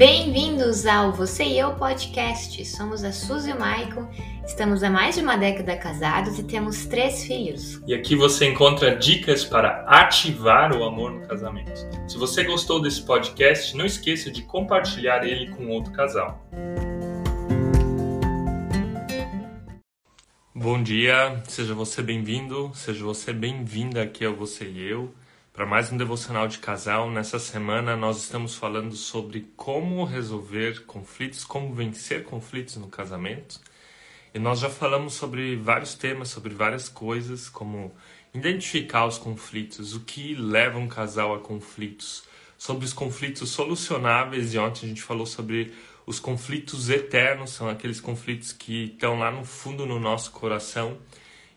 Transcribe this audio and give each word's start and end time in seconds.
Bem-vindos 0.00 0.86
ao 0.86 1.12
Você 1.12 1.44
e 1.44 1.58
Eu 1.58 1.74
Podcast. 1.74 2.64
Somos 2.64 3.04
a 3.04 3.12
Suzy 3.12 3.50
e 3.50 3.52
o 3.52 3.60
Maicon, 3.60 4.08
estamos 4.46 4.82
há 4.82 4.88
mais 4.88 5.16
de 5.16 5.20
uma 5.20 5.36
década 5.36 5.76
casados 5.76 6.38
e 6.38 6.42
temos 6.42 6.86
três 6.86 7.22
filhos. 7.24 7.82
E 7.86 7.92
aqui 7.92 8.16
você 8.16 8.46
encontra 8.46 8.96
dicas 8.96 9.44
para 9.44 9.84
ativar 9.86 10.74
o 10.74 10.84
amor 10.84 11.10
no 11.12 11.28
casamento. 11.28 11.86
Se 12.08 12.16
você 12.16 12.44
gostou 12.44 12.80
desse 12.80 13.02
podcast, 13.02 13.76
não 13.76 13.84
esqueça 13.84 14.30
de 14.30 14.40
compartilhar 14.40 15.22
ele 15.22 15.50
com 15.50 15.68
outro 15.68 15.92
casal. 15.92 16.42
Bom 20.54 20.82
dia, 20.82 21.42
seja 21.46 21.74
você 21.74 22.00
bem-vindo, 22.00 22.70
seja 22.72 23.04
você 23.04 23.34
bem-vinda 23.34 24.02
aqui 24.02 24.24
ao 24.24 24.34
Você 24.34 24.64
e 24.64 24.82
Eu 24.82 25.12
para 25.60 25.68
mais 25.68 25.92
um 25.92 25.96
devocional 25.98 26.48
de 26.48 26.56
casal. 26.56 27.10
Nessa 27.10 27.38
semana 27.38 27.94
nós 27.94 28.16
estamos 28.16 28.54
falando 28.54 28.96
sobre 28.96 29.46
como 29.58 30.04
resolver 30.04 30.86
conflitos, 30.86 31.44
como 31.44 31.74
vencer 31.74 32.24
conflitos 32.24 32.76
no 32.76 32.88
casamento. 32.88 33.60
E 34.32 34.38
nós 34.38 34.60
já 34.60 34.70
falamos 34.70 35.12
sobre 35.12 35.56
vários 35.56 35.92
temas, 35.92 36.30
sobre 36.30 36.54
várias 36.54 36.88
coisas, 36.88 37.50
como 37.50 37.92
identificar 38.32 39.04
os 39.04 39.18
conflitos, 39.18 39.94
o 39.94 40.00
que 40.00 40.34
leva 40.34 40.78
um 40.78 40.88
casal 40.88 41.34
a 41.34 41.40
conflitos, 41.40 42.24
sobre 42.56 42.86
os 42.86 42.94
conflitos 42.94 43.50
solucionáveis. 43.50 44.54
E 44.54 44.58
ontem 44.58 44.86
a 44.86 44.88
gente 44.88 45.02
falou 45.02 45.26
sobre 45.26 45.74
os 46.06 46.18
conflitos 46.18 46.88
eternos, 46.88 47.50
são 47.50 47.68
aqueles 47.68 48.00
conflitos 48.00 48.50
que 48.50 48.84
estão 48.84 49.18
lá 49.18 49.30
no 49.30 49.44
fundo 49.44 49.84
no 49.84 50.00
nosso 50.00 50.30
coração 50.30 50.96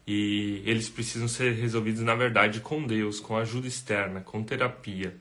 e 0.05 0.61
eles 0.65 0.89
precisam 0.89 1.27
ser 1.27 1.53
resolvidos, 1.53 2.01
na 2.01 2.15
verdade, 2.15 2.59
com 2.59 2.85
Deus, 2.85 3.19
com 3.19 3.37
ajuda 3.37 3.67
externa, 3.67 4.21
com 4.21 4.43
terapia. 4.43 5.15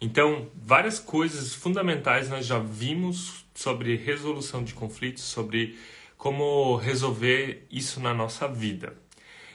Então, 0.00 0.48
várias 0.54 0.98
coisas 0.98 1.54
fundamentais 1.54 2.28
nós 2.28 2.44
já 2.44 2.58
vimos 2.58 3.44
sobre 3.54 3.96
resolução 3.96 4.64
de 4.64 4.74
conflitos, 4.74 5.22
sobre 5.22 5.78
como 6.18 6.76
resolver 6.76 7.66
isso 7.70 8.00
na 8.00 8.12
nossa 8.12 8.48
vida. 8.48 8.94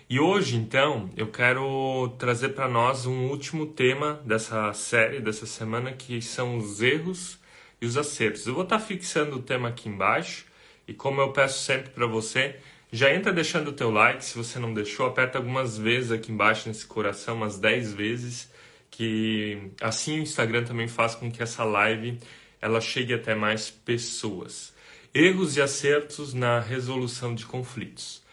E 0.09 0.19
hoje, 0.19 0.55
então, 0.55 1.09
eu 1.15 1.27
quero 1.27 2.15
trazer 2.17 2.49
para 2.49 2.67
nós 2.67 3.05
um 3.05 3.27
último 3.27 3.67
tema 3.67 4.19
dessa 4.25 4.73
série, 4.73 5.19
dessa 5.19 5.45
semana, 5.45 5.91
que 5.91 6.19
são 6.21 6.57
os 6.57 6.81
erros 6.81 7.37
e 7.79 7.85
os 7.85 7.95
acertos. 7.95 8.47
Eu 8.47 8.55
vou 8.55 8.63
estar 8.63 8.79
fixando 8.79 9.35
o 9.35 9.41
tema 9.41 9.69
aqui 9.69 9.87
embaixo 9.87 10.45
e, 10.87 10.93
como 10.95 11.21
eu 11.21 11.31
peço 11.31 11.63
sempre 11.63 11.91
para 11.91 12.07
você, 12.07 12.55
já 12.91 13.13
entra 13.13 13.31
deixando 13.31 13.69
o 13.69 13.73
teu 13.73 13.91
like, 13.91 14.25
se 14.25 14.35
você 14.35 14.57
não 14.57 14.73
deixou, 14.73 15.05
aperta 15.05 15.37
algumas 15.37 15.77
vezes 15.77 16.11
aqui 16.11 16.31
embaixo 16.31 16.67
nesse 16.67 16.87
coração, 16.87 17.35
umas 17.35 17.59
10 17.59 17.93
vezes, 17.93 18.51
que 18.89 19.71
assim 19.79 20.19
o 20.19 20.23
Instagram 20.23 20.63
também 20.63 20.87
faz 20.87 21.13
com 21.13 21.31
que 21.31 21.43
essa 21.43 21.63
live 21.63 22.19
ela 22.59 22.81
chegue 22.81 23.13
até 23.13 23.35
mais 23.35 23.69
pessoas. 23.69 24.73
Erros 25.13 25.55
e 25.55 25.61
acertos 25.61 26.33
na 26.33 26.59
resolução 26.59 27.33
de 27.33 27.45
conflitos. 27.45 28.23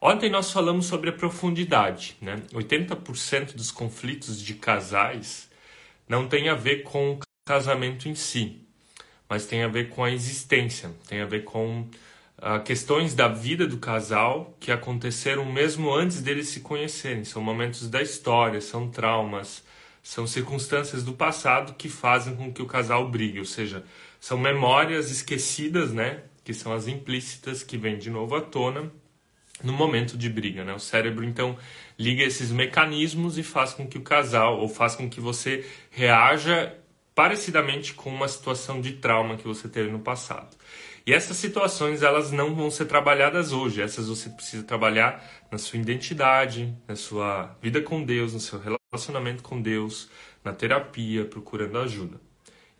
Ontem 0.00 0.28
nós 0.28 0.52
falamos 0.52 0.84
sobre 0.84 1.08
a 1.08 1.12
profundidade, 1.12 2.16
né? 2.20 2.42
80% 2.52 3.54
dos 3.54 3.70
conflitos 3.70 4.40
de 4.40 4.54
casais 4.54 5.48
não 6.06 6.28
tem 6.28 6.50
a 6.50 6.54
ver 6.54 6.82
com 6.82 7.12
o 7.12 7.18
casamento 7.46 8.06
em 8.06 8.14
si, 8.14 8.60
mas 9.28 9.46
tem 9.46 9.62
a 9.62 9.68
ver 9.68 9.88
com 9.88 10.04
a 10.04 10.10
existência, 10.10 10.94
tem 11.08 11.22
a 11.22 11.26
ver 11.26 11.44
com 11.44 11.88
questões 12.64 13.14
da 13.14 13.26
vida 13.26 13.66
do 13.66 13.78
casal 13.78 14.56
que 14.60 14.70
aconteceram 14.70 15.44
mesmo 15.44 15.92
antes 15.92 16.20
deles 16.20 16.48
se 16.48 16.60
conhecerem. 16.60 17.24
São 17.24 17.40
momentos 17.42 17.88
da 17.88 18.02
história, 18.02 18.60
são 18.60 18.90
traumas, 18.90 19.64
são 20.02 20.26
circunstâncias 20.26 21.02
do 21.02 21.14
passado 21.14 21.74
que 21.74 21.88
fazem 21.88 22.36
com 22.36 22.52
que 22.52 22.60
o 22.60 22.66
casal 22.66 23.08
brigue, 23.08 23.38
ou 23.38 23.46
seja, 23.46 23.84
são 24.20 24.36
memórias 24.36 25.10
esquecidas, 25.10 25.92
né? 25.92 26.24
Que 26.44 26.52
são 26.52 26.72
as 26.72 26.86
implícitas 26.86 27.62
que 27.62 27.78
vêm 27.78 27.96
de 27.96 28.10
novo 28.10 28.36
à 28.36 28.42
tona 28.42 28.92
no 29.62 29.72
momento 29.72 30.18
de 30.18 30.28
briga, 30.28 30.64
né? 30.64 30.74
O 30.74 30.78
cérebro 30.78 31.24
então 31.24 31.56
liga 31.98 32.22
esses 32.22 32.50
mecanismos 32.50 33.38
e 33.38 33.42
faz 33.42 33.72
com 33.72 33.86
que 33.86 33.96
o 33.96 34.02
casal 34.02 34.60
ou 34.60 34.68
faz 34.68 34.94
com 34.94 35.08
que 35.08 35.20
você 35.20 35.66
reaja 35.90 36.74
parecidamente 37.14 37.94
com 37.94 38.10
uma 38.10 38.28
situação 38.28 38.80
de 38.80 38.94
trauma 38.94 39.36
que 39.36 39.46
você 39.46 39.68
teve 39.68 39.90
no 39.90 40.00
passado. 40.00 40.54
E 41.06 41.12
essas 41.12 41.36
situações 41.36 42.02
elas 42.02 42.32
não 42.32 42.54
vão 42.54 42.70
ser 42.70 42.86
trabalhadas 42.86 43.52
hoje, 43.52 43.82
essas 43.82 44.08
você 44.08 44.30
precisa 44.30 44.62
trabalhar 44.62 45.22
na 45.50 45.58
sua 45.58 45.78
identidade, 45.78 46.74
na 46.88 46.96
sua 46.96 47.54
vida 47.60 47.82
com 47.82 48.02
Deus, 48.02 48.32
no 48.32 48.40
seu 48.40 48.58
relacionamento 48.58 49.42
com 49.42 49.60
Deus, 49.60 50.08
na 50.42 50.52
terapia, 50.52 51.26
procurando 51.26 51.78
ajuda. 51.78 52.18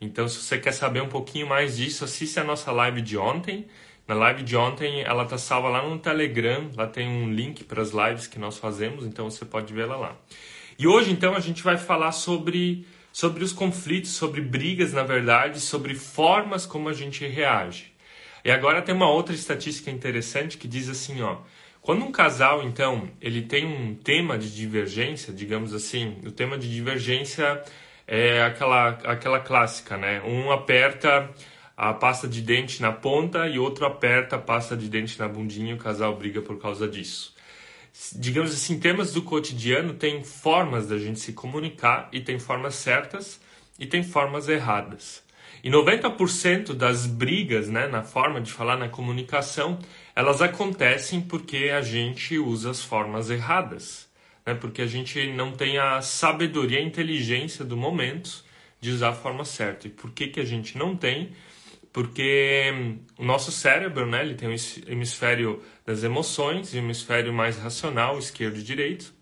Então, 0.00 0.26
se 0.26 0.38
você 0.38 0.58
quer 0.58 0.72
saber 0.72 1.02
um 1.02 1.08
pouquinho 1.08 1.46
mais 1.46 1.76
disso, 1.76 2.04
assista 2.04 2.40
a 2.40 2.44
nossa 2.44 2.72
live 2.72 3.02
de 3.02 3.16
ontem. 3.16 3.66
Na 4.08 4.14
live 4.14 4.42
de 4.42 4.56
ontem, 4.56 5.02
ela 5.02 5.24
tá 5.24 5.38
salva 5.38 5.68
lá 5.68 5.86
no 5.86 5.98
Telegram, 5.98 6.70
lá 6.76 6.86
tem 6.86 7.08
um 7.08 7.32
link 7.32 7.64
para 7.64 7.80
as 7.80 7.90
lives 7.90 8.26
que 8.26 8.38
nós 8.38 8.58
fazemos, 8.58 9.06
então 9.06 9.30
você 9.30 9.44
pode 9.44 9.72
vê-la 9.72 9.96
lá. 9.96 10.16
E 10.78 10.86
hoje, 10.86 11.10
então, 11.10 11.34
a 11.34 11.40
gente 11.40 11.62
vai 11.62 11.76
falar 11.76 12.12
sobre 12.12 12.86
sobre 13.12 13.44
os 13.44 13.52
conflitos, 13.52 14.10
sobre 14.10 14.40
brigas, 14.40 14.92
na 14.92 15.04
verdade, 15.04 15.60
sobre 15.60 15.94
formas 15.94 16.66
como 16.66 16.88
a 16.88 16.92
gente 16.92 17.24
reage. 17.24 17.93
E 18.44 18.50
agora 18.50 18.82
tem 18.82 18.94
uma 18.94 19.10
outra 19.10 19.34
estatística 19.34 19.90
interessante 19.90 20.58
que 20.58 20.68
diz 20.68 20.88
assim, 20.88 21.22
ó, 21.22 21.38
quando 21.80 22.04
um 22.04 22.12
casal, 22.12 22.62
então, 22.62 23.10
ele 23.20 23.42
tem 23.42 23.66
um 23.66 23.94
tema 23.94 24.38
de 24.38 24.54
divergência, 24.54 25.32
digamos 25.32 25.72
assim, 25.72 26.18
o 26.24 26.30
tema 26.30 26.58
de 26.58 26.70
divergência 26.70 27.62
é 28.06 28.42
aquela, 28.42 28.88
aquela 28.88 29.40
clássica, 29.40 29.96
né? 29.96 30.20
Um 30.22 30.50
aperta 30.50 31.30
a 31.76 31.92
pasta 31.92 32.28
de 32.28 32.40
dente 32.42 32.80
na 32.82 32.92
ponta 32.92 33.48
e 33.48 33.58
outro 33.58 33.86
aperta 33.86 34.36
a 34.36 34.38
pasta 34.38 34.76
de 34.76 34.88
dente 34.88 35.18
na 35.18 35.26
bundinha 35.26 35.72
e 35.72 35.74
o 35.74 35.78
casal 35.78 36.14
briga 36.16 36.40
por 36.42 36.60
causa 36.60 36.86
disso. 36.86 37.34
Digamos 38.14 38.52
assim, 38.52 38.78
temas 38.78 39.12
do 39.12 39.22
cotidiano 39.22 39.94
tem 39.94 40.22
formas 40.22 40.86
da 40.86 40.98
gente 40.98 41.18
se 41.20 41.32
comunicar 41.32 42.08
e 42.12 42.20
tem 42.20 42.38
formas 42.38 42.74
certas 42.74 43.40
e 43.78 43.86
tem 43.86 44.02
formas 44.02 44.48
erradas. 44.48 45.23
E 45.64 45.70
90% 45.70 46.74
das 46.74 47.06
brigas, 47.06 47.70
né, 47.70 47.88
na 47.88 48.02
forma 48.02 48.38
de 48.38 48.52
falar, 48.52 48.76
na 48.76 48.86
comunicação, 48.86 49.78
elas 50.14 50.42
acontecem 50.42 51.22
porque 51.22 51.70
a 51.74 51.80
gente 51.80 52.36
usa 52.36 52.70
as 52.70 52.84
formas 52.84 53.30
erradas, 53.30 54.06
né? 54.44 54.52
Porque 54.52 54.82
a 54.82 54.86
gente 54.86 55.26
não 55.32 55.52
tem 55.52 55.78
a 55.78 56.02
sabedoria, 56.02 56.80
a 56.80 56.82
inteligência 56.82 57.64
do 57.64 57.78
momento 57.78 58.44
de 58.78 58.90
usar 58.90 59.08
a 59.08 59.14
forma 59.14 59.42
certa. 59.46 59.86
E 59.86 59.90
por 59.90 60.10
que 60.10 60.28
que 60.28 60.38
a 60.38 60.44
gente 60.44 60.76
não 60.76 60.94
tem? 60.94 61.32
Porque 61.90 62.70
hum, 62.74 62.98
o 63.16 63.24
nosso 63.24 63.50
cérebro, 63.50 64.04
né, 64.04 64.22
ele 64.22 64.34
tem 64.34 64.50
um 64.50 64.56
hemisfério 64.86 65.62
das 65.86 66.04
emoções 66.04 66.74
e 66.74 66.76
um 66.76 66.80
hemisfério 66.80 67.32
mais 67.32 67.56
racional, 67.56 68.18
esquerdo 68.18 68.58
e 68.58 68.62
direito. 68.62 69.14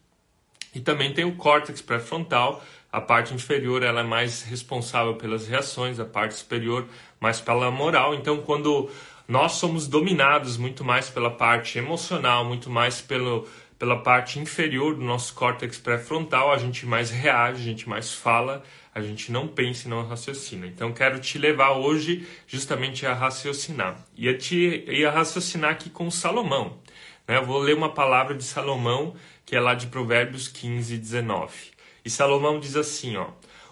E 0.75 0.81
também 0.81 1.13
tem 1.13 1.25
o 1.25 1.37
córtex 1.37 1.81
pré-frontal, 1.81 2.65
a 2.93 3.01
parte 3.01 3.33
inferior 3.33 3.83
ela 3.83 4.01
é 4.01 4.05
mais 4.05 4.43
responsável 4.43 5.15
pelas 5.15 5.49
reações, 5.49 5.99
a 5.99 6.05
parte 6.05 6.35
superior 6.35 6.87
mais 7.19 7.41
pela 7.41 7.71
moral. 7.71 8.15
Então, 8.15 8.43
quando 8.43 8.91
nós 9.27 9.53
somos 9.53 9.89
dominados 9.89 10.59
muito 10.59 10.85
mais 10.85 11.09
pela 11.09 11.31
parte 11.31 11.79
emocional, 11.79 12.45
muito 12.45 12.69
mais 12.69 13.01
pelo, 13.01 13.49
pela 13.79 14.03
parte 14.03 14.39
inferior 14.39 14.95
do 14.95 15.01
nosso 15.03 15.35
córtex 15.35 15.79
pré-frontal, 15.79 16.53
a 16.53 16.59
gente 16.59 16.85
mais 16.85 17.11
reage, 17.11 17.63
a 17.63 17.65
gente 17.65 17.89
mais 17.89 18.13
fala, 18.13 18.63
a 18.95 19.01
gente 19.01 19.33
não 19.33 19.49
pensa 19.49 19.87
e 19.87 19.91
não 19.91 20.07
raciocina. 20.07 20.67
Então, 20.67 20.93
quero 20.93 21.19
te 21.19 21.39
levar 21.39 21.71
hoje 21.71 22.27
justamente 22.47 23.07
a 23.07 23.15
raciocinar. 23.15 23.97
E 24.15 24.29
a, 24.29 24.37
te, 24.37 24.85
e 24.87 25.03
a 25.03 25.11
raciocinar 25.11 25.71
aqui 25.71 25.89
com 25.89 26.11
Salomão. 26.11 26.79
Né? 27.27 27.39
Eu 27.39 27.45
vou 27.47 27.59
ler 27.59 27.75
uma 27.75 27.89
palavra 27.89 28.35
de 28.35 28.45
Salomão, 28.45 29.15
que 29.47 29.57
é 29.57 29.61
lá 29.61 29.73
de 29.73 29.87
Provérbios 29.87 30.47
15, 30.49 30.99
19. 30.99 31.72
E 32.05 32.11
Salomão 32.11 32.59
diz 32.59 32.77
assim, 32.77 33.17
ó: 33.17 33.29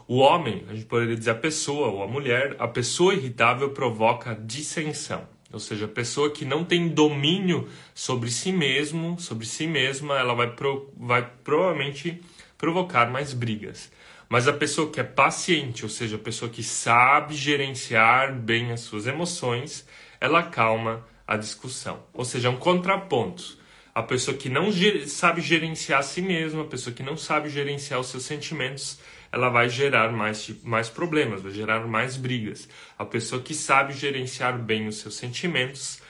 O 0.06 0.18
homem, 0.18 0.64
a 0.68 0.74
gente 0.74 0.86
poderia 0.86 1.16
dizer 1.16 1.30
a 1.30 1.34
pessoa 1.34 1.88
ou 1.88 2.02
a 2.02 2.06
mulher, 2.06 2.56
a 2.58 2.68
pessoa 2.68 3.14
irritável 3.14 3.70
provoca 3.70 4.34
dissensão. 4.34 5.26
Ou 5.52 5.58
seja, 5.58 5.86
a 5.86 5.88
pessoa 5.88 6.30
que 6.30 6.44
não 6.44 6.64
tem 6.64 6.88
domínio 6.88 7.68
sobre 7.92 8.30
si 8.30 8.52
mesmo, 8.52 9.18
sobre 9.18 9.44
si 9.46 9.66
mesma, 9.66 10.16
ela 10.16 10.32
vai, 10.32 10.54
pro, 10.54 10.92
vai 10.96 11.28
provavelmente 11.42 12.20
provocar 12.56 13.10
mais 13.10 13.32
brigas. 13.32 13.90
Mas 14.28 14.46
a 14.46 14.52
pessoa 14.52 14.88
que 14.90 15.00
é 15.00 15.04
paciente, 15.04 15.82
ou 15.82 15.88
seja, 15.88 16.14
a 16.14 16.20
pessoa 16.20 16.48
que 16.48 16.62
sabe 16.62 17.34
gerenciar 17.34 18.32
bem 18.32 18.70
as 18.70 18.80
suas 18.80 19.08
emoções, 19.08 19.84
ela 20.20 20.44
calma 20.44 21.04
a 21.26 21.36
discussão. 21.36 22.04
Ou 22.14 22.24
seja, 22.24 22.46
é 22.46 22.50
um 22.50 22.56
contraponto 22.56 23.58
a 23.94 24.02
pessoa 24.02 24.36
que 24.36 24.48
não 24.48 24.70
sabe 25.06 25.40
gerenciar 25.40 26.00
a 26.00 26.02
si 26.02 26.22
mesma, 26.22 26.62
a 26.62 26.66
pessoa 26.66 26.94
que 26.94 27.02
não 27.02 27.16
sabe 27.16 27.48
gerenciar 27.48 28.00
os 28.00 28.08
seus 28.08 28.24
sentimentos, 28.24 29.00
ela 29.32 29.48
vai 29.48 29.68
gerar 29.68 30.12
mais, 30.12 30.48
mais 30.62 30.88
problemas, 30.88 31.42
vai 31.42 31.52
gerar 31.52 31.86
mais 31.86 32.16
brigas. 32.16 32.68
A 32.98 33.04
pessoa 33.04 33.42
que 33.42 33.54
sabe 33.54 33.92
gerenciar 33.92 34.58
bem 34.58 34.88
os 34.88 34.96
seus 34.96 35.14
sentimentos 35.16 36.00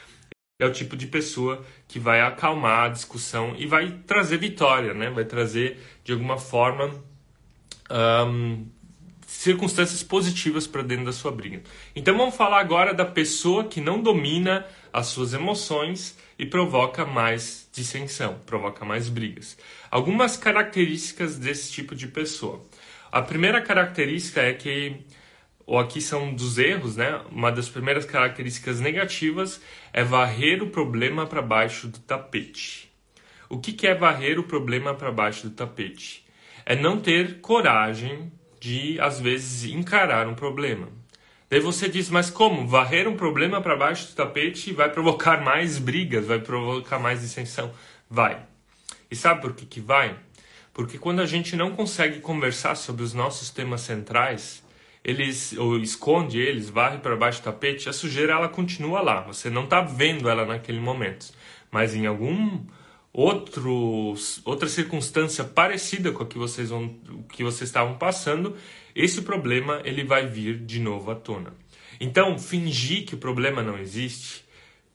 é 0.59 0.67
o 0.67 0.73
tipo 0.73 0.97
de 0.97 1.07
pessoa 1.07 1.65
que 1.89 1.99
vai 1.99 2.21
acalmar 2.21 2.85
a 2.85 2.89
discussão 2.89 3.55
e 3.57 3.67
vai 3.67 3.91
trazer 4.07 4.37
vitória, 4.37 4.93
né? 4.93 5.11
vai 5.11 5.25
trazer 5.25 5.79
de 6.05 6.13
alguma 6.13 6.39
forma 6.39 6.95
um, 7.91 8.67
circunstâncias 9.31 10.03
positivas 10.03 10.67
para 10.67 10.83
dentro 10.83 11.05
da 11.05 11.13
sua 11.13 11.31
briga. 11.31 11.63
Então 11.95 12.17
vamos 12.17 12.35
falar 12.35 12.59
agora 12.59 12.93
da 12.93 13.05
pessoa 13.05 13.65
que 13.65 13.81
não 13.81 14.03
domina 14.03 14.67
as 14.93 15.07
suas 15.07 15.33
emoções 15.33 16.19
e 16.37 16.45
provoca 16.45 17.07
mais 17.07 17.69
dissensão, 17.73 18.41
provoca 18.45 18.85
mais 18.85 19.09
brigas. 19.09 19.57
Algumas 19.89 20.37
características 20.37 21.39
desse 21.39 21.73
tipo 21.73 21.95
de 21.95 22.09
pessoa. 22.09 22.61
A 23.11 23.23
primeira 23.23 23.63
característica 23.63 24.43
é 24.43 24.53
que 24.53 24.97
ou 25.65 25.79
aqui 25.79 26.01
são 26.01 26.35
dos 26.35 26.59
erros, 26.59 26.97
né? 26.97 27.23
Uma 27.31 27.53
das 27.53 27.69
primeiras 27.69 28.05
características 28.05 28.81
negativas 28.81 29.61
é 29.93 30.03
varrer 30.03 30.61
o 30.61 30.71
problema 30.71 31.25
para 31.25 31.41
baixo 31.41 31.87
do 31.87 32.01
tapete. 32.01 32.91
O 33.49 33.59
que, 33.59 33.87
é 33.87 33.95
varrer 33.95 34.41
o 34.41 34.43
problema 34.43 34.93
para 34.93 35.13
baixo 35.13 35.49
do 35.49 35.55
tapete? 35.55 36.27
É 36.67 36.75
não 36.75 36.99
ter 36.99 37.41
coragem 37.41 38.33
de, 38.61 39.01
às 39.01 39.19
vezes, 39.19 39.65
encarar 39.73 40.29
um 40.29 40.35
problema. 40.35 40.89
Daí 41.49 41.59
você 41.59 41.89
diz, 41.89 42.09
mas 42.09 42.31
como? 42.31 42.69
Varrer 42.69 43.09
um 43.09 43.17
problema 43.17 43.61
para 43.61 43.75
baixo 43.75 44.09
do 44.09 44.15
tapete 44.15 44.73
vai 44.73 44.89
provocar 44.89 45.43
mais 45.43 45.79
brigas, 45.79 46.27
vai 46.27 46.39
provocar 46.39 46.99
mais 46.99 47.23
dissensão? 47.23 47.73
Vai. 48.09 48.41
E 49.11 49.17
sabe 49.17 49.41
por 49.41 49.55
que, 49.55 49.67
que 49.67 49.81
vai? 49.81 50.17
Porque 50.73 50.99
quando 50.99 51.21
a 51.21 51.27
gente 51.27 51.57
não 51.57 51.73
consegue 51.73 52.21
conversar 52.21 52.77
sobre 52.77 53.03
os 53.03 53.13
nossos 53.13 53.51
temas 53.51 53.81
centrais, 53.81 54.63
eles 55.03 55.53
ou 55.55 55.77
esconde 55.79 56.39
eles, 56.39 56.71
varre 56.71 56.99
para 56.99 57.17
baixo 57.17 57.41
do 57.41 57.45
tapete, 57.45 57.89
a 57.89 57.93
sujeira 57.93 58.35
ela 58.35 58.49
continua 58.49 59.01
lá. 59.01 59.23
Você 59.23 59.51
não 59.51 59.65
está 59.65 59.81
vendo 59.81 60.29
ela 60.29 60.45
naquele 60.45 60.79
momento, 60.79 61.33
mas 61.71 61.95
em 61.95 62.07
algum 62.07 62.61
outros, 63.13 64.41
outra 64.45 64.69
circunstância 64.69 65.45
parecida 65.45 66.13
com 66.13 66.23
a 66.23 66.27
que 66.27 66.39
vocês, 66.39 66.71
vão, 66.71 66.97
que 67.33 67.43
vocês 67.43 67.69
estavam 67.69 67.99
passando, 67.99 68.57
esse 68.95 69.23
problema 69.23 69.81
ele 69.85 70.05
vai 70.05 70.27
vir 70.27 70.59
de 70.59 70.81
novo 70.81 71.11
à 71.11 71.15
tona. 71.15 71.53
Então, 72.01 72.39
fingir 72.39 73.05
que 73.05 73.15
o 73.15 73.19
problema 73.19 73.63
não 73.63 73.79
existe, 73.79 74.45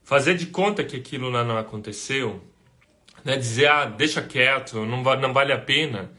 fazer 0.03 0.35
de 0.35 0.47
conta 0.47 0.83
que 0.83 0.95
aquilo 0.95 1.29
lá 1.29 1.43
não 1.43 1.57
aconteceu, 1.57 2.41
né, 3.23 3.37
dizer, 3.37 3.67
ah, 3.67 3.85
deixa 3.85 4.21
quieto, 4.21 4.85
não, 4.85 5.03
não 5.03 5.33
vale 5.33 5.51
a 5.51 5.59
pena, 5.59 6.11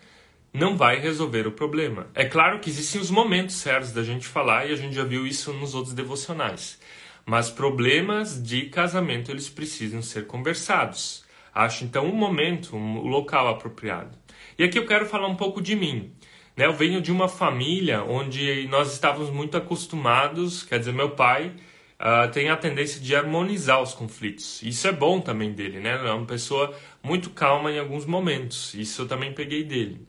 não 0.53 0.77
vai 0.77 0.99
resolver 0.99 1.47
o 1.47 1.53
problema. 1.53 2.09
É 2.15 2.25
claro 2.25 2.61
que 2.61 2.71
existem 2.71 3.01
os 3.01 3.11
momentos 3.11 3.57
certos 3.57 3.93
da 3.93 4.03
gente 4.03 4.27
falar 4.27 4.67
e 4.67 4.73
a 4.73 4.77
gente 4.77 4.95
já 4.95 5.05
viu 5.05 5.27
isso 5.27 5.53
nos 5.53 5.75
outros 5.75 5.95
devocionais. 5.95 6.79
Mas 7.25 7.51
problemas 7.51 8.43
de 8.43 8.67
casamento 8.67 9.31
eles 9.31 9.49
precisam 9.49 10.01
ser 10.01 10.27
conversados. 10.27 11.26
Acho 11.57 11.87
então 11.87 12.05
um 12.05 12.15
momento, 12.15 12.77
um 12.77 13.01
local 13.09 13.49
apropriado. 13.49 14.11
E 14.59 14.63
aqui 14.63 14.79
eu 14.79 14.85
quero 14.85 15.07
falar 15.07 15.27
um 15.27 15.37
pouco 15.37 15.63
de 15.63 15.75
mim. 15.75 16.13
Né? 16.55 16.67
Eu 16.67 16.75
venho 16.75 17.01
de 17.01 17.11
uma 17.11 17.29
família 17.29 18.05
onde 18.05 18.69
nós 18.69 18.93
estávamos 18.93 19.31
muito 19.31 19.57
acostumados, 19.57 20.63
quer 20.63 20.79
dizer, 20.79 20.93
meu 20.93 21.13
pai 21.13 21.55
uh, 21.99 22.31
tem 22.31 22.51
a 22.51 22.59
tendência 22.59 23.01
de 23.01 23.17
harmonizar 23.17 23.81
os 23.81 23.95
conflitos. 23.95 24.61
Isso 24.61 24.87
é 24.87 24.93
bom 24.93 25.19
também 25.19 25.51
dele, 25.55 25.81
né? 25.81 25.95
É 25.95 26.13
uma 26.13 26.27
pessoa 26.27 26.77
muito 27.03 27.31
calma 27.31 27.73
em 27.73 27.79
alguns 27.79 28.05
momentos. 28.05 28.75
Isso 28.75 29.01
eu 29.01 29.09
também 29.09 29.33
peguei 29.33 29.65
dele. 29.65 30.07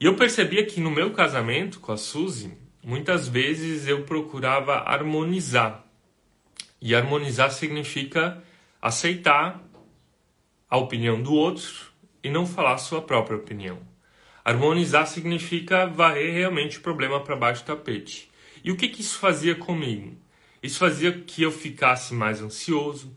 E 0.00 0.06
eu 0.06 0.16
percebia 0.16 0.64
que 0.64 0.80
no 0.80 0.90
meu 0.90 1.10
casamento 1.10 1.78
com 1.78 1.92
a 1.92 1.98
Suzy, 1.98 2.54
muitas 2.82 3.28
vezes 3.28 3.86
eu 3.86 4.04
procurava 4.04 4.76
harmonizar. 4.76 5.84
E 6.80 6.94
harmonizar 6.94 7.50
significa 7.50 8.42
aceitar 8.80 9.62
a 10.70 10.78
opinião 10.78 11.20
do 11.20 11.34
outro 11.34 11.90
e 12.22 12.30
não 12.30 12.46
falar 12.46 12.78
sua 12.78 13.02
própria 13.02 13.36
opinião. 13.36 13.78
Harmonizar 14.44 15.06
significa 15.06 15.86
varrer 15.86 16.32
realmente 16.32 16.78
o 16.78 16.80
problema 16.80 17.20
para 17.20 17.36
baixo 17.36 17.62
do 17.62 17.66
tapete. 17.66 18.30
E 18.62 18.70
o 18.70 18.76
que, 18.76 18.88
que 18.88 19.00
isso 19.00 19.18
fazia 19.18 19.54
comigo? 19.54 20.16
Isso 20.62 20.78
fazia 20.78 21.12
que 21.12 21.42
eu 21.42 21.50
ficasse 21.50 22.14
mais 22.14 22.40
ansioso. 22.40 23.16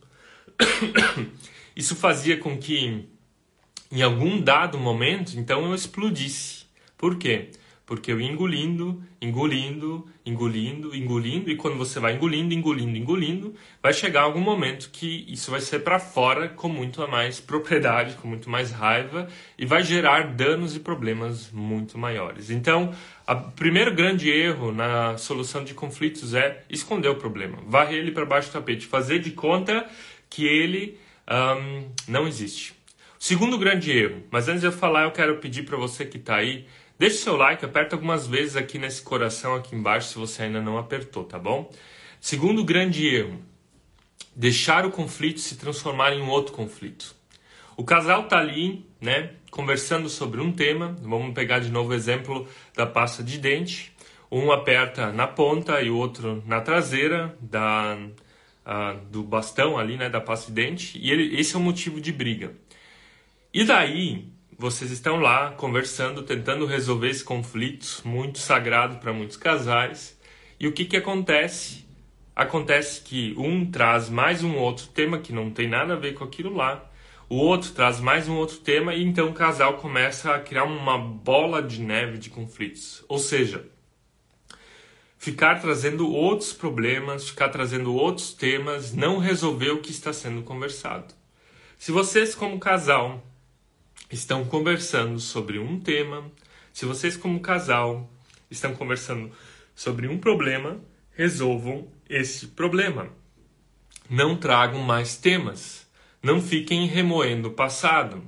isso 1.76 1.96
fazia 1.96 2.38
com 2.38 2.58
que, 2.58 3.08
em 3.92 4.02
algum 4.02 4.42
dado 4.42 4.78
momento, 4.78 5.38
então 5.38 5.66
eu 5.66 5.76
explodisse. 5.76 6.66
Por 6.98 7.18
quê? 7.18 7.52
Porque 7.94 8.12
eu 8.12 8.20
ia 8.20 8.28
engolindo, 8.28 9.04
engolindo, 9.22 10.08
engolindo, 10.26 10.96
engolindo, 10.96 11.52
e 11.52 11.56
quando 11.56 11.78
você 11.78 12.00
vai 12.00 12.16
engolindo, 12.16 12.52
engolindo, 12.52 12.98
engolindo, 12.98 13.54
vai 13.84 13.94
chegar 13.94 14.24
algum 14.24 14.40
momento 14.40 14.90
que 14.92 15.24
isso 15.28 15.52
vai 15.52 15.62
ser 15.62 15.84
para 15.84 16.00
fora 16.00 16.50
com 16.50 16.68
muito 16.68 17.08
mais 17.08 17.40
propriedade, 17.40 18.16
com 18.16 18.28
muito 18.28 18.50
mais 18.50 18.72
raiva, 18.72 19.28
e 19.60 19.64
vai 19.64 19.84
gerar 19.84 20.34
danos 20.34 20.76
e 20.76 20.80
problemas 20.80 21.52
muito 21.52 21.96
maiores. 21.96 22.50
Então, 22.50 22.92
o 23.28 23.36
primeiro 23.52 23.94
grande 23.94 24.28
erro 24.28 24.72
na 24.72 25.16
solução 25.20 25.64
de 25.64 25.76
conflitos 25.76 26.34
é 26.34 26.64
esconder 26.72 27.10
o 27.10 27.16
problema, 27.18 27.60
varrer 27.68 28.00
ele 28.00 28.12
para 28.12 28.26
baixo 28.26 28.50
do 28.50 28.54
tapete, 28.54 28.88
fazer 28.88 29.20
de 29.20 29.30
conta 29.30 29.86
que 30.32 30.48
ele 30.48 30.98
um, 31.30 31.92
não 32.08 32.28
existe. 32.28 32.74
Segundo 33.20 33.56
grande 33.56 33.92
erro, 33.92 34.24
mas 34.32 34.48
antes 34.48 34.62
de 34.62 34.68
eu 34.68 34.72
falar, 34.72 35.04
eu 35.04 35.12
quero 35.12 35.38
pedir 35.38 35.62
para 35.62 35.78
você 35.78 36.06
que 36.06 36.18
está 36.18 36.38
aí 36.38 36.66
Deixe 36.98 37.18
seu 37.18 37.36
like, 37.36 37.66
aperta 37.66 37.96
algumas 37.96 38.28
vezes 38.28 38.56
aqui 38.56 38.78
nesse 38.78 39.02
coração 39.02 39.56
aqui 39.56 39.76
embaixo 39.76 40.10
se 40.10 40.18
você 40.18 40.44
ainda 40.44 40.62
não 40.62 40.78
apertou, 40.78 41.24
tá 41.24 41.40
bom? 41.40 41.72
Segundo 42.22 42.64
grande 42.64 43.08
erro, 43.08 43.42
deixar 44.36 44.86
o 44.86 44.92
conflito 44.92 45.40
se 45.40 45.58
transformar 45.58 46.14
em 46.14 46.22
um 46.22 46.30
outro 46.30 46.54
conflito. 46.54 47.16
O 47.76 47.84
casal 47.84 48.28
tá 48.28 48.38
ali, 48.38 48.86
né, 49.02 49.32
conversando 49.50 50.08
sobre 50.08 50.40
um 50.40 50.52
tema. 50.52 50.96
Vamos 51.02 51.34
pegar 51.34 51.60
de 51.60 51.70
novo 51.70 51.90
o 51.90 51.94
exemplo 51.94 52.48
da 52.76 52.86
pasta 52.86 53.24
de 53.24 53.38
dente. 53.40 53.92
Um 54.32 54.52
aperta 54.52 55.12
na 55.12 55.28
ponta 55.28 55.82
e 55.82 55.90
o 55.90 55.98
outro 55.98 56.44
na 56.46 56.62
traseira 56.62 57.36
da, 57.42 57.98
do 59.10 59.24
bastão 59.24 59.78
ali, 59.78 59.98
né, 59.98 60.10
da 60.10 60.22
pasta 60.22 60.48
de 60.48 60.54
dente. 60.54 60.98
E 61.00 61.12
ele, 61.12 61.40
esse 61.40 61.56
é 61.56 61.58
o 61.58 61.62
motivo 61.62 62.00
de 62.00 62.12
briga. 62.12 62.54
E 63.54 63.64
daí 63.64 64.33
vocês 64.64 64.92
estão 64.92 65.18
lá 65.18 65.52
conversando, 65.52 66.24
tentando 66.24 66.66
resolver 66.66 67.10
esse 67.10 67.22
conflito 67.22 68.02
muito 68.06 68.40
sagrado 68.40 68.96
para 68.96 69.12
muitos 69.12 69.36
casais. 69.36 70.18
E 70.58 70.66
o 70.66 70.72
que, 70.72 70.86
que 70.86 70.96
acontece? 70.96 71.86
Acontece 72.34 73.02
que 73.02 73.36
um 73.38 73.70
traz 73.70 74.10
mais 74.10 74.42
um 74.42 74.56
outro 74.56 74.88
tema 74.88 75.20
que 75.20 75.34
não 75.34 75.52
tem 75.52 75.68
nada 75.68 75.96
a 75.96 75.98
ver 75.98 76.14
com 76.14 76.24
aquilo 76.24 76.56
lá, 76.56 76.90
o 77.28 77.36
outro 77.36 77.72
traz 77.72 78.00
mais 78.00 78.30
um 78.30 78.36
outro 78.36 78.56
tema 78.56 78.96
e 78.96 79.04
então 79.04 79.32
o 79.32 79.34
casal 79.34 79.74
começa 79.80 80.34
a 80.34 80.40
criar 80.40 80.64
uma 80.64 80.98
bola 80.98 81.62
de 81.62 81.82
neve 81.82 82.18
de 82.18 82.30
conflitos. 82.30 83.04
Ou 83.10 83.20
seja, 83.20 83.68
ficar 85.18 85.60
trazendo 85.60 86.10
outros 86.10 86.54
problemas, 86.54 87.28
ficar 87.28 87.50
trazendo 87.50 87.94
outros 87.94 88.32
temas, 88.34 88.94
não 88.94 89.18
resolver 89.18 89.72
o 89.72 89.82
que 89.82 89.92
está 89.92 90.14
sendo 90.14 90.42
conversado. 90.42 91.14
Se 91.78 91.92
vocês, 91.92 92.34
como 92.34 92.58
casal, 92.62 93.22
estão 94.14 94.46
conversando 94.46 95.20
sobre 95.20 95.60
um 95.60 95.80
tema, 95.80 96.32
se 96.72 96.86
vocês, 96.86 97.18
como 97.18 97.40
casal, 97.40 98.10
estão 98.50 98.74
conversando 98.76 99.32
sobre 99.76 100.08
um 100.08 100.18
problema, 100.18 100.80
resolvam 101.16 101.88
esse 102.10 102.48
problema. 102.48 103.10
Não 104.10 104.36
tragam 104.36 104.82
mais 104.82 105.18
temas. 105.18 105.88
Não 106.22 106.42
fiquem 106.42 106.88
remoendo 106.88 107.50
o 107.50 107.54
passado. 107.54 108.24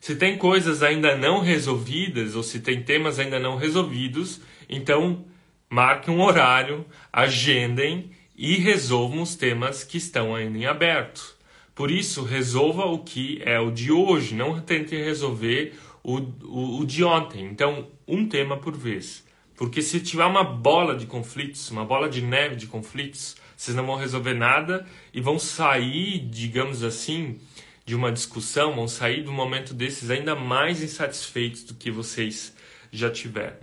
Se 0.00 0.16
tem 0.16 0.36
coisas 0.36 0.82
ainda 0.82 1.16
não 1.16 1.40
resolvidas 1.40 2.34
ou 2.34 2.42
se 2.42 2.60
tem 2.60 2.82
temas 2.82 3.18
ainda 3.18 3.38
não 3.38 3.56
resolvidos, 3.56 4.40
então 4.68 5.24
marquem 5.68 6.14
um 6.14 6.20
horário, 6.20 6.84
agendem 7.12 8.10
e 8.36 8.56
resolvam 8.56 9.22
os 9.22 9.36
temas 9.36 9.84
que 9.84 9.98
estão 9.98 10.34
ainda 10.34 10.58
em 10.58 10.66
aberto. 10.66 11.36
Por 11.82 11.90
isso, 11.90 12.22
resolva 12.22 12.84
o 12.84 13.00
que 13.00 13.42
é 13.44 13.58
o 13.58 13.68
de 13.68 13.90
hoje, 13.90 14.36
não 14.36 14.60
tente 14.60 14.94
resolver 14.94 15.74
o, 16.00 16.18
o, 16.44 16.78
o 16.78 16.86
de 16.86 17.02
ontem. 17.02 17.44
Então, 17.44 17.88
um 18.06 18.28
tema 18.28 18.56
por 18.56 18.76
vez. 18.76 19.26
Porque 19.56 19.82
se 19.82 19.98
tiver 19.98 20.24
uma 20.24 20.44
bola 20.44 20.94
de 20.94 21.06
conflitos, 21.06 21.68
uma 21.72 21.84
bola 21.84 22.08
de 22.08 22.22
neve 22.22 22.54
de 22.54 22.68
conflitos, 22.68 23.34
vocês 23.56 23.76
não 23.76 23.84
vão 23.84 23.96
resolver 23.96 24.32
nada 24.32 24.86
e 25.12 25.20
vão 25.20 25.40
sair, 25.40 26.20
digamos 26.20 26.84
assim, 26.84 27.40
de 27.84 27.96
uma 27.96 28.12
discussão, 28.12 28.76
vão 28.76 28.86
sair 28.86 29.24
do 29.24 29.32
momento 29.32 29.74
desses 29.74 30.08
ainda 30.08 30.36
mais 30.36 30.84
insatisfeitos 30.84 31.64
do 31.64 31.74
que 31.74 31.90
vocês 31.90 32.54
já 32.92 33.10
tiveram. 33.10 33.56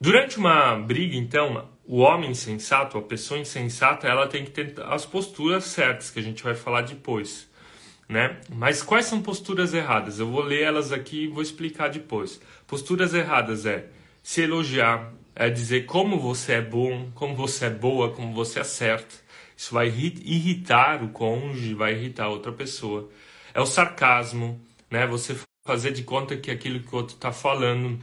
Durante 0.00 0.38
uma 0.38 0.74
briga, 0.76 1.16
então, 1.16 1.68
o 1.84 1.98
homem 1.98 2.32
sensato, 2.34 2.96
a 2.96 3.02
pessoa 3.02 3.40
insensata, 3.40 4.06
ela 4.06 4.26
tem 4.26 4.44
que 4.44 4.50
ter 4.50 4.74
as 4.84 5.04
posturas 5.04 5.64
certas, 5.64 6.10
que 6.10 6.18
a 6.18 6.22
gente 6.22 6.42
vai 6.42 6.54
falar 6.54 6.82
depois. 6.82 7.50
Né? 8.08 8.40
Mas 8.50 8.82
quais 8.82 9.06
são 9.06 9.22
posturas 9.22 9.72
erradas? 9.72 10.18
Eu 10.18 10.30
vou 10.30 10.42
ler 10.42 10.62
elas 10.62 10.92
aqui 10.92 11.24
e 11.24 11.28
vou 11.28 11.42
explicar 11.42 11.88
depois. 11.88 12.40
Posturas 12.66 13.14
erradas 13.14 13.64
é 13.64 13.86
se 14.22 14.42
elogiar, 14.42 15.12
é 15.34 15.48
dizer 15.48 15.86
como 15.86 16.18
você 16.18 16.54
é 16.54 16.60
bom, 16.60 17.10
como 17.14 17.34
você 17.34 17.66
é 17.66 17.70
boa, 17.70 18.10
como 18.10 18.32
você 18.34 18.60
acerta. 18.60 19.14
Isso 19.56 19.74
vai 19.74 19.88
irritar 19.88 21.02
o 21.02 21.08
cônjuge, 21.08 21.74
vai 21.74 21.94
irritar 21.94 22.28
outra 22.28 22.52
pessoa. 22.52 23.08
É 23.54 23.60
o 23.60 23.66
sarcasmo, 23.66 24.60
né? 24.90 25.06
Você 25.06 25.36
fazer 25.64 25.92
de 25.92 26.02
conta 26.02 26.36
que 26.36 26.50
aquilo 26.50 26.80
que 26.80 26.92
o 26.92 26.98
outro 26.98 27.14
está 27.14 27.32
falando 27.32 27.98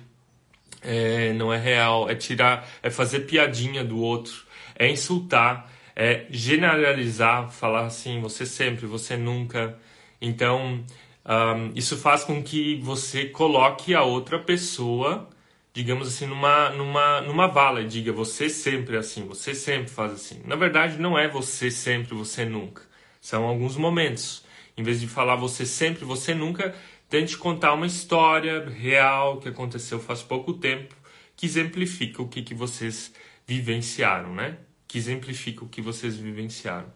é, 0.82 1.34
não 1.34 1.54
é 1.54 1.58
real, 1.58 2.10
é 2.10 2.16
tirar, 2.16 2.68
é 2.82 2.90
fazer 2.90 3.22
piadinha 3.22 3.84
do 3.84 4.00
outro, 4.00 4.46
é 4.76 4.90
insultar, 4.90 5.70
é 5.96 6.26
generalizar, 6.30 7.52
falar 7.52 7.86
assim, 7.86 8.22
você 8.22 8.46
sempre, 8.46 8.86
você 8.86 9.18
nunca. 9.18 9.78
Então, 10.22 10.84
um, 11.26 11.72
isso 11.76 11.98
faz 11.98 12.24
com 12.24 12.42
que 12.42 12.76
você 12.82 13.26
coloque 13.26 13.94
a 13.94 14.04
outra 14.04 14.40
pessoa, 14.40 15.30
digamos 15.74 16.08
assim, 16.08 16.26
numa, 16.26 16.70
numa, 16.72 17.22
numa 17.22 17.48
vala 17.48 17.82
e 17.82 17.88
diga 17.88 18.12
você 18.12 18.50
sempre 18.50 18.98
assim, 18.98 19.26
você 19.26 19.54
sempre 19.54 19.90
faz 19.90 20.14
assim. 20.14 20.42
Na 20.46 20.56
verdade, 20.56 20.98
não 20.98 21.18
é 21.18 21.28
você 21.28 21.70
sempre, 21.70 22.16
você 22.16 22.46
nunca. 22.46 22.82
São 23.22 23.46
alguns 23.46 23.76
momentos. 23.78 24.44
Em 24.78 24.84
vez 24.84 25.00
de 25.02 25.08
falar 25.08 25.36
você 25.36 25.66
sempre, 25.66 26.06
você 26.06 26.34
nunca, 26.34 26.74
tente 27.10 27.38
contar 27.38 27.74
uma 27.74 27.88
história 27.88 28.70
real 28.70 29.38
que 29.38 29.50
aconteceu 29.50 30.00
faz 30.00 30.22
pouco 30.22 30.54
tempo, 30.54 30.96
que 31.36 31.46
exemplifica 31.46 32.22
o 32.22 32.28
que, 32.28 32.44
que 32.44 32.54
vocês 32.54 33.12
vivenciaram, 33.48 34.34
né? 34.34 34.58
Que 34.88 34.98
exemplifica 34.98 35.66
o 35.66 35.68
que 35.68 35.82
vocês 35.82 36.16
vivenciaram. 36.16 36.94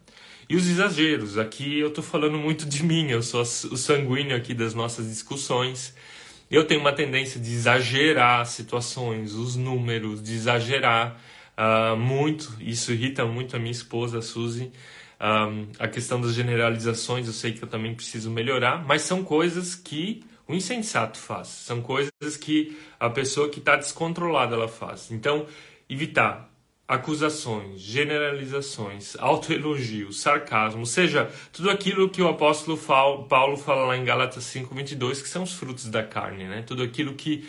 E 0.48 0.56
os 0.56 0.68
exageros, 0.68 1.38
aqui 1.38 1.78
eu 1.78 1.88
estou 1.88 2.04
falando 2.04 2.36
muito 2.36 2.66
de 2.66 2.82
mim, 2.84 3.10
eu 3.10 3.22
sou 3.22 3.40
o 3.40 3.76
sanguíneo 3.76 4.36
aqui 4.36 4.54
das 4.54 4.74
nossas 4.74 5.08
discussões. 5.08 5.94
Eu 6.50 6.64
tenho 6.66 6.80
uma 6.80 6.92
tendência 6.92 7.40
de 7.40 7.50
exagerar 7.50 8.46
situações, 8.46 9.32
os 9.32 9.56
números, 9.56 10.22
de 10.22 10.34
exagerar 10.34 11.18
uh, 11.56 11.96
muito. 11.96 12.54
Isso 12.60 12.92
irrita 12.92 13.24
muito 13.24 13.56
a 13.56 13.58
minha 13.58 13.72
esposa, 13.72 14.18
a 14.18 14.22
Suzy. 14.22 14.70
Um, 15.20 15.68
a 15.78 15.88
questão 15.88 16.20
das 16.20 16.34
generalizações, 16.34 17.26
eu 17.26 17.32
sei 17.32 17.52
que 17.52 17.62
eu 17.62 17.68
também 17.68 17.94
preciso 17.94 18.30
melhorar, 18.30 18.84
mas 18.84 19.02
são 19.02 19.22
coisas 19.24 19.74
que 19.74 20.24
o 20.46 20.54
insensato 20.54 21.18
faz, 21.18 21.48
são 21.48 21.80
coisas 21.80 22.36
que 22.38 22.76
a 23.00 23.08
pessoa 23.08 23.48
que 23.48 23.58
está 23.58 23.76
descontrolada 23.76 24.54
ela 24.54 24.68
faz. 24.68 25.10
Então, 25.10 25.46
evitar 25.88 26.50
acusações, 26.86 27.80
generalizações, 27.80 29.16
autoelogio, 29.18 30.12
sarcasmo, 30.12 30.84
seja, 30.84 31.30
tudo 31.50 31.70
aquilo 31.70 32.10
que 32.10 32.20
o 32.20 32.28
apóstolo 32.28 32.76
Paulo 32.76 33.56
fala 33.56 33.86
lá 33.86 33.96
em 33.96 34.04
Gálatas 34.04 34.44
5:22, 34.44 35.22
que 35.22 35.28
são 35.28 35.42
os 35.42 35.54
frutos 35.54 35.86
da 35.86 36.02
carne, 36.02 36.44
né? 36.44 36.62
Tudo 36.62 36.82
aquilo 36.82 37.14
que 37.14 37.48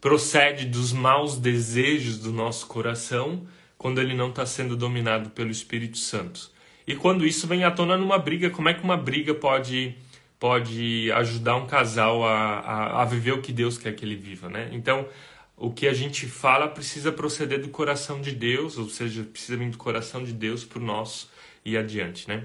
procede 0.00 0.64
dos 0.64 0.92
maus 0.92 1.36
desejos 1.36 2.18
do 2.18 2.32
nosso 2.32 2.66
coração, 2.68 3.46
quando 3.76 4.00
ele 4.00 4.14
não 4.14 4.30
está 4.30 4.46
sendo 4.46 4.76
dominado 4.76 5.30
pelo 5.30 5.50
Espírito 5.50 5.98
Santo. 5.98 6.50
E 6.88 6.96
quando 6.96 7.26
isso 7.26 7.46
vem 7.46 7.64
à 7.64 7.70
tona 7.70 7.98
numa 7.98 8.18
briga, 8.18 8.48
como 8.48 8.70
é 8.70 8.72
que 8.72 8.82
uma 8.82 8.96
briga 8.96 9.34
pode 9.34 9.94
pode 10.40 11.12
ajudar 11.12 11.56
um 11.56 11.66
casal 11.66 12.24
a, 12.24 12.60
a, 12.60 13.02
a 13.02 13.04
viver 13.04 13.32
o 13.32 13.42
que 13.42 13.52
Deus 13.52 13.76
quer 13.76 13.94
que 13.94 14.06
ele 14.06 14.16
viva, 14.16 14.48
né? 14.48 14.70
Então, 14.72 15.06
o 15.54 15.70
que 15.70 15.86
a 15.86 15.92
gente 15.92 16.26
fala 16.26 16.66
precisa 16.66 17.12
proceder 17.12 17.60
do 17.60 17.68
coração 17.68 18.22
de 18.22 18.32
Deus, 18.32 18.78
ou 18.78 18.88
seja, 18.88 19.22
precisa 19.22 19.58
vir 19.58 19.68
do 19.68 19.76
coração 19.76 20.24
de 20.24 20.32
Deus 20.32 20.64
para 20.64 20.78
o 20.78 20.82
nosso 20.82 21.30
e 21.62 21.76
adiante, 21.76 22.26
né? 22.26 22.44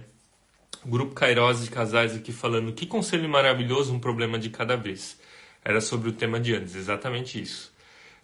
O 0.83 0.89
grupo 0.89 1.15
Kairos 1.15 1.63
de 1.63 1.69
casais 1.69 2.13
aqui 2.13 2.33
falando 2.33 2.73
que 2.73 2.85
conselho 2.85 3.29
maravilhoso, 3.29 3.93
um 3.93 3.99
problema 3.99 4.37
de 4.37 4.49
cada 4.49 4.75
vez. 4.75 5.17
Era 5.63 5.79
sobre 5.79 6.09
o 6.09 6.11
tema 6.11 6.37
de 6.37 6.53
antes, 6.53 6.75
exatamente 6.75 7.41
isso. 7.41 7.71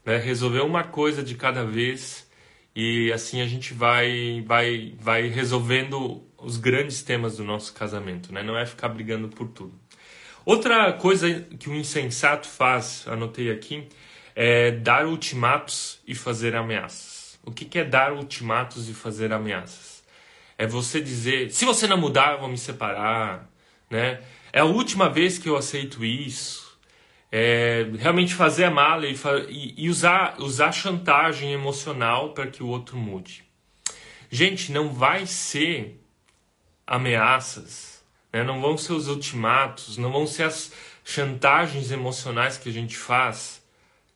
Né? 0.04 0.18
Resolver 0.18 0.62
uma 0.62 0.84
coisa 0.84 1.24
de 1.24 1.36
cada 1.36 1.64
vez 1.64 2.29
e 2.80 3.12
assim 3.12 3.42
a 3.42 3.46
gente 3.46 3.74
vai 3.74 4.42
vai 4.48 4.94
vai 4.98 5.28
resolvendo 5.28 6.24
os 6.38 6.56
grandes 6.56 7.04
temas 7.04 7.36
do 7.36 7.44
nosso 7.44 7.74
casamento, 7.74 8.32
né? 8.34 8.42
Não 8.42 8.58
é 8.58 8.66
ficar 8.66 8.88
brigando 8.88 9.28
por 9.28 9.50
tudo. 9.50 9.78
Outra 10.46 10.94
coisa 10.94 11.42
que 11.60 11.70
o 11.70 11.76
insensato 11.76 12.48
faz, 12.48 13.06
anotei 13.08 13.52
aqui, 13.52 13.90
é 14.34 14.72
dar 14.72 15.06
ultimatos 15.06 16.00
e 16.08 16.16
fazer 16.16 16.56
ameaças. 16.56 17.38
O 17.44 17.52
que, 17.52 17.78
é 17.78 17.84
dar 17.84 18.14
ultimatos 18.14 18.90
e 18.90 18.94
fazer 18.94 19.34
ameaças? 19.34 20.02
É 20.58 20.66
você 20.66 21.02
dizer, 21.02 21.52
se 21.52 21.66
você 21.66 21.86
não 21.86 21.98
mudar, 21.98 22.34
eu 22.34 22.40
vou 22.40 22.48
me 22.48 22.58
separar, 22.58 23.50
né? 23.90 24.22
É 24.54 24.62
a 24.62 24.66
última 24.66 25.10
vez 25.10 25.38
que 25.38 25.50
eu 25.50 25.58
aceito 25.58 26.06
isso 26.06 26.69
é, 27.32 27.88
realmente 27.98 28.34
fazer 28.34 28.66
a 28.66 28.72
mala 28.72 29.06
e, 29.06 29.16
e, 29.78 29.90
usar, 29.90 30.36
usar 30.40 30.72
chantagem 30.72 31.52
emocional 31.54 32.34
para 32.34 32.48
que 32.48 32.64
o 32.64 32.68
outro 32.68 32.98
mude. 32.98 33.44
Gente, 34.30 34.72
não 34.72 34.94
vai 34.94 35.26
ser 35.26 36.00
ameaças, 36.86 38.04
né? 38.34 38.44
não 38.44 38.62
vão 38.62 38.78
ser 38.78 38.94
os 38.94 39.08
ultimatos, 39.08 39.98
não 39.98 40.12
vão 40.12 40.26
ser 40.26 40.44
as 40.44 40.72
chantagens 41.04 41.92
emocionais 41.92 42.58
que 42.58 42.70
a 42.70 42.74
gente 42.74 42.98
faz 42.98 43.60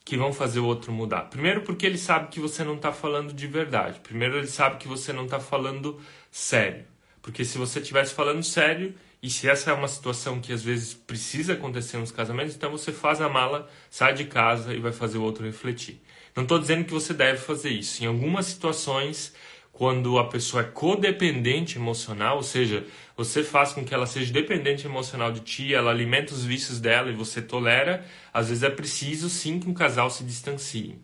que 0.06 0.18
vão 0.18 0.34
fazer 0.34 0.60
o 0.60 0.66
outro 0.66 0.92
mudar. 0.92 1.30
Primeiro, 1.30 1.62
porque 1.62 1.86
ele 1.86 1.98
sabe 1.98 2.28
que 2.28 2.40
você 2.40 2.64
não 2.64 2.76
está 2.76 2.92
falando 2.92 3.34
de 3.34 3.48
verdade. 3.48 4.00
Primeiro, 4.02 4.38
ele 4.38 4.48
sabe 4.48 4.78
que 4.78 4.88
você 4.88 5.14
não 5.14 5.26
está 5.26 5.40
falando 5.40 6.00
sério. 6.30 6.86
Porque 7.22 7.46
se 7.46 7.58
você 7.58 7.80
estivesse 7.80 8.14
falando 8.14 8.44
sério, 8.44 8.94
e 9.24 9.30
se 9.30 9.48
essa 9.48 9.72
é 9.72 9.74
uma 9.74 9.88
situação 9.88 10.42
que 10.42 10.52
às 10.52 10.62
vezes 10.62 10.94
precisa 10.94 11.54
acontecer 11.54 11.96
nos 11.96 12.12
casamentos, 12.12 12.56
então 12.56 12.70
você 12.70 12.92
faz 12.92 13.22
a 13.22 13.30
mala, 13.30 13.70
sai 13.90 14.14
de 14.14 14.26
casa 14.26 14.74
e 14.74 14.80
vai 14.80 14.92
fazer 14.92 15.18
o 15.18 15.24
outro 15.24 15.46
refletir. 15.46 16.02
Não 16.36 16.44
estou 16.44 16.60
dizendo 16.60 16.84
que 16.84 16.92
você 16.92 17.14
deve 17.14 17.38
fazer 17.38 17.70
isso. 17.70 18.04
Em 18.04 18.08
algumas 18.08 18.48
situações, 18.48 19.34
quando 19.72 20.20
a 20.20 20.28
pessoa 20.28 20.64
é 20.64 20.66
codependente 20.66 21.78
emocional, 21.78 22.36
ou 22.36 22.44
seja, 22.44 22.86
você 23.16 23.46
faz 23.46 23.72
com 23.72 23.86
que 23.86 23.94
ela 23.94 24.06
seja 24.06 24.34
dependente 24.34 24.86
emocional 24.86 25.32
de 25.32 25.40
ti, 25.40 25.74
ela 25.74 25.90
alimenta 25.90 26.34
os 26.34 26.44
vícios 26.44 26.82
dela 26.82 27.10
e 27.10 27.16
você 27.16 27.42
tolera, 27.42 28.06
às 28.34 28.50
vezes 28.50 28.64
é 28.64 28.70
preciso 28.70 29.30
sim 29.30 29.58
que 29.58 29.70
um 29.70 29.74
casal 29.74 30.10
se 30.10 30.26
distancie. 30.26 31.00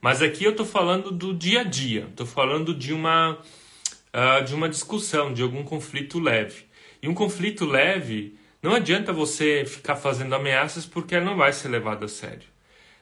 Mas 0.00 0.20
aqui 0.20 0.42
eu 0.42 0.50
estou 0.50 0.66
falando 0.66 1.12
do 1.12 1.32
dia 1.32 1.60
a 1.60 1.64
dia, 1.64 2.08
estou 2.10 2.26
falando 2.26 2.74
de 2.74 2.92
uma, 2.92 3.38
uh, 3.38 4.44
de 4.44 4.56
uma 4.56 4.68
discussão, 4.68 5.32
de 5.32 5.40
algum 5.40 5.62
conflito 5.62 6.18
leve. 6.18 6.68
E 7.02 7.08
um 7.08 7.14
conflito 7.14 7.64
leve, 7.64 8.38
não 8.62 8.74
adianta 8.74 9.12
você 9.12 9.64
ficar 9.64 9.96
fazendo 9.96 10.34
ameaças 10.34 10.84
porque 10.84 11.14
ela 11.14 11.24
não 11.24 11.36
vai 11.36 11.52
ser 11.52 11.68
levada 11.68 12.04
a 12.04 12.08
sério. 12.08 12.46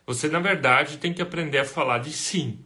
Você, 0.07 0.29
na 0.29 0.39
verdade, 0.39 0.99
tem 0.99 1.13
que 1.13 1.21
aprender 1.21 1.59
a 1.59 1.65
falar 1.65 1.99
de 1.99 2.13
sim. 2.13 2.65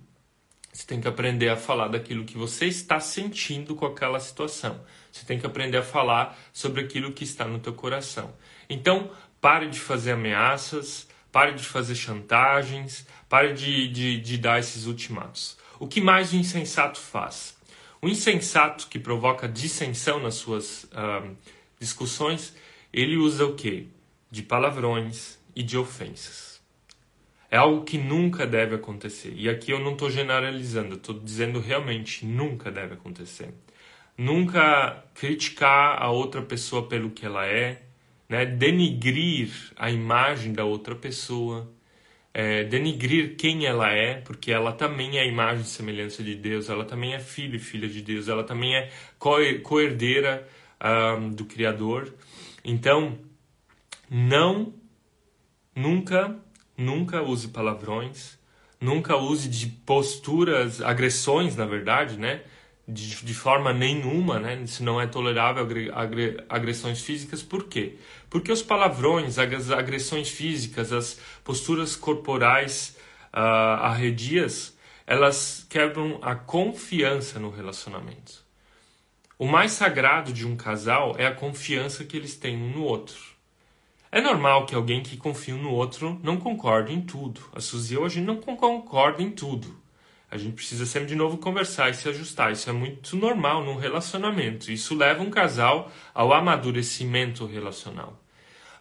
Você 0.73 0.87
tem 0.87 1.01
que 1.01 1.09
aprender 1.09 1.49
a 1.49 1.57
falar 1.57 1.89
daquilo 1.89 2.25
que 2.25 2.39
você 2.39 2.67
está 2.67 3.01
sentindo 3.01 3.75
com 3.75 3.85
aquela 3.85 4.21
situação. 4.21 4.81
Você 5.11 5.27
tem 5.27 5.39
que 5.39 5.45
aprender 5.45 5.77
a 5.79 5.83
falar 5.83 6.39
sobre 6.53 6.81
aquilo 6.81 7.13
que 7.13 7.25
está 7.25 7.45
no 7.45 7.59
teu 7.59 7.75
coração. 7.75 8.33
Então, 8.71 9.11
pare 9.41 9.69
de 9.69 9.79
fazer 9.81 10.13
ameaças, 10.13 11.09
pare 11.31 11.53
de 11.55 11.65
fazer 11.65 11.95
chantagens, 11.95 13.07
pare 13.29 13.53
de, 13.53 13.89
de, 13.89 14.21
de 14.21 14.39
dar 14.39 14.61
esses 14.61 14.87
ultimatos. 14.87 15.59
O 15.79 15.87
que 15.87 16.01
mais 16.01 16.33
o 16.33 16.37
insensato 16.37 16.99
faz? 16.99 17.57
O 18.05 18.09
insensato 18.09 18.89
que 18.89 18.99
provoca 18.99 19.49
dissensão 19.49 20.19
nas 20.19 20.35
suas 20.35 20.91
discussões, 21.79 22.53
ele 22.93 23.17
usa 23.17 23.47
o 23.47 23.55
que? 23.55 23.87
De 24.29 24.43
palavrões 24.43 25.39
e 25.55 25.63
de 25.63 25.79
ofensas. 25.79 26.61
É 27.49 27.57
algo 27.57 27.85
que 27.85 27.97
nunca 27.99 28.45
deve 28.45 28.75
acontecer. 28.75 29.33
E 29.37 29.49
aqui 29.49 29.71
eu 29.71 29.79
não 29.79 29.93
estou 29.93 30.11
generalizando, 30.11 30.97
estou 30.97 31.17
dizendo 31.17 31.61
realmente 31.61 32.27
nunca 32.27 32.73
deve 32.73 32.95
acontecer. 32.95 33.55
Nunca 34.19 35.05
criticar 35.15 36.03
a 36.03 36.11
outra 36.11 36.43
pessoa 36.43 36.89
pelo 36.89 37.11
que 37.11 37.25
ela 37.25 37.47
é, 37.47 37.83
né? 38.29 38.45
denigrir 38.45 39.53
a 39.77 39.93
imagem 39.93 40.53
da 40.53 40.65
outra 40.65 40.97
pessoa 40.97 41.71
é, 42.35 42.65
denigrir 42.65 43.37
quem 43.37 43.67
ela 43.67 43.91
é, 43.91 44.15
porque 44.15 44.51
ela 44.51 44.73
também 44.73 45.19
é 45.19 45.23
a 45.23 45.27
imagem 45.27 45.63
e 45.63 45.67
semelhança 45.67 46.23
de 46.23 46.35
Deus, 46.35 46.69
ela 46.71 46.85
também 46.85 47.15
é 47.15 47.21
filho 47.21 47.57
e 47.57 47.59
filha 47.59 47.89
de 47.89 48.01
Deus, 48.01 48.29
ela 48.29 48.45
também 48.45 48.75
é 48.75 48.91
co-herdeira 49.19 50.49
um, 51.19 51.31
do 51.31 51.45
Criador. 51.45 52.13
Então, 52.65 53.19
não, 54.11 54.73
nunca, 55.75 56.37
nunca 56.77 57.23
use 57.23 57.49
palavrões, 57.49 58.39
nunca 58.81 59.17
use 59.17 59.49
de 59.49 59.67
posturas, 59.67 60.81
agressões, 60.81 61.57
na 61.57 61.67
verdade, 61.67 62.19
né? 62.19 62.43
de, 62.87 63.25
de 63.25 63.35
forma 63.35 63.73
nenhuma, 63.73 64.39
né? 64.39 64.61
Isso 64.63 64.83
não 64.83 65.01
é 65.01 65.07
tolerável 65.07 65.67
agressões 66.49 67.01
físicas. 67.01 67.43
Por 67.43 67.65
quê? 67.65 67.97
Porque 68.33 68.51
os 68.51 68.63
palavrões, 68.63 69.39
as 69.39 69.71
agressões 69.71 70.31
físicas, 70.31 70.91
as 70.91 71.21
posturas 71.45 71.95
corporais 71.95 72.97
uh, 73.31 73.37
arredias, 73.83 74.75
elas 75.07 75.67
quebram 75.69 76.19
a 76.23 76.35
confiança 76.35 77.39
no 77.39 77.51
relacionamento. 77.51 78.43
O 79.39 79.47
mais 79.47 79.73
sagrado 79.73 80.33
de 80.33 80.47
um 80.47 80.57
casal 80.57 81.15
é 81.19 81.27
a 81.27 81.35
confiança 81.35 82.07
que 82.07 82.17
eles 82.17 82.35
têm 82.35 82.57
um 82.57 82.71
no 82.71 82.85
outro. 82.85 83.21
É 84.11 84.19
normal 84.19 84.65
que 84.65 84.75
alguém 84.75 85.03
que 85.03 85.19
confia 85.19 85.55
no 85.55 85.71
outro 85.71 86.19
não 86.23 86.39
concorde 86.39 86.91
em 86.91 87.03
tudo. 87.03 87.43
A 87.55 87.61
Suzy 87.61 87.99
hoje 87.99 88.23
não 88.23 88.37
concorda 88.37 89.23
em 89.23 89.31
tudo. 89.31 89.77
A 90.31 90.39
gente 90.39 90.55
precisa 90.55 90.87
sempre 90.87 91.09
de 91.09 91.15
novo 91.15 91.37
conversar 91.37 91.91
e 91.91 91.95
se 91.95 92.09
ajustar. 92.09 92.51
Isso 92.51 92.71
é 92.71 92.73
muito 92.73 93.15
normal 93.15 93.63
num 93.63 93.77
relacionamento. 93.77 94.73
Isso 94.73 94.95
leva 94.95 95.23
um 95.23 95.29
casal 95.29 95.93
ao 96.15 96.33
amadurecimento 96.33 97.45
relacional. 97.45 98.22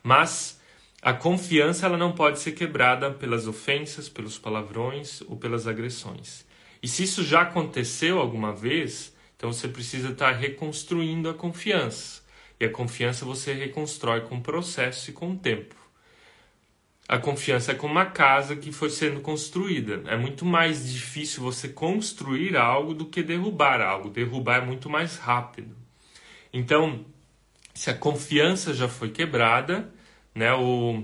Mas 0.03 0.59
a 1.01 1.13
confiança 1.13 1.85
ela 1.85 1.97
não 1.97 2.11
pode 2.11 2.39
ser 2.39 2.51
quebrada 2.51 3.11
pelas 3.11 3.47
ofensas, 3.47 4.07
pelos 4.07 4.37
palavrões 4.37 5.21
ou 5.21 5.35
pelas 5.35 5.67
agressões. 5.67 6.45
E 6.81 6.87
se 6.87 7.03
isso 7.03 7.23
já 7.23 7.41
aconteceu 7.41 8.19
alguma 8.19 8.53
vez, 8.53 9.15
então 9.35 9.51
você 9.51 9.67
precisa 9.67 10.09
estar 10.09 10.31
reconstruindo 10.31 11.29
a 11.29 11.33
confiança. 11.33 12.21
E 12.59 12.65
a 12.65 12.69
confiança 12.69 13.25
você 13.25 13.53
reconstrói 13.53 14.21
com 14.21 14.39
processo 14.39 15.09
e 15.09 15.13
com 15.13 15.35
tempo. 15.35 15.75
A 17.07 17.17
confiança 17.17 17.71
é 17.71 17.75
como 17.75 17.93
uma 17.93 18.05
casa 18.05 18.55
que 18.55 18.71
foi 18.71 18.89
sendo 18.89 19.19
construída. 19.19 20.03
É 20.05 20.15
muito 20.15 20.45
mais 20.45 20.93
difícil 20.93 21.43
você 21.43 21.67
construir 21.67 22.55
algo 22.55 22.93
do 22.93 23.05
que 23.05 23.21
derrubar 23.21 23.81
algo. 23.81 24.09
Derrubar 24.09 24.61
é 24.61 24.65
muito 24.65 24.89
mais 24.89 25.17
rápido. 25.17 25.75
Então, 26.53 27.03
se 27.81 27.89
a 27.89 27.95
confiança 27.95 28.75
já 28.75 28.87
foi 28.87 29.09
quebrada, 29.09 29.91
né? 30.35 30.53
O, 30.53 31.03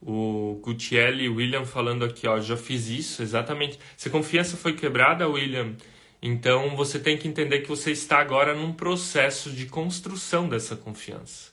o 0.00 0.60
Gutielli 0.62 1.24
e 1.24 1.28
William 1.28 1.64
falando 1.64 2.04
aqui, 2.04 2.28
ó, 2.28 2.38
já 2.38 2.56
fiz 2.56 2.86
isso, 2.86 3.20
exatamente. 3.22 3.76
Se 3.96 4.06
a 4.06 4.10
confiança 4.12 4.56
foi 4.56 4.74
quebrada, 4.74 5.28
William, 5.28 5.74
então 6.22 6.76
você 6.76 6.96
tem 7.00 7.18
que 7.18 7.26
entender 7.26 7.62
que 7.62 7.68
você 7.68 7.90
está 7.90 8.20
agora 8.20 8.54
num 8.54 8.72
processo 8.72 9.50
de 9.50 9.66
construção 9.66 10.48
dessa 10.48 10.76
confiança. 10.76 11.50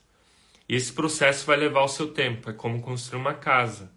E 0.69 0.75
esse 0.75 0.93
processo 0.93 1.43
vai 1.47 1.57
levar 1.57 1.81
o 1.81 1.87
seu 1.87 2.09
tempo, 2.09 2.51
é 2.51 2.53
como 2.53 2.79
construir 2.79 3.19
uma 3.19 3.33
casa. 3.33 3.91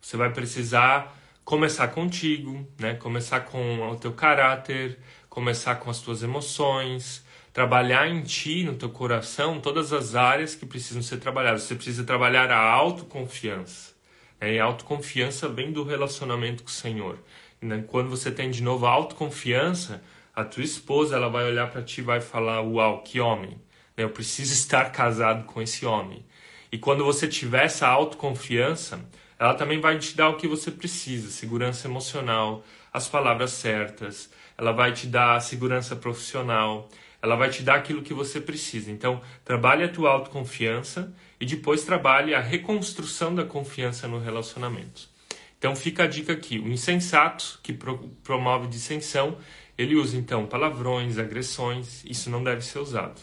Você 0.00 0.16
vai 0.16 0.32
precisar 0.32 1.14
começar 1.44 1.88
contigo, 1.88 2.66
né? 2.78 2.94
Começar 2.94 3.40
com 3.40 3.90
o 3.90 3.96
teu 3.96 4.14
caráter, 4.14 4.98
começar 5.28 5.74
com 5.74 5.90
as 5.90 6.00
tuas 6.00 6.22
emoções, 6.22 7.22
trabalhar 7.52 8.08
em 8.08 8.22
ti, 8.22 8.64
no 8.64 8.74
teu 8.74 8.88
coração, 8.88 9.60
todas 9.60 9.92
as 9.92 10.14
áreas 10.14 10.54
que 10.54 10.64
precisam 10.64 11.02
ser 11.02 11.18
trabalhadas. 11.18 11.62
Você 11.62 11.74
precisa 11.74 12.04
trabalhar 12.04 12.50
a 12.50 12.58
autoconfiança. 12.58 13.92
Né? 14.40 14.54
E 14.54 14.58
a 14.58 14.64
autoconfiança 14.64 15.48
vem 15.48 15.72
do 15.72 15.84
relacionamento 15.84 16.62
com 16.62 16.70
o 16.70 16.72
Senhor. 16.72 17.18
Né? 17.60 17.84
Quando 17.86 18.08
você 18.08 18.30
tem 18.30 18.50
de 18.50 18.62
novo 18.62 18.86
a 18.86 18.90
autoconfiança, 18.90 20.02
a 20.34 20.44
tua 20.44 20.64
esposa 20.64 21.16
ela 21.16 21.28
vai 21.28 21.44
olhar 21.44 21.70
para 21.70 21.82
ti 21.82 22.00
e 22.00 22.04
vai 22.04 22.20
falar: 22.20 22.62
Uau, 22.62 23.02
que 23.02 23.20
homem! 23.20 23.60
Né? 23.96 24.04
Eu 24.04 24.10
preciso 24.10 24.52
estar 24.54 24.90
casado 24.90 25.44
com 25.44 25.60
esse 25.60 25.84
homem. 25.84 26.24
E 26.70 26.78
quando 26.78 27.04
você 27.04 27.28
tiver 27.28 27.66
essa 27.66 27.86
autoconfiança, 27.86 29.04
ela 29.38 29.54
também 29.54 29.78
vai 29.78 29.98
te 29.98 30.16
dar 30.16 30.30
o 30.30 30.36
que 30.36 30.48
você 30.48 30.70
precisa: 30.70 31.30
segurança 31.30 31.86
emocional, 31.86 32.64
as 32.92 33.08
palavras 33.08 33.50
certas, 33.52 34.30
ela 34.56 34.72
vai 34.72 34.92
te 34.92 35.06
dar 35.06 35.40
segurança 35.40 35.94
profissional, 35.94 36.88
ela 37.22 37.36
vai 37.36 37.48
te 37.48 37.62
dar 37.62 37.76
aquilo 37.76 38.02
que 38.02 38.12
você 38.12 38.40
precisa. 38.40 38.90
Então, 38.90 39.22
trabalhe 39.44 39.84
a 39.84 39.88
tua 39.88 40.10
autoconfiança 40.10 41.14
e 41.40 41.46
depois 41.46 41.84
trabalhe 41.84 42.34
a 42.34 42.40
reconstrução 42.40 43.32
da 43.32 43.44
confiança 43.44 44.08
no 44.08 44.18
relacionamento. 44.18 45.08
Então, 45.56 45.76
fica 45.76 46.02
a 46.02 46.06
dica 46.08 46.32
aqui: 46.32 46.58
o 46.58 46.66
insensato 46.68 47.60
que 47.62 47.72
pro 47.72 48.10
promove 48.24 48.66
dissensão, 48.66 49.38
ele 49.78 49.94
usa 49.94 50.16
então 50.16 50.44
palavrões, 50.46 51.16
agressões, 51.16 52.04
isso 52.04 52.28
não 52.28 52.42
deve 52.42 52.62
ser 52.62 52.80
usado. 52.80 53.20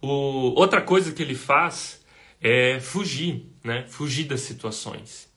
O, 0.00 0.52
outra 0.56 0.80
coisa 0.80 1.12
que 1.12 1.22
ele 1.22 1.34
faz 1.34 2.04
é 2.40 2.78
fugir, 2.78 3.50
né? 3.64 3.84
Fugir 3.88 4.24
das 4.24 4.42
situações. 4.42 5.28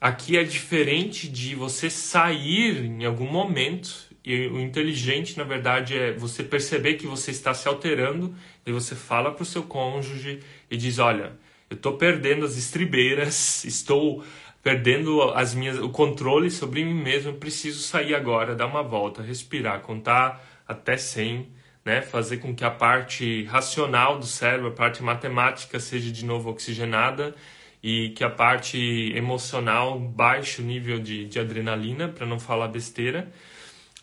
Aqui 0.00 0.38
é 0.38 0.44
diferente 0.44 1.28
de 1.28 1.56
você 1.56 1.90
sair 1.90 2.84
em 2.84 3.04
algum 3.04 3.26
momento 3.26 4.07
e 4.28 4.46
o 4.48 4.60
inteligente, 4.60 5.38
na 5.38 5.44
verdade, 5.44 5.96
é 5.96 6.12
você 6.12 6.44
perceber 6.44 6.94
que 6.94 7.06
você 7.06 7.30
está 7.30 7.54
se 7.54 7.66
alterando 7.66 8.34
e 8.66 8.70
você 8.70 8.94
fala 8.94 9.32
para 9.32 9.42
o 9.42 9.46
seu 9.46 9.62
cônjuge 9.62 10.40
e 10.70 10.76
diz: 10.76 10.98
Olha, 10.98 11.32
eu 11.70 11.76
estou 11.76 11.94
perdendo 11.94 12.44
as 12.44 12.56
estribeiras, 12.56 13.64
estou 13.66 14.22
perdendo 14.62 15.22
as 15.32 15.54
minhas, 15.54 15.78
o 15.78 15.88
controle 15.88 16.50
sobre 16.50 16.84
mim 16.84 16.94
mesmo, 16.94 17.32
preciso 17.32 17.80
sair 17.80 18.14
agora, 18.14 18.54
dar 18.54 18.66
uma 18.66 18.82
volta, 18.82 19.22
respirar, 19.22 19.80
contar 19.80 20.44
até 20.66 20.96
100, 20.96 21.48
né? 21.84 22.02
fazer 22.02 22.36
com 22.36 22.54
que 22.54 22.64
a 22.64 22.70
parte 22.70 23.44
racional 23.44 24.18
do 24.18 24.26
cérebro, 24.26 24.68
a 24.68 24.72
parte 24.72 25.02
matemática, 25.02 25.80
seja 25.80 26.12
de 26.12 26.24
novo 26.24 26.50
oxigenada 26.50 27.34
e 27.82 28.10
que 28.10 28.24
a 28.24 28.30
parte 28.30 29.12
emocional 29.14 29.98
baixe 29.98 30.60
o 30.60 30.64
nível 30.64 30.98
de, 30.98 31.24
de 31.26 31.38
adrenalina, 31.38 32.08
para 32.08 32.26
não 32.26 32.38
falar 32.38 32.68
besteira. 32.68 33.32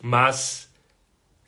Mas 0.02 0.70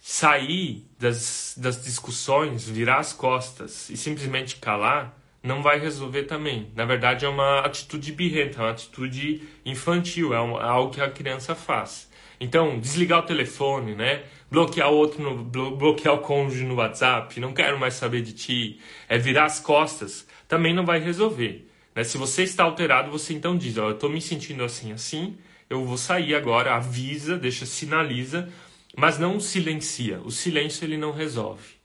sair 0.01 0.87
das, 0.99 1.55
das 1.59 1.85
discussões, 1.85 2.69
virar 2.69 2.99
as 2.99 3.13
costas 3.13 3.91
e 3.91 3.97
simplesmente 3.97 4.57
calar, 4.57 5.19
não 5.43 5.63
vai 5.63 5.79
resolver 5.79 6.25
também. 6.25 6.71
Na 6.75 6.85
verdade, 6.85 7.25
é 7.25 7.29
uma 7.29 7.61
atitude 7.61 8.13
birrenta, 8.13 8.61
é 8.61 8.63
uma 8.63 8.71
atitude 8.71 9.43
infantil, 9.65 10.35
é, 10.35 10.41
um, 10.41 10.59
é 10.59 10.65
algo 10.65 10.93
que 10.93 11.01
a 11.01 11.11
criança 11.11 11.55
faz. 11.55 12.09
Então, 12.41 12.79
desligar 12.79 13.21
o 13.21 13.23
telefone, 13.23 13.95
né? 13.95 14.25
Bloquear 14.51 14.91
o 14.91 14.97
outro, 14.97 15.23
no, 15.23 15.45
blo 15.45 15.77
bloquear 15.77 16.15
o 16.15 16.19
cônjuge 16.19 16.65
no 16.65 16.77
WhatsApp, 16.77 17.39
não 17.39 17.53
quero 17.53 17.79
mais 17.79 17.95
saber 17.95 18.23
de 18.23 18.33
ti, 18.33 18.81
é 19.09 19.19
virar 19.19 19.45
as 19.45 19.61
costas, 19.61 20.27
também 20.47 20.73
não 20.73 20.87
vai 20.87 21.01
resolver. 21.01 21.69
Né? 21.95 22.05
Se 22.05 22.17
você 22.17 22.45
está 22.45 22.65
alterado, 22.65 23.11
você 23.11 23.35
então 23.35 23.59
diz, 23.59 23.77
ó, 23.77 23.89
eu 23.89 23.95
estou 23.95 24.09
me 24.09 24.21
sentindo 24.21 24.65
assim, 24.65 24.93
assim, 24.93 25.37
eu 25.69 25.85
vou 25.85 25.99
sair 25.99 26.35
agora, 26.35 26.75
avisa, 26.75 27.37
deixa, 27.37 27.67
sinaliza, 27.67 28.49
mas 28.97 29.19
não 29.19 29.39
silencia. 29.39 30.21
O 30.21 30.31
silêncio 30.31 30.85
ele 30.85 30.97
não 30.97 31.13
resolve. 31.13 31.79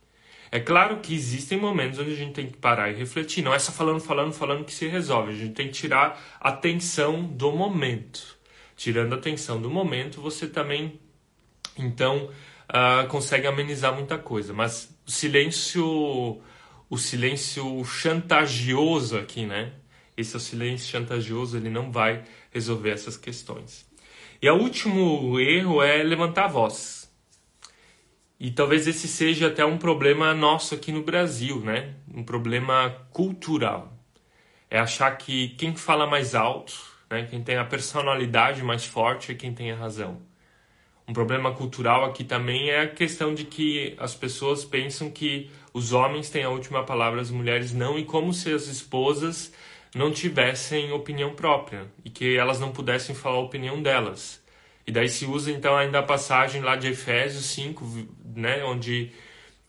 É 0.51 0.59
claro 0.59 0.99
que 0.99 1.15
existem 1.15 1.57
momentos 1.59 1.97
onde 1.97 2.11
a 2.11 2.15
gente 2.15 2.33
tem 2.33 2.47
que 2.47 2.57
parar 2.57 2.91
e 2.91 2.93
refletir. 2.93 3.43
Não 3.43 3.53
é 3.53 3.59
só 3.59 3.71
falando, 3.71 3.99
falando, 3.99 4.33
falando 4.33 4.63
que 4.63 4.73
se 4.73 4.87
resolve. 4.87 5.31
A 5.31 5.35
gente 5.35 5.53
tem 5.53 5.67
que 5.67 5.73
tirar 5.73 6.37
a 6.39 6.49
atenção 6.49 7.23
do 7.23 7.51
momento. 7.51 8.37
Tirando 8.75 9.13
a 9.13 9.15
atenção 9.17 9.59
do 9.61 9.69
momento, 9.69 10.21
você 10.21 10.47
também, 10.47 10.99
então, 11.77 12.29
uh, 12.69 13.07
consegue 13.07 13.47
amenizar 13.47 13.95
muita 13.95 14.17
coisa. 14.17 14.53
Mas 14.53 14.95
o 15.07 15.11
silêncio, 15.11 16.39
o 16.89 16.97
silêncio 16.97 17.83
chantagioso 17.83 19.17
aqui, 19.17 19.45
né? 19.45 19.73
Esse 20.15 20.39
silêncio 20.39 20.89
chantagioso, 20.89 21.57
ele 21.57 21.69
não 21.69 21.91
vai 21.91 22.23
resolver 22.51 22.91
essas 22.91 23.17
questões. 23.17 23.85
E 24.41 24.49
o 24.49 24.55
último 24.55 25.39
erro 25.39 25.81
é 25.81 26.03
levantar 26.03 26.45
a 26.45 26.49
voz. 26.49 27.09
E 28.39 28.51
talvez 28.51 28.87
esse 28.87 29.07
seja 29.07 29.47
até 29.47 29.65
um 29.65 29.77
problema 29.77 30.33
nosso 30.33 30.75
aqui 30.75 30.91
no 30.91 31.01
Brasil, 31.01 31.61
né? 31.61 31.95
Um 32.13 32.23
problema 32.23 32.89
cultural. 33.11 33.97
É 34.69 34.79
achar 34.79 35.11
que 35.17 35.49
quem 35.49 35.75
fala 35.75 36.05
mais 36.05 36.35
alto, 36.35 36.73
né? 37.09 37.25
quem 37.29 37.41
tem 37.41 37.57
a 37.57 37.63
personalidade 37.63 38.61
mais 38.63 38.85
forte 38.85 39.31
é 39.31 39.35
quem 39.35 39.53
tem 39.53 39.71
a 39.71 39.75
razão. 39.75 40.21
Um 41.07 41.13
problema 41.13 41.53
cultural 41.53 42.05
aqui 42.05 42.23
também 42.23 42.69
é 42.69 42.81
a 42.81 42.87
questão 42.87 43.33
de 43.33 43.43
que 43.45 43.95
as 43.97 44.15
pessoas 44.15 44.65
pensam 44.65 45.11
que 45.11 45.49
os 45.73 45.91
homens 45.91 46.29
têm 46.29 46.43
a 46.43 46.49
última 46.49 46.83
palavra, 46.83 47.21
as 47.21 47.29
mulheres 47.29 47.73
não, 47.73 47.99
e 47.99 48.05
como 48.05 48.33
se 48.33 48.51
as 48.53 48.67
esposas 48.67 49.53
não 49.95 50.11
tivessem 50.11 50.91
opinião 50.91 51.33
própria 51.35 51.85
e 52.03 52.09
que 52.09 52.35
elas 52.35 52.59
não 52.59 52.71
pudessem 52.71 53.15
falar 53.15 53.37
a 53.37 53.41
opinião 53.41 53.81
delas. 53.81 54.41
E 54.85 54.91
daí 54.91 55.07
se 55.07 55.25
usa 55.25 55.51
então 55.51 55.75
ainda 55.77 55.99
a 55.99 56.03
passagem 56.03 56.61
lá 56.61 56.75
de 56.75 56.87
Efésios 56.87 57.45
5, 57.45 58.07
né, 58.35 58.63
onde 58.63 59.11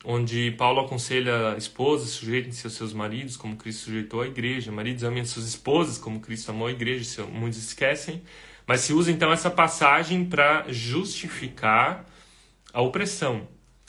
onde 0.07 0.51
Paulo 0.53 0.81
aconselha 0.81 1.57
esposas 1.57 2.11
sujeitem-se 2.11 2.67
aos 2.67 2.75
seus 2.75 2.93
maridos 2.93 3.39
como 3.39 3.57
Cristo 3.57 3.85
sujeitou 3.85 4.21
a 4.21 4.27
igreja, 4.27 4.71
maridos 4.71 5.03
amem 5.03 5.23
as 5.23 5.31
suas 5.31 5.47
esposas 5.47 5.97
como 5.97 6.21
Cristo 6.21 6.51
amou 6.51 6.69
a 6.69 6.71
igreja, 6.71 7.25
muitos 7.25 7.59
esquecem, 7.59 8.23
mas 8.67 8.81
se 8.81 8.93
usa 8.93 9.11
então 9.11 9.33
essa 9.33 9.51
passagem 9.51 10.27
para 10.27 10.67
justificar 10.69 12.05
a 12.71 12.83
opressão. 12.83 13.49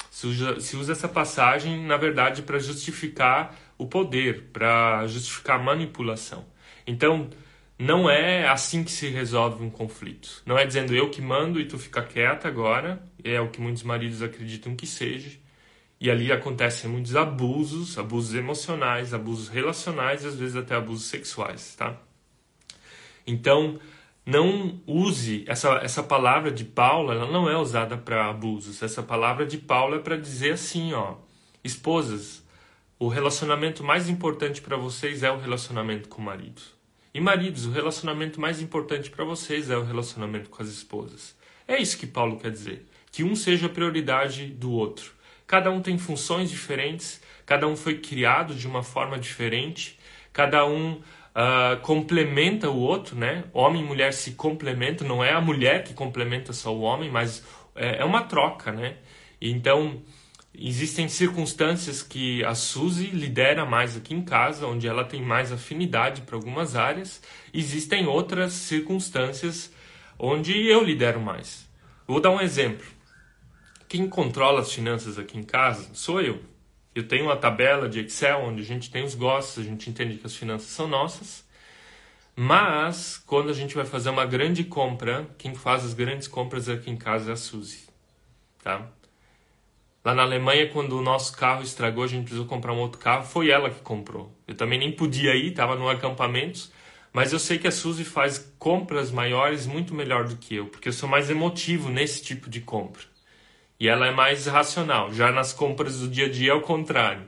Se 0.09 0.27
usa, 0.27 0.59
se 0.61 0.77
usa 0.77 0.93
essa 0.93 1.09
passagem, 1.09 1.85
na 1.85 1.97
verdade, 1.97 2.41
para 2.43 2.59
justificar 2.59 3.53
o 3.77 3.87
poder, 3.87 4.49
para 4.53 5.05
justificar 5.07 5.59
a 5.59 5.63
manipulação. 5.63 6.45
Então, 6.87 7.29
não 7.77 8.09
é 8.09 8.47
assim 8.47 8.83
que 8.83 8.91
se 8.91 9.09
resolve 9.09 9.63
um 9.63 9.69
conflito. 9.69 10.41
Não 10.45 10.57
é 10.57 10.65
dizendo 10.65 10.95
eu 10.95 11.09
que 11.09 11.21
mando 11.21 11.59
e 11.59 11.65
tu 11.65 11.77
fica 11.77 12.01
quieta 12.01 12.47
agora, 12.47 13.03
é 13.23 13.39
o 13.41 13.49
que 13.49 13.59
muitos 13.59 13.83
maridos 13.83 14.21
acreditam 14.21 14.75
que 14.75 14.87
seja. 14.87 15.37
E 15.99 16.09
ali 16.09 16.31
acontecem 16.31 16.89
muitos 16.89 17.15
abusos, 17.15 17.97
abusos 17.97 18.33
emocionais, 18.33 19.13
abusos 19.13 19.49
relacionais 19.49 20.23
e 20.23 20.27
às 20.27 20.35
vezes 20.35 20.55
até 20.55 20.75
abusos 20.75 21.05
sexuais, 21.07 21.75
tá? 21.75 21.97
Então, 23.25 23.79
não 24.25 24.79
use 24.87 25.43
essa, 25.47 25.75
essa 25.77 26.01
palavra 26.01 26.51
de 26.51 26.63
Paulo, 26.63 27.11
ela 27.11 27.31
não 27.31 27.49
é 27.49 27.57
usada 27.57 27.97
para 27.97 28.29
abusos. 28.29 28.81
Essa 28.81 29.03
palavra 29.03 29.45
de 29.45 29.57
Paulo 29.57 29.95
é 29.95 29.99
para 29.99 30.17
dizer 30.17 30.53
assim, 30.53 30.93
ó, 30.93 31.15
esposas, 31.63 32.44
o 32.97 33.07
relacionamento 33.07 33.83
mais 33.83 34.07
importante 34.07 34.61
para 34.61 34.77
vocês 34.77 35.21
é 35.21 35.29
o 35.29 35.37
relacionamento 35.37 36.07
com 36.07 36.21
o 36.21 36.25
marido. 36.25 36.61
E 37.13 37.19
maridos, 37.19 37.65
o 37.65 37.71
relacionamento 37.71 38.39
mais 38.39 38.61
importante 38.61 39.09
para 39.09 39.25
vocês 39.25 39.69
é 39.69 39.77
o 39.77 39.83
relacionamento 39.83 40.49
com 40.49 40.61
as 40.61 40.69
esposas. 40.69 41.35
É 41.67 41.77
isso 41.81 41.97
que 41.97 42.07
Paulo 42.07 42.39
quer 42.39 42.51
dizer, 42.51 42.85
que 43.11 43.23
um 43.23 43.35
seja 43.35 43.65
a 43.67 43.69
prioridade 43.69 44.47
do 44.47 44.71
outro. 44.71 45.13
Cada 45.47 45.69
um 45.71 45.81
tem 45.81 45.97
funções 45.97 46.49
diferentes, 46.49 47.21
cada 47.45 47.67
um 47.67 47.75
foi 47.75 47.99
criado 47.99 48.55
de 48.55 48.67
uma 48.67 48.81
forma 48.81 49.17
diferente, 49.19 49.99
cada 50.33 50.65
um 50.65 50.93
uh, 50.93 51.79
complementa 51.81 52.69
o 52.69 52.77
outro, 52.77 53.15
né? 53.15 53.43
Homem 53.53 53.81
e 53.81 53.85
mulher 53.85 54.13
se 54.13 54.31
complementam, 54.31 55.07
não 55.07 55.23
é 55.23 55.31
a 55.31 55.41
mulher 55.41 55.83
que 55.83 55.93
complementa 55.93 56.53
só 56.53 56.73
o 56.73 56.81
homem, 56.81 57.11
mas 57.11 57.45
é, 57.75 58.01
é 58.01 58.05
uma 58.05 58.23
troca, 58.23 58.71
né? 58.71 58.97
Então, 59.39 60.01
existem 60.59 61.07
circunstâncias 61.07 62.01
que 62.01 62.43
a 62.43 62.55
Suzy 62.55 63.07
lidera 63.07 63.65
mais 63.65 63.95
aqui 63.95 64.13
em 64.13 64.21
casa, 64.21 64.67
onde 64.67 64.87
ela 64.87 65.03
tem 65.03 65.21
mais 65.21 65.51
afinidade 65.51 66.21
para 66.21 66.35
algumas 66.35 66.75
áreas. 66.75 67.21
Existem 67.53 68.07
outras 68.07 68.53
circunstâncias 68.53 69.71
onde 70.17 70.53
eu 70.67 70.83
lidero 70.83 71.19
mais. 71.19 71.69
Vou 72.07 72.19
dar 72.19 72.31
um 72.31 72.41
exemplo. 72.41 72.85
Quem 73.87 74.07
controla 74.07 74.61
as 74.61 74.71
finanças 74.71 75.17
aqui 75.17 75.37
em 75.37 75.43
casa 75.43 75.89
sou 75.93 76.21
eu. 76.21 76.41
Eu 76.93 77.07
tenho 77.07 77.25
uma 77.25 77.35
tabela 77.35 77.89
de 77.89 77.99
Excel 77.99 78.39
onde 78.39 78.61
a 78.61 78.65
gente 78.65 78.89
tem 78.89 79.03
os 79.03 79.15
gostos, 79.15 79.63
a 79.63 79.67
gente 79.67 79.89
entende 79.89 80.17
que 80.17 80.25
as 80.25 80.35
finanças 80.35 80.69
são 80.69 80.87
nossas. 80.87 81.45
Mas 82.35 83.17
quando 83.25 83.49
a 83.49 83.53
gente 83.53 83.75
vai 83.75 83.85
fazer 83.85 84.09
uma 84.09 84.25
grande 84.25 84.63
compra, 84.63 85.27
quem 85.37 85.55
faz 85.55 85.85
as 85.85 85.93
grandes 85.93 86.27
compras 86.27 86.67
aqui 86.67 86.89
em 86.89 86.97
casa 86.97 87.31
é 87.31 87.33
a 87.33 87.37
Suzy, 87.37 87.83
tá? 88.61 88.89
Lá 90.05 90.13
na 90.13 90.21
Alemanha, 90.21 90.69
quando 90.69 90.99
o 90.99 91.01
nosso 91.01 91.35
carro 91.35 91.63
estragou, 91.63 92.03
a 92.03 92.07
gente 92.07 92.25
precisou 92.25 92.45
comprar 92.45 92.71
um 92.73 92.77
outro 92.77 92.99
carro, 92.99 93.25
foi 93.25 93.49
ela 93.49 93.71
que 93.71 93.81
comprou. 93.81 94.31
Eu 94.47 94.53
também 94.53 94.77
nem 94.77 94.91
podia 94.91 95.35
ir, 95.35 95.47
estava 95.47 95.75
no 95.75 95.89
acampamento, 95.89 96.69
mas 97.11 97.33
eu 97.33 97.39
sei 97.39 97.57
que 97.57 97.67
a 97.67 97.71
Suzy 97.71 98.05
faz 98.05 98.53
compras 98.59 99.09
maiores 99.09 99.65
muito 99.65 99.95
melhor 99.95 100.27
do 100.27 100.37
que 100.37 100.53
eu, 100.53 100.67
porque 100.67 100.89
eu 100.89 100.93
sou 100.93 101.09
mais 101.09 101.31
emotivo 101.31 101.89
nesse 101.89 102.21
tipo 102.23 102.51
de 102.51 102.61
compra. 102.61 103.01
E 103.79 103.87
ela 103.87 104.05
é 104.05 104.11
mais 104.11 104.45
racional. 104.45 105.11
Já 105.11 105.31
nas 105.31 105.51
compras 105.51 105.99
do 105.99 106.07
dia 106.07 106.27
a 106.27 106.29
dia 106.29 106.51
é 106.51 106.53
o 106.53 106.61
contrário. 106.61 107.27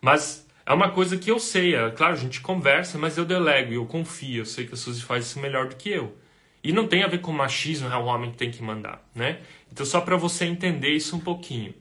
Mas 0.00 0.48
é 0.64 0.72
uma 0.72 0.90
coisa 0.90 1.18
que 1.18 1.30
eu 1.30 1.38
sei. 1.38 1.74
É, 1.74 1.90
claro, 1.90 2.14
a 2.14 2.16
gente 2.16 2.40
conversa, 2.40 2.96
mas 2.96 3.18
eu 3.18 3.26
delego 3.26 3.72
e 3.72 3.76
eu 3.76 3.84
confio. 3.84 4.40
Eu 4.40 4.46
sei 4.46 4.66
que 4.66 4.72
a 4.72 4.76
Suzy 4.78 5.02
faz 5.02 5.26
isso 5.26 5.38
melhor 5.40 5.68
do 5.68 5.76
que 5.76 5.90
eu. 5.90 6.16
E 6.62 6.72
não 6.72 6.88
tem 6.88 7.02
a 7.02 7.06
ver 7.06 7.18
com 7.20 7.32
machismo, 7.32 7.88
é 7.88 7.96
o 7.96 8.06
homem 8.06 8.30
que 8.30 8.38
tem 8.38 8.50
que 8.50 8.62
mandar, 8.62 9.06
né? 9.14 9.40
Então, 9.70 9.84
só 9.84 10.00
para 10.00 10.16
você 10.16 10.46
entender 10.46 10.88
isso 10.88 11.14
um 11.14 11.20
pouquinho. 11.20 11.74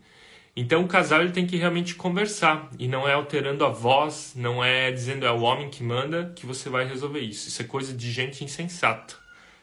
Então, 0.56 0.84
o 0.84 0.88
casal 0.88 1.22
ele 1.22 1.32
tem 1.32 1.48
que 1.48 1.58
realmente 1.58 1.96
conversar 1.96 2.70
e 2.78 2.88
não 2.88 3.08
é 3.08 3.14
alterando 3.14 3.66
a 3.66 3.70
voz, 3.70 4.34
não 4.36 4.64
é 4.64 4.92
dizendo 4.92 5.26
é 5.26 5.32
o 5.32 5.42
homem 5.42 5.70
que 5.70 5.84
manda 5.84 6.32
que 6.36 6.46
você 6.46 6.70
vai 6.70 6.86
resolver 6.88 7.22
isso. 7.22 7.48
Isso 7.48 7.62
é 7.62 7.66
coisa 7.66 7.92
de 7.92 8.12
gente 8.12 8.44
insensata. 8.44 9.16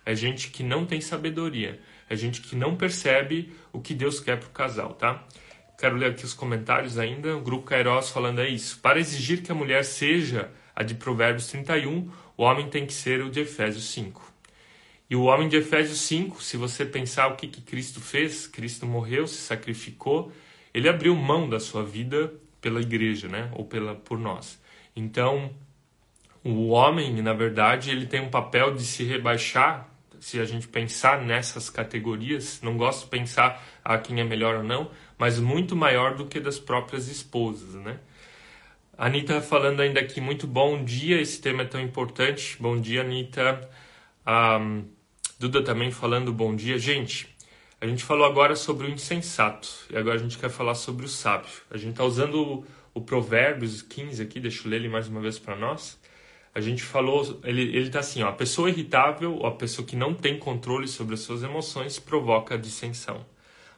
É 0.04 0.14
gente 0.16 0.48
que 0.48 0.64
não 0.64 0.84
tem 0.84 1.00
sabedoria. 1.00 1.80
É 2.08 2.16
gente 2.16 2.40
que 2.40 2.56
não 2.56 2.74
percebe 2.74 3.52
o 3.72 3.80
que 3.80 3.94
Deus 3.94 4.18
quer 4.18 4.36
para 4.40 4.48
o 4.48 4.52
casal, 4.52 4.94
tá? 4.94 5.24
Quero 5.78 5.96
ler 5.96 6.10
aqui 6.10 6.24
os 6.24 6.34
comentários 6.34 6.98
ainda. 6.98 7.36
O 7.36 7.40
grupo 7.40 7.66
Kairos 7.66 8.10
falando 8.10 8.40
é 8.40 8.48
isso. 8.48 8.80
Para 8.80 8.98
exigir 8.98 9.42
que 9.42 9.52
a 9.52 9.54
mulher 9.54 9.84
seja 9.84 10.50
a 10.74 10.82
de 10.82 10.94
Provérbios 10.94 11.46
31, 11.46 12.10
o 12.36 12.42
homem 12.42 12.68
tem 12.68 12.84
que 12.84 12.92
ser 12.92 13.22
o 13.22 13.30
de 13.30 13.40
Efésios 13.40 13.84
5. 13.92 14.30
E 15.08 15.14
o 15.14 15.22
homem 15.22 15.48
de 15.48 15.56
Efésios 15.56 16.00
5, 16.00 16.42
se 16.42 16.56
você 16.56 16.84
pensar 16.84 17.28
o 17.28 17.36
que, 17.36 17.46
que 17.46 17.60
Cristo 17.60 18.00
fez, 18.00 18.46
Cristo 18.46 18.86
morreu, 18.86 19.26
se 19.26 19.36
sacrificou, 19.36 20.32
ele 20.72 20.88
abriu 20.88 21.14
mão 21.14 21.48
da 21.48 21.60
sua 21.60 21.84
vida 21.84 22.32
pela 22.60 22.80
igreja, 22.80 23.28
né? 23.28 23.50
Ou 23.54 23.64
pela, 23.64 23.94
por 23.94 24.18
nós. 24.18 24.60
Então, 24.94 25.50
o 26.44 26.68
homem, 26.68 27.22
na 27.22 27.32
verdade, 27.32 27.90
ele 27.90 28.06
tem 28.06 28.20
um 28.20 28.30
papel 28.30 28.74
de 28.74 28.82
se 28.82 29.04
rebaixar 29.04 29.88
se 30.20 30.38
a 30.38 30.44
gente 30.44 30.68
pensar 30.68 31.22
nessas 31.22 31.70
categorias, 31.70 32.60
não 32.62 32.76
gosto 32.76 33.04
de 33.04 33.10
pensar 33.10 33.66
a 33.82 33.96
quem 33.96 34.20
é 34.20 34.24
melhor 34.24 34.56
ou 34.56 34.62
não, 34.62 34.90
mas 35.16 35.40
muito 35.40 35.74
maior 35.74 36.14
do 36.14 36.26
que 36.26 36.38
das 36.38 36.58
próprias 36.58 37.08
esposas, 37.08 37.74
né? 37.74 37.98
Anitta 38.98 39.40
falando 39.40 39.80
ainda 39.80 39.98
aqui, 39.98 40.20
muito 40.20 40.46
bom 40.46 40.84
dia, 40.84 41.18
esse 41.18 41.40
tema 41.40 41.62
é 41.62 41.64
tão 41.64 41.80
importante. 41.80 42.58
Bom 42.60 42.78
dia, 42.78 43.00
Anitta. 43.00 43.66
Um, 44.26 44.84
Duda 45.38 45.64
também 45.64 45.90
falando 45.90 46.34
bom 46.34 46.54
dia. 46.54 46.78
Gente, 46.78 47.34
a 47.80 47.86
gente 47.86 48.04
falou 48.04 48.26
agora 48.26 48.54
sobre 48.54 48.86
o 48.86 48.90
insensato 48.90 49.68
e 49.90 49.96
agora 49.96 50.16
a 50.16 50.22
gente 50.22 50.36
quer 50.38 50.50
falar 50.50 50.74
sobre 50.74 51.06
o 51.06 51.08
sábio. 51.08 51.50
A 51.70 51.76
gente 51.76 51.92
está 51.92 52.04
usando 52.04 52.34
o, 52.42 52.66
o 52.94 53.00
Provérbios 53.00 53.82
15 53.82 54.22
aqui, 54.22 54.38
deixa 54.38 54.66
eu 54.66 54.70
ler 54.70 54.76
ele 54.76 54.88
mais 54.88 55.08
uma 55.08 55.20
vez 55.20 55.38
para 55.38 55.56
nós 55.56 55.98
a 56.54 56.60
gente 56.60 56.82
falou, 56.82 57.40
ele, 57.44 57.62
ele 57.76 57.90
tá 57.90 58.00
assim, 58.00 58.22
ó, 58.22 58.28
a 58.28 58.32
pessoa 58.32 58.68
irritável 58.68 59.36
ou 59.36 59.46
a 59.46 59.52
pessoa 59.52 59.86
que 59.86 59.94
não 59.94 60.14
tem 60.14 60.38
controle 60.38 60.88
sobre 60.88 61.14
as 61.14 61.20
suas 61.20 61.42
emoções 61.42 61.98
provoca 61.98 62.58
dissensão. 62.58 63.24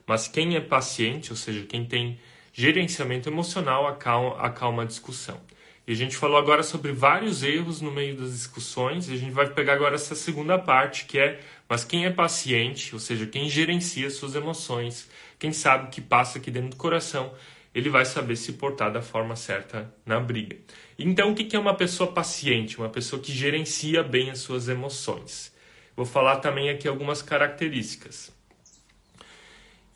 Mas 0.07 0.27
quem 0.27 0.55
é 0.55 0.59
paciente, 0.59 1.31
ou 1.31 1.37
seja, 1.37 1.65
quem 1.65 1.85
tem 1.85 2.19
gerenciamento 2.51 3.29
emocional, 3.29 3.87
acalma, 3.87 4.39
acalma 4.39 4.83
a 4.83 4.85
discussão. 4.85 5.39
E 5.85 5.91
a 5.91 5.95
gente 5.95 6.15
falou 6.17 6.37
agora 6.37 6.63
sobre 6.63 6.91
vários 6.91 7.43
erros 7.43 7.81
no 7.81 7.91
meio 7.91 8.15
das 8.15 8.31
discussões, 8.31 9.07
e 9.07 9.13
a 9.13 9.17
gente 9.17 9.31
vai 9.31 9.49
pegar 9.49 9.73
agora 9.73 9.95
essa 9.95 10.15
segunda 10.15 10.57
parte, 10.57 11.05
que 11.05 11.19
é, 11.19 11.39
mas 11.73 11.83
quem 11.83 12.05
é 12.05 12.11
paciente, 12.11 12.93
ou 12.93 12.99
seja, 12.99 13.25
quem 13.25 13.49
gerencia 13.49 14.07
suas 14.11 14.35
emoções, 14.35 15.09
quem 15.39 15.51
sabe 15.51 15.87
o 15.87 15.89
que 15.89 16.01
passa 16.01 16.37
aqui 16.37 16.51
dentro 16.51 16.69
do 16.69 16.75
coração, 16.75 17.33
ele 17.73 17.89
vai 17.89 18.05
saber 18.05 18.35
se 18.35 18.53
portar 18.53 18.93
da 18.93 19.01
forma 19.01 19.35
certa 19.35 19.91
na 20.05 20.19
briga. 20.19 20.55
Então, 20.99 21.31
o 21.31 21.33
que 21.33 21.55
é 21.55 21.57
uma 21.57 21.73
pessoa 21.73 22.11
paciente? 22.11 22.77
Uma 22.77 22.89
pessoa 22.89 23.19
que 23.19 23.31
gerencia 23.31 24.03
bem 24.03 24.29
as 24.29 24.37
suas 24.37 24.69
emoções. 24.69 25.51
Vou 25.95 26.05
falar 26.05 26.35
também 26.35 26.69
aqui 26.69 26.87
algumas 26.87 27.23
características. 27.23 28.31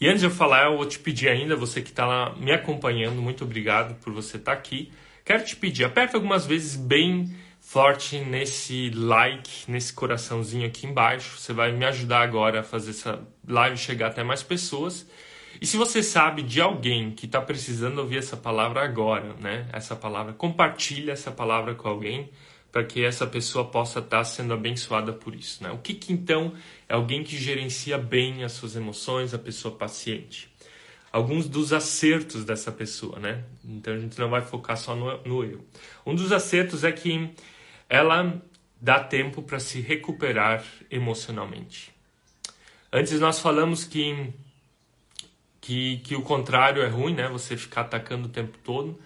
E 0.01 0.07
antes 0.07 0.21
de 0.21 0.25
eu 0.25 0.31
falar, 0.31 0.71
eu 0.71 0.77
vou 0.77 0.85
te 0.87 0.97
pedir 0.97 1.29
ainda, 1.29 1.55
você 1.55 1.79
que 1.79 1.91
está 1.91 2.07
lá 2.07 2.35
me 2.37 2.51
acompanhando, 2.51 3.21
muito 3.21 3.43
obrigado 3.43 3.93
por 4.01 4.11
você 4.11 4.37
estar 4.37 4.53
tá 4.53 4.57
aqui. 4.57 4.91
Quero 5.23 5.45
te 5.45 5.55
pedir, 5.55 5.83
aperta 5.83 6.17
algumas 6.17 6.43
vezes 6.43 6.75
bem 6.75 7.31
forte 7.67 8.19
nesse 8.19 8.89
like, 8.91 9.69
nesse 9.69 9.91
coraçãozinho 9.91 10.65
aqui 10.65 10.87
embaixo. 10.87 11.37
Você 11.37 11.51
vai 11.51 11.69
me 11.73 11.83
ajudar 11.83 12.21
agora 12.21 12.61
a 12.61 12.63
fazer 12.63 12.91
essa 12.91 13.19
live 13.45 13.75
chegar 13.75 14.07
até 14.07 14.23
mais 14.23 14.41
pessoas. 14.41 15.05
E 15.59 15.67
se 15.67 15.75
você 15.75 16.01
sabe 16.01 16.43
de 16.43 16.61
alguém 16.61 17.11
que 17.11 17.25
está 17.25 17.41
precisando 17.41 17.97
ouvir 17.97 18.19
essa 18.19 18.37
palavra 18.37 18.81
agora, 18.81 19.33
né? 19.41 19.67
Essa 19.73 19.97
palavra, 19.97 20.31
compartilha 20.31 21.11
essa 21.11 21.29
palavra 21.29 21.75
com 21.75 21.89
alguém 21.89 22.29
para 22.71 22.85
que 22.85 23.03
essa 23.03 23.27
pessoa 23.27 23.65
possa 23.65 23.99
estar 23.99 24.19
tá 24.19 24.23
sendo 24.23 24.53
abençoada 24.53 25.11
por 25.11 25.35
isso, 25.35 25.61
né? 25.61 25.69
O 25.69 25.79
que, 25.79 25.93
que 25.93 26.13
então 26.13 26.53
é 26.87 26.93
alguém 26.93 27.21
que 27.21 27.35
gerencia 27.35 27.97
bem 27.97 28.45
as 28.45 28.53
suas 28.53 28.77
emoções, 28.77 29.33
a 29.33 29.37
pessoa 29.37 29.75
paciente? 29.75 30.49
Alguns 31.11 31.49
dos 31.49 31.73
acertos 31.73 32.45
dessa 32.45 32.71
pessoa, 32.71 33.19
né? 33.19 33.43
Então 33.65 33.93
a 33.93 33.99
gente 33.99 34.17
não 34.17 34.29
vai 34.29 34.41
focar 34.41 34.77
só 34.77 34.95
no, 34.95 35.21
no. 35.25 35.65
Um 36.05 36.15
dos 36.15 36.31
acertos 36.31 36.85
é 36.85 36.93
que 36.93 37.29
ela 37.89 38.41
dá 38.79 38.99
tempo 39.03 39.41
para 39.41 39.59
se 39.59 39.81
recuperar 39.81 40.63
emocionalmente. 40.89 41.93
Antes 42.91 43.19
nós 43.19 43.39
falamos 43.39 43.83
que 43.83 44.33
que, 45.67 45.97
que 45.97 46.15
o 46.15 46.21
contrário 46.21 46.81
é 46.81 46.87
ruim, 46.87 47.13
né? 47.13 47.27
Você 47.27 47.57
ficar 47.57 47.81
atacando 47.81 48.29
o 48.29 48.31
tempo 48.31 48.57
todo. 48.63 48.97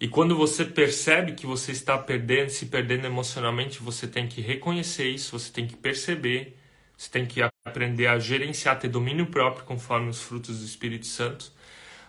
E 0.00 0.08
quando 0.08 0.36
você 0.36 0.64
percebe 0.64 1.34
que 1.34 1.46
você 1.46 1.70
está 1.70 1.96
perdendo, 1.96 2.50
se 2.50 2.66
perdendo 2.66 3.06
emocionalmente, 3.06 3.80
você 3.80 4.08
tem 4.08 4.26
que 4.26 4.40
reconhecer 4.40 5.08
isso, 5.08 5.38
você 5.38 5.52
tem 5.52 5.68
que 5.68 5.76
perceber, 5.76 6.56
você 6.96 7.08
tem 7.08 7.24
que 7.26 7.40
aprender 7.64 8.08
a 8.08 8.18
gerenciar, 8.18 8.80
ter 8.80 8.88
domínio 8.88 9.26
próprio 9.26 9.64
conforme 9.64 10.08
os 10.08 10.20
frutos 10.20 10.58
do 10.58 10.64
Espírito 10.64 11.06
Santo. 11.06 11.52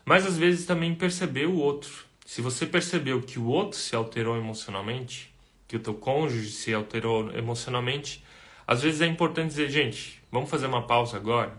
Mas 0.04 0.26
às 0.26 0.36
vezes 0.36 0.66
também 0.66 0.96
perceber 0.96 1.46
o 1.46 1.58
outro. 1.58 2.06
Se 2.26 2.42
você 2.42 2.66
percebeu 2.66 3.22
que 3.22 3.38
o 3.38 3.46
outro 3.46 3.78
se 3.78 3.96
alterou 3.96 4.36
emocionalmente, 4.36 5.31
que 5.72 5.78
o 5.78 5.80
teu 5.80 5.96
cônjuge 5.96 6.52
se 6.52 6.74
alterou 6.74 7.36
emocionalmente, 7.36 8.24
às 8.68 8.84
vezes 8.84 9.02
é 9.02 9.08
importante 9.08 9.50
dizer, 9.50 9.70
gente, 9.70 10.22
vamos 10.32 10.50
fazer 10.50 10.68
uma 10.68 10.86
pausa 10.86 11.18
agora 11.18 11.58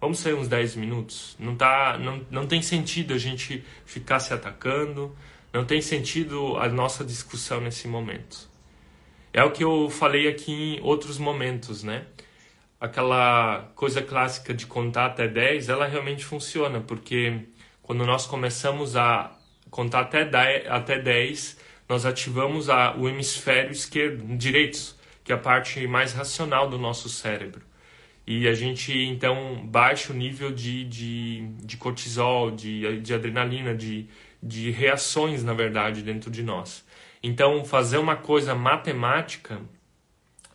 Vamos 0.00 0.20
sair 0.20 0.34
uns 0.34 0.46
10 0.46 0.76
minutos. 0.76 1.36
Não, 1.40 1.56
tá, 1.56 1.98
não, 1.98 2.24
não 2.30 2.46
tem 2.46 2.62
sentido 2.62 3.14
a 3.14 3.18
gente 3.18 3.64
ficar 3.84 4.20
se 4.20 4.32
atacando, 4.32 5.14
não 5.52 5.64
tem 5.64 5.82
sentido 5.82 6.56
a 6.56 6.68
nossa 6.68 7.04
discussão 7.04 7.60
nesse 7.60 7.88
momento. 7.88 8.48
É 9.32 9.42
o 9.42 9.50
que 9.50 9.64
eu 9.64 9.90
falei 9.90 10.28
aqui 10.28 10.52
em 10.52 10.80
outros 10.82 11.18
momentos, 11.18 11.82
né? 11.82 12.06
Aquela 12.80 13.72
coisa 13.74 14.00
clássica 14.00 14.54
de 14.54 14.66
contar 14.66 15.06
até 15.06 15.26
10, 15.26 15.68
ela 15.68 15.86
realmente 15.86 16.24
funciona, 16.24 16.80
porque 16.80 17.48
quando 17.82 18.06
nós 18.06 18.24
começamos 18.24 18.96
a 18.96 19.36
contar 19.68 20.00
até 20.02 20.24
10, 20.24 20.68
até 20.68 21.00
10 21.00 21.58
nós 21.88 22.04
ativamos 22.04 22.68
a, 22.68 22.96
o 22.96 23.08
hemisfério 23.08 23.72
esquerdo, 23.72 24.36
direito, 24.36 24.96
que 25.24 25.32
é 25.32 25.34
a 25.34 25.38
parte 25.38 25.86
mais 25.86 26.12
racional 26.12 26.68
do 26.68 26.78
nosso 26.78 27.08
cérebro 27.08 27.68
e 28.30 28.46
a 28.46 28.52
gente 28.52 28.92
então 28.92 29.66
baixa 29.66 30.12
o 30.12 30.16
nível 30.16 30.52
de, 30.52 30.84
de, 30.84 31.48
de 31.64 31.78
cortisol, 31.78 32.50
de, 32.50 33.00
de 33.00 33.14
adrenalina, 33.14 33.74
de, 33.74 34.06
de 34.42 34.70
reações, 34.70 35.42
na 35.42 35.54
verdade, 35.54 36.02
dentro 36.02 36.30
de 36.30 36.42
nós. 36.42 36.84
Então, 37.22 37.64
fazer 37.64 37.96
uma 37.96 38.16
coisa 38.16 38.54
matemática, 38.54 39.58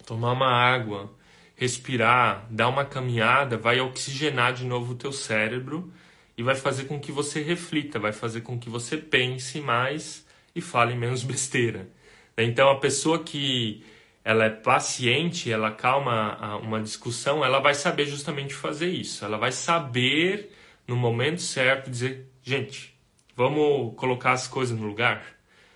tomar 0.06 0.34
uma 0.34 0.52
água, 0.52 1.12
respirar, 1.56 2.46
dar 2.52 2.70
uma 2.70 2.86
caminhada, 2.86 3.58
vai 3.58 3.82
oxigenar 3.82 4.54
de 4.54 4.66
novo 4.66 4.94
o 4.94 4.96
teu 4.96 5.12
cérebro 5.12 5.92
e 6.38 6.44
vai 6.44 6.54
fazer 6.54 6.84
com 6.84 7.00
que 7.00 7.12
você 7.12 7.42
reflita, 7.42 7.98
vai 7.98 8.14
fazer 8.14 8.42
com 8.42 8.60
que 8.60 8.70
você 8.70 8.98
pense 8.98 9.60
mais 9.60 10.23
e 10.56 10.62
fale 10.62 10.96
menos 10.96 11.24
besteira. 11.24 11.90
Então, 12.38 12.70
a 12.70 12.80
pessoa 12.80 13.24
que 13.24 13.84
ela 14.24 14.46
é 14.46 14.50
paciente, 14.50 15.52
ela 15.52 15.72
calma 15.72 16.58
uma 16.58 16.82
discussão, 16.82 17.44
ela 17.44 17.60
vai 17.60 17.74
saber 17.74 18.06
justamente 18.06 18.54
fazer 18.54 18.88
isso. 18.88 19.26
Ela 19.26 19.38
vai 19.38 19.52
saber, 19.52 20.52
no 20.88 20.96
momento 20.96 21.42
certo, 21.42 21.90
dizer: 21.92 22.28
gente, 22.42 22.98
vamos 23.36 23.96
colocar 23.96 24.32
as 24.32 24.48
coisas 24.48 24.78
no 24.78 24.88
lugar, 24.88 25.24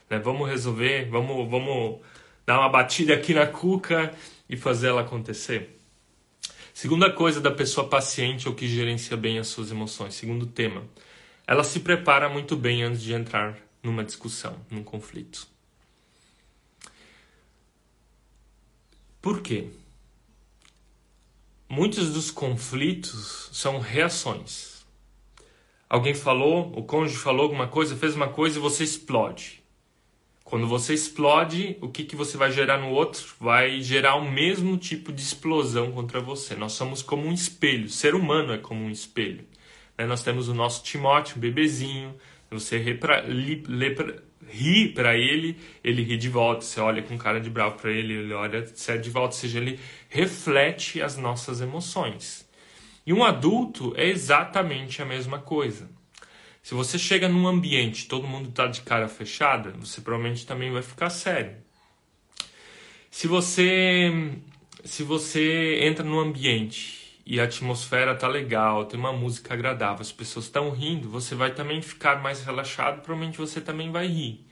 né? 0.10 0.18
vamos 0.18 0.50
resolver, 0.50 1.10
vamos, 1.10 1.50
vamos 1.50 2.00
dar 2.46 2.60
uma 2.60 2.70
batida 2.70 3.13
aqui 3.13 3.34
na 3.34 3.46
cuca 3.46 4.13
e 4.50 4.56
fazer 4.56 4.88
ela 4.88 5.02
acontecer. 5.02 5.78
Segunda 6.74 7.12
coisa 7.12 7.42
da 7.42 7.52
pessoa 7.52 7.90
paciente 7.90 8.48
ou 8.48 8.56
que 8.56 8.68
gerencia 8.68 9.18
bem 9.18 9.40
as 9.40 9.48
suas 9.48 9.72
emoções. 9.72 10.13
Segundo 10.13 10.46
tema, 10.46 10.84
ela 11.46 11.63
se 11.63 11.80
prepara 11.80 12.30
muito 12.30 12.56
bem 12.56 12.84
antes 12.84 13.02
de 13.02 13.13
entrar 13.13 13.58
numa 13.82 14.04
discussão, 14.04 14.58
num 14.70 14.84
conflito. 14.84 15.48
Por 19.22 19.42
quê? 19.42 19.70
Muitos 21.70 22.13
dos 22.13 22.32
conflitos 22.32 23.50
são 23.52 23.80
reações. 23.80 24.86
Alguém 25.90 26.13
falou, 26.13 26.72
o 26.78 26.84
cônjuge 26.84 27.18
falou 27.18 27.44
alguma 27.44 27.68
coisa, 27.68 27.96
fez 27.96 28.16
uma 28.16 28.30
coisa 28.30 28.58
e 28.58 28.62
você 28.62 28.84
explode. 28.84 29.63
Quando 30.44 30.66
você 30.66 30.94
explode, 30.94 31.78
o 31.82 31.90
que, 31.90 32.06
que 32.06 32.16
você 32.16 32.38
vai 32.38 32.54
gerar 32.54 32.78
no 32.78 32.90
outro? 32.90 33.36
Vai 33.38 33.82
gerar 33.82 34.16
o 34.16 34.32
mesmo 34.32 34.78
tipo 34.78 35.12
de 35.12 35.22
explosão 35.22 35.92
contra 35.92 36.22
você. 36.22 36.56
Nós 36.56 36.72
somos 36.72 37.02
como 37.02 37.28
um 37.28 37.34
espelho. 37.34 37.88
O 37.88 37.90
ser 37.90 38.16
humano 38.16 38.54
é 38.54 38.58
como 38.58 38.82
um 38.82 38.90
espelho. 38.90 39.46
Né? 39.98 40.06
Nós 40.06 40.24
temos 40.24 40.48
o 40.48 40.54
nosso 40.54 40.84
Timóteo, 40.84 41.36
um 41.36 41.42
bebezinho. 41.42 42.16
Você 42.50 42.78
ri 42.78 42.94
para 42.94 43.24
ele, 45.18 45.58
ele 45.84 46.02
ri 46.04 46.18
de 46.18 46.30
volta. 46.30 46.62
Você 46.62 46.80
olha 46.80 47.02
com 47.02 47.18
cara 47.18 47.40
de 47.42 47.50
bravo 47.50 47.76
para 47.76 47.92
ele, 47.92 48.14
ele 48.14 48.34
olha 48.34 48.66
sério 48.68 49.02
de 49.02 49.10
volta. 49.10 49.36
Ou 49.36 49.40
seja, 49.40 49.60
ele 49.60 49.80
reflete 50.10 51.02
as 51.02 51.18
nossas 51.18 51.62
emoções. 51.62 52.48
E 53.06 53.14
um 53.14 53.24
adulto 53.24 53.94
é 53.96 54.06
exatamente 54.08 55.02
a 55.02 55.06
mesma 55.06 55.40
coisa. 55.40 55.90
Se 56.62 56.74
você 56.74 57.00
chega 57.00 57.30
num 57.30 57.48
ambiente 57.48 58.10
todo 58.10 58.28
mundo 58.28 58.50
está 58.50 58.68
de 58.68 58.82
cara 58.82 59.08
fechada, 59.08 59.72
você 59.80 60.02
provavelmente 60.02 60.46
também 60.46 60.70
vai 60.70 60.82
ficar 60.82 61.10
sério. 61.10 61.56
Se 63.10 63.26
você 63.28 64.12
se 64.84 65.04
você 65.04 65.80
entra 65.82 66.04
num 66.04 66.20
ambiente 66.20 67.07
e 67.30 67.42
a 67.42 67.44
atmosfera 67.44 68.16
tá 68.16 68.26
legal, 68.26 68.86
tem 68.86 68.98
uma 68.98 69.12
música 69.12 69.54
agradável, 69.54 70.02
as 70.02 70.13
pessoas 70.13 70.46
estão 70.46 70.70
rindo, 70.70 71.10
você 71.10 71.36
vai 71.36 71.54
também 71.54 71.82
ficar 71.82 72.22
mais 72.22 72.42
relaxado, 72.46 73.02
provavelmente 73.02 73.38
você 73.38 73.60
também 73.60 73.92
vai 73.92 74.08
rir. 74.08 74.48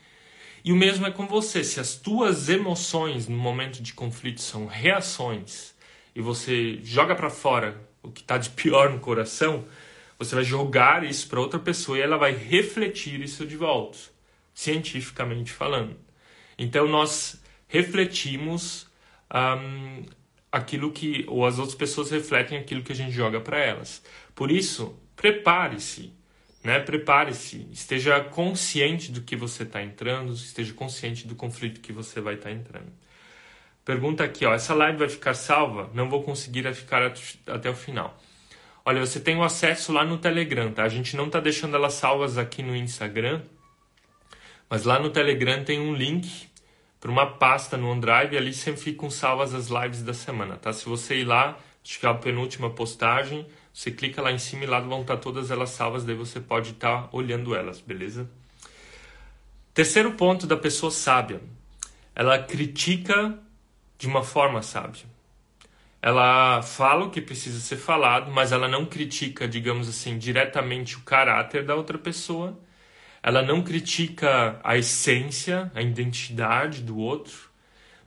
E 0.62 0.72
o 0.72 0.76
mesmo 0.76 1.06
é 1.06 1.10
com 1.10 1.26
você, 1.26 1.64
se 1.64 1.80
as 1.80 1.94
tuas 1.94 2.50
emoções 2.50 3.28
no 3.28 3.36
momento 3.36 3.82
de 3.82 3.94
conflito 3.94 4.42
são 4.42 4.66
reações 4.66 5.74
e 6.14 6.20
você 6.20 6.78
joga 6.84 7.14
para 7.14 7.30
fora 7.30 7.80
o 8.02 8.10
que 8.10 8.20
está 8.20 8.36
de 8.36 8.50
pior 8.50 8.90
no 8.90 9.00
coração, 9.00 9.64
você 10.18 10.34
vai 10.34 10.44
jogar 10.44 11.02
isso 11.02 11.28
para 11.28 11.40
outra 11.40 11.58
pessoa 11.58 11.96
e 11.96 12.02
ela 12.02 12.18
vai 12.18 12.34
refletir 12.34 13.22
isso 13.22 13.46
de 13.46 13.56
volta, 13.56 13.96
cientificamente 14.52 15.50
falando. 15.50 15.96
Então 16.58 16.86
nós 16.86 17.40
refletimos 17.68 18.86
um, 19.32 20.04
aquilo 20.56 20.90
que, 20.90 21.24
ou 21.28 21.44
as 21.44 21.58
outras 21.58 21.76
pessoas 21.76 22.10
refletem 22.10 22.58
aquilo 22.58 22.82
que 22.82 22.92
a 22.92 22.94
gente 22.94 23.12
joga 23.12 23.40
para 23.40 23.58
elas. 23.58 24.02
Por 24.34 24.50
isso, 24.50 24.98
prepare-se, 25.14 26.12
né? 26.64 26.80
Prepare-se, 26.80 27.68
esteja 27.70 28.20
consciente 28.20 29.12
do 29.12 29.20
que 29.20 29.36
você 29.36 29.62
está 29.62 29.82
entrando, 29.82 30.32
esteja 30.32 30.72
consciente 30.72 31.26
do 31.26 31.34
conflito 31.34 31.80
que 31.80 31.92
você 31.92 32.20
vai 32.20 32.34
estar 32.34 32.48
tá 32.48 32.54
entrando. 32.54 32.92
Pergunta 33.84 34.24
aqui, 34.24 34.44
ó, 34.44 34.54
essa 34.54 34.74
live 34.74 34.98
vai 34.98 35.08
ficar 35.08 35.34
salva? 35.34 35.90
Não 35.94 36.08
vou 36.08 36.22
conseguir 36.22 36.72
ficar 36.74 37.12
até 37.46 37.70
o 37.70 37.74
final. 37.74 38.18
Olha, 38.84 39.04
você 39.04 39.20
tem 39.20 39.36
o 39.36 39.44
acesso 39.44 39.92
lá 39.92 40.04
no 40.04 40.18
Telegram, 40.18 40.72
tá? 40.72 40.84
A 40.84 40.88
gente 40.88 41.16
não 41.16 41.28
tá 41.28 41.38
deixando 41.38 41.76
elas 41.76 41.94
salvas 41.94 42.38
aqui 42.38 42.62
no 42.62 42.74
Instagram, 42.74 43.42
mas 44.70 44.84
lá 44.84 44.98
no 44.98 45.10
Telegram 45.10 45.62
tem 45.62 45.78
um 45.78 45.94
link 45.94 46.48
para 47.06 47.12
uma 47.12 47.26
pasta 47.26 47.76
no 47.76 47.88
OneDrive 47.88 48.36
ali 48.36 48.52
sempre 48.52 48.80
ficam 48.80 49.08
salvas 49.08 49.54
as 49.54 49.68
lives 49.68 50.02
da 50.02 50.12
semana, 50.12 50.56
tá? 50.56 50.72
Se 50.72 50.84
você 50.86 51.20
ir 51.20 51.24
lá, 51.24 51.56
acho 51.84 52.00
que 52.00 52.04
é 52.04 52.08
a 52.08 52.14
penúltima 52.14 52.68
postagem, 52.68 53.46
você 53.72 53.92
clica 53.92 54.20
lá 54.20 54.32
em 54.32 54.38
cima 54.38 54.64
e 54.64 54.66
lá 54.66 54.80
vão 54.80 55.02
estar 55.02 55.14
tá 55.14 55.22
todas 55.22 55.52
elas 55.52 55.70
salvas, 55.70 56.04
daí 56.04 56.16
você 56.16 56.40
pode 56.40 56.70
estar 56.70 57.02
tá 57.02 57.08
olhando 57.12 57.54
elas, 57.54 57.80
beleza? 57.80 58.28
Terceiro 59.72 60.14
ponto 60.14 60.48
da 60.48 60.56
pessoa 60.56 60.90
sábia. 60.90 61.40
Ela 62.12 62.40
critica 62.40 63.38
de 63.96 64.08
uma 64.08 64.24
forma 64.24 64.60
sábia 64.60 65.04
ela 66.02 66.62
fala 66.62 67.06
o 67.06 67.10
que 67.10 67.20
precisa 67.20 67.58
ser 67.58 67.76
falado, 67.78 68.30
mas 68.30 68.52
ela 68.52 68.68
não 68.68 68.86
critica, 68.86 69.48
digamos 69.48 69.88
assim, 69.88 70.18
diretamente 70.18 70.96
o 70.96 71.00
caráter 71.00 71.64
da 71.64 71.74
outra 71.74 71.98
pessoa. 71.98 72.56
Ela 73.26 73.42
não 73.42 73.60
critica 73.60 74.60
a 74.62 74.78
essência, 74.78 75.68
a 75.74 75.82
identidade 75.82 76.80
do 76.80 76.96
outro, 76.96 77.50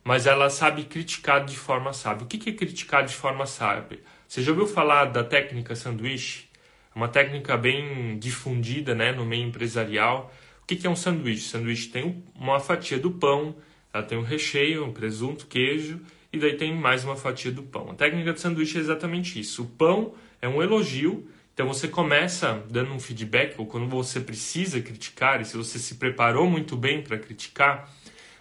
mas 0.02 0.26
ela 0.26 0.48
sabe 0.48 0.84
criticar 0.84 1.44
de 1.44 1.58
forma 1.58 1.92
sábia. 1.92 2.24
O 2.24 2.26
que 2.26 2.48
é 2.48 2.52
criticar 2.54 3.04
de 3.04 3.12
forma 3.12 3.44
sábia? 3.44 3.98
Você 4.26 4.42
já 4.42 4.50
ouviu 4.50 4.66
falar 4.66 5.04
da 5.04 5.22
técnica 5.22 5.76
sanduíche? 5.76 6.48
É 6.96 6.98
uma 6.98 7.06
técnica 7.06 7.54
bem 7.58 8.18
difundida 8.18 8.94
né, 8.94 9.12
no 9.12 9.26
meio 9.26 9.46
empresarial. 9.46 10.32
O 10.62 10.66
que 10.66 10.86
é 10.86 10.88
um 10.88 10.96
sanduíche? 10.96 11.50
Sanduíche 11.50 11.88
tem 11.88 12.24
uma 12.34 12.58
fatia 12.58 12.98
do 12.98 13.10
pão, 13.10 13.54
ela 13.92 14.02
tem 14.02 14.16
um 14.16 14.22
recheio, 14.22 14.86
um 14.86 14.92
presunto, 14.94 15.46
queijo 15.46 16.00
e 16.32 16.38
daí 16.38 16.56
tem 16.56 16.74
mais 16.74 17.04
uma 17.04 17.14
fatia 17.14 17.52
do 17.52 17.62
pão. 17.62 17.90
A 17.90 17.94
técnica 17.94 18.32
de 18.32 18.40
sanduíche 18.40 18.78
é 18.78 18.80
exatamente 18.80 19.38
isso. 19.38 19.64
O 19.64 19.66
pão 19.66 20.14
é 20.40 20.48
um 20.48 20.62
elogio, 20.62 21.28
então 21.60 21.70
você 21.70 21.88
começa 21.88 22.64
dando 22.70 22.90
um 22.90 22.98
feedback, 22.98 23.54
ou 23.58 23.66
quando 23.66 23.86
você 23.86 24.18
precisa 24.18 24.80
criticar, 24.80 25.42
e 25.42 25.44
se 25.44 25.58
você 25.58 25.78
se 25.78 25.96
preparou 25.96 26.48
muito 26.48 26.74
bem 26.74 27.02
para 27.02 27.18
criticar, 27.18 27.94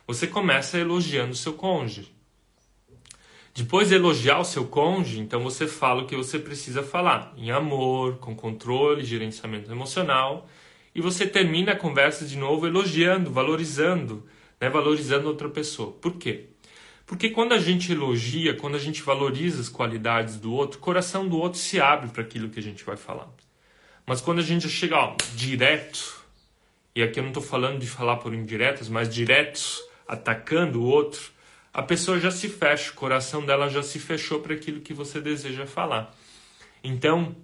você 0.08 0.26
começa 0.26 0.78
elogiando 0.78 1.34
o 1.34 1.36
seu 1.36 1.52
cônjuge. 1.52 2.14
Depois 3.54 3.90
de 3.90 3.96
elogiar 3.96 4.40
o 4.40 4.46
seu 4.46 4.66
cônjuge, 4.68 5.20
então 5.20 5.44
você 5.44 5.68
fala 5.68 6.04
o 6.04 6.06
que 6.08 6.16
você 6.16 6.40
precisa 6.40 6.82
falar, 6.82 7.34
em 7.36 7.52
amor, 7.52 8.20
com 8.20 8.34
controle, 8.34 9.04
gerenciamento 9.04 9.70
emocional, 9.70 10.48
e 10.96 11.02
você 11.02 11.28
termina 11.28 11.74
a 11.74 11.76
conversa 11.76 12.26
de 12.26 12.38
novo 12.38 12.68
elogiando, 12.68 13.30
valorizando, 13.30 14.26
né, 14.62 14.70
valorizando 14.70 15.28
outra 15.28 15.50
pessoa. 15.50 15.92
Por 15.92 16.14
quê? 16.14 16.46
Porque 17.10 17.32
quando 17.32 17.54
a 17.54 17.58
gente 17.58 17.92
elogia, 17.92 18.54
quando 18.54 18.76
a 18.76 18.80
gente 18.80 19.02
valoriza 19.02 19.60
as 19.60 19.68
qualidades 19.68 20.36
do 20.36 20.54
outro, 20.54 20.78
o 20.78 20.80
coração 20.80 21.28
do 21.28 21.40
outro 21.40 21.58
se 21.58 21.82
abre 21.82 22.12
para 22.12 22.22
aquilo 22.22 22.50
que 22.50 22.60
a 22.60 22.62
gente 22.62 22.84
vai 22.84 22.96
falar. 22.96 23.28
Mas 24.06 24.22
quando 24.22 24.38
a 24.38 24.44
gente 24.44 24.70
chega 24.70 24.96
ó, 24.96 25.16
direto, 25.34 26.24
e 26.94 27.02
aqui 27.02 27.18
eu 27.18 27.24
não 27.24 27.32
estou 27.32 27.42
falando 27.42 27.80
de 27.80 27.88
falar 27.88 28.18
por 28.18 28.32
indiretas, 28.32 28.88
mas 28.88 29.12
diretos, 29.12 29.82
atacando 30.08 30.82
o 30.82 30.86
outro, 30.86 31.32
a 31.74 31.82
pessoa 31.82 32.20
já 32.20 32.30
se 32.30 32.48
fecha, 32.48 32.92
o 32.92 32.94
coração 32.94 33.44
dela 33.44 33.70
já 33.70 33.82
se 33.82 33.98
fechou 33.98 34.40
para 34.40 34.54
aquilo 34.54 34.80
que 34.80 34.94
você 34.94 35.20
deseja 35.20 35.66
falar. 35.66 36.16
Então, 36.84 37.36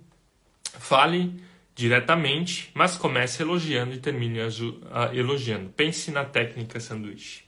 fale 0.77 1.41
diretamente, 1.73 2.69
mas 2.75 2.97
comece 2.97 3.41
elogiando 3.41 3.95
e 3.95 3.97
termine 3.97 4.37
elogiando. 5.11 5.71
Pense 5.71 6.11
na 6.11 6.23
técnica 6.23 6.79
sanduíche. 6.79 7.44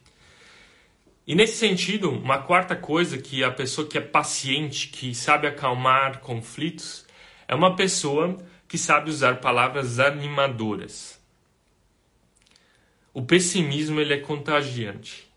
E 1.27 1.35
nesse 1.35 1.57
sentido, 1.57 2.09
uma 2.09 2.41
quarta 2.41 2.73
coisa 2.73 3.17
que 3.17 3.43
a 3.43 3.51
pessoa 3.51 3.85
que 3.85 3.97
é 3.97 4.01
paciente, 4.01 4.87
que 4.87 5.13
sabe 5.13 5.45
acalmar 5.45 6.21
conflitos, 6.21 7.05
é 7.45 7.53
uma 7.53 7.75
pessoa 7.75 8.37
que 8.65 8.77
sabe 8.77 9.09
usar 9.09 9.41
palavras 9.41 9.99
animadoras. 9.99 11.21
O 13.13 13.21
pessimismo 13.21 13.99
ele 13.99 14.13
é 14.13 14.19
contagiante. 14.19 15.27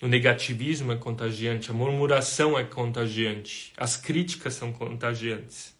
O 0.00 0.06
negativismo 0.06 0.92
é 0.92 0.96
contagiante, 0.96 1.70
a 1.70 1.74
murmuração 1.74 2.56
é 2.56 2.64
contagiante, 2.64 3.72
as 3.76 3.96
críticas 3.96 4.54
são 4.54 4.72
contagiantes. 4.72 5.76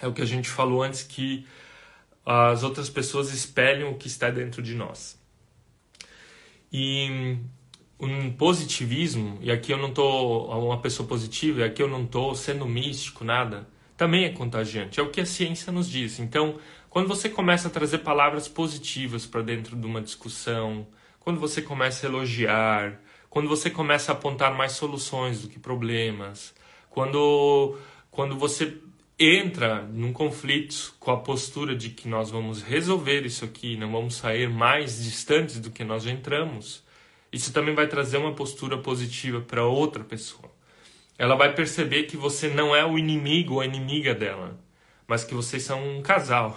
É 0.00 0.06
o 0.06 0.12
que 0.12 0.22
a 0.22 0.26
gente 0.26 0.48
falou 0.48 0.82
antes 0.82 1.02
que 1.02 1.46
as 2.24 2.62
outras 2.62 2.88
pessoas 2.88 3.32
espelham 3.32 3.90
o 3.90 3.98
que 3.98 4.06
está 4.06 4.30
dentro 4.30 4.62
de 4.62 4.74
nós. 4.74 5.18
E 6.72 7.38
um 7.98 8.30
positivismo, 8.32 9.38
e 9.40 9.50
aqui 9.50 9.72
eu 9.72 9.78
não 9.78 9.88
estou 9.88 10.50
uma 10.50 10.80
pessoa 10.80 11.08
positiva, 11.08 11.60
e 11.60 11.64
aqui 11.64 11.82
eu 11.82 11.88
não 11.88 12.04
estou 12.04 12.34
sendo 12.34 12.66
místico, 12.66 13.24
nada, 13.24 13.68
também 13.96 14.24
é 14.24 14.30
contagiante. 14.30 15.00
É 15.00 15.02
o 15.02 15.10
que 15.10 15.20
a 15.20 15.26
ciência 15.26 15.72
nos 15.72 15.88
diz. 15.88 16.18
Então, 16.18 16.58
quando 16.90 17.08
você 17.08 17.28
começa 17.28 17.68
a 17.68 17.70
trazer 17.70 17.98
palavras 17.98 18.46
positivas 18.46 19.26
para 19.26 19.42
dentro 19.42 19.76
de 19.76 19.86
uma 19.86 20.00
discussão, 20.00 20.86
quando 21.20 21.40
você 21.40 21.62
começa 21.62 22.06
a 22.06 22.10
elogiar, 22.10 23.00
quando 23.30 23.48
você 23.48 23.70
começa 23.70 24.12
a 24.12 24.14
apontar 24.14 24.54
mais 24.54 24.72
soluções 24.72 25.42
do 25.42 25.48
que 25.48 25.58
problemas, 25.58 26.54
quando, 26.90 27.76
quando 28.10 28.36
você 28.36 28.78
entra 29.18 29.82
num 29.82 30.12
conflito 30.12 30.94
com 31.00 31.10
a 31.10 31.16
postura 31.16 31.74
de 31.74 31.90
que 31.90 32.06
nós 32.06 32.30
vamos 32.30 32.62
resolver 32.62 33.24
isso 33.24 33.44
aqui, 33.44 33.76
não 33.76 33.90
vamos 33.90 34.14
sair 34.14 34.48
mais 34.48 35.02
distantes 35.02 35.58
do 35.58 35.70
que 35.70 35.82
nós 35.82 36.04
já 36.04 36.12
entramos, 36.12 36.83
isso 37.34 37.52
também 37.52 37.74
vai 37.74 37.88
trazer 37.88 38.16
uma 38.16 38.32
postura 38.32 38.78
positiva 38.78 39.40
para 39.40 39.64
outra 39.64 40.04
pessoa. 40.04 40.48
Ela 41.18 41.34
vai 41.34 41.52
perceber 41.52 42.04
que 42.04 42.16
você 42.16 42.48
não 42.48 42.76
é 42.76 42.84
o 42.84 42.96
inimigo 42.96 43.54
ou 43.54 43.60
a 43.60 43.66
inimiga 43.66 44.14
dela, 44.14 44.56
mas 45.08 45.24
que 45.24 45.34
vocês 45.34 45.64
são 45.64 45.98
um 45.98 46.00
casal. 46.00 46.56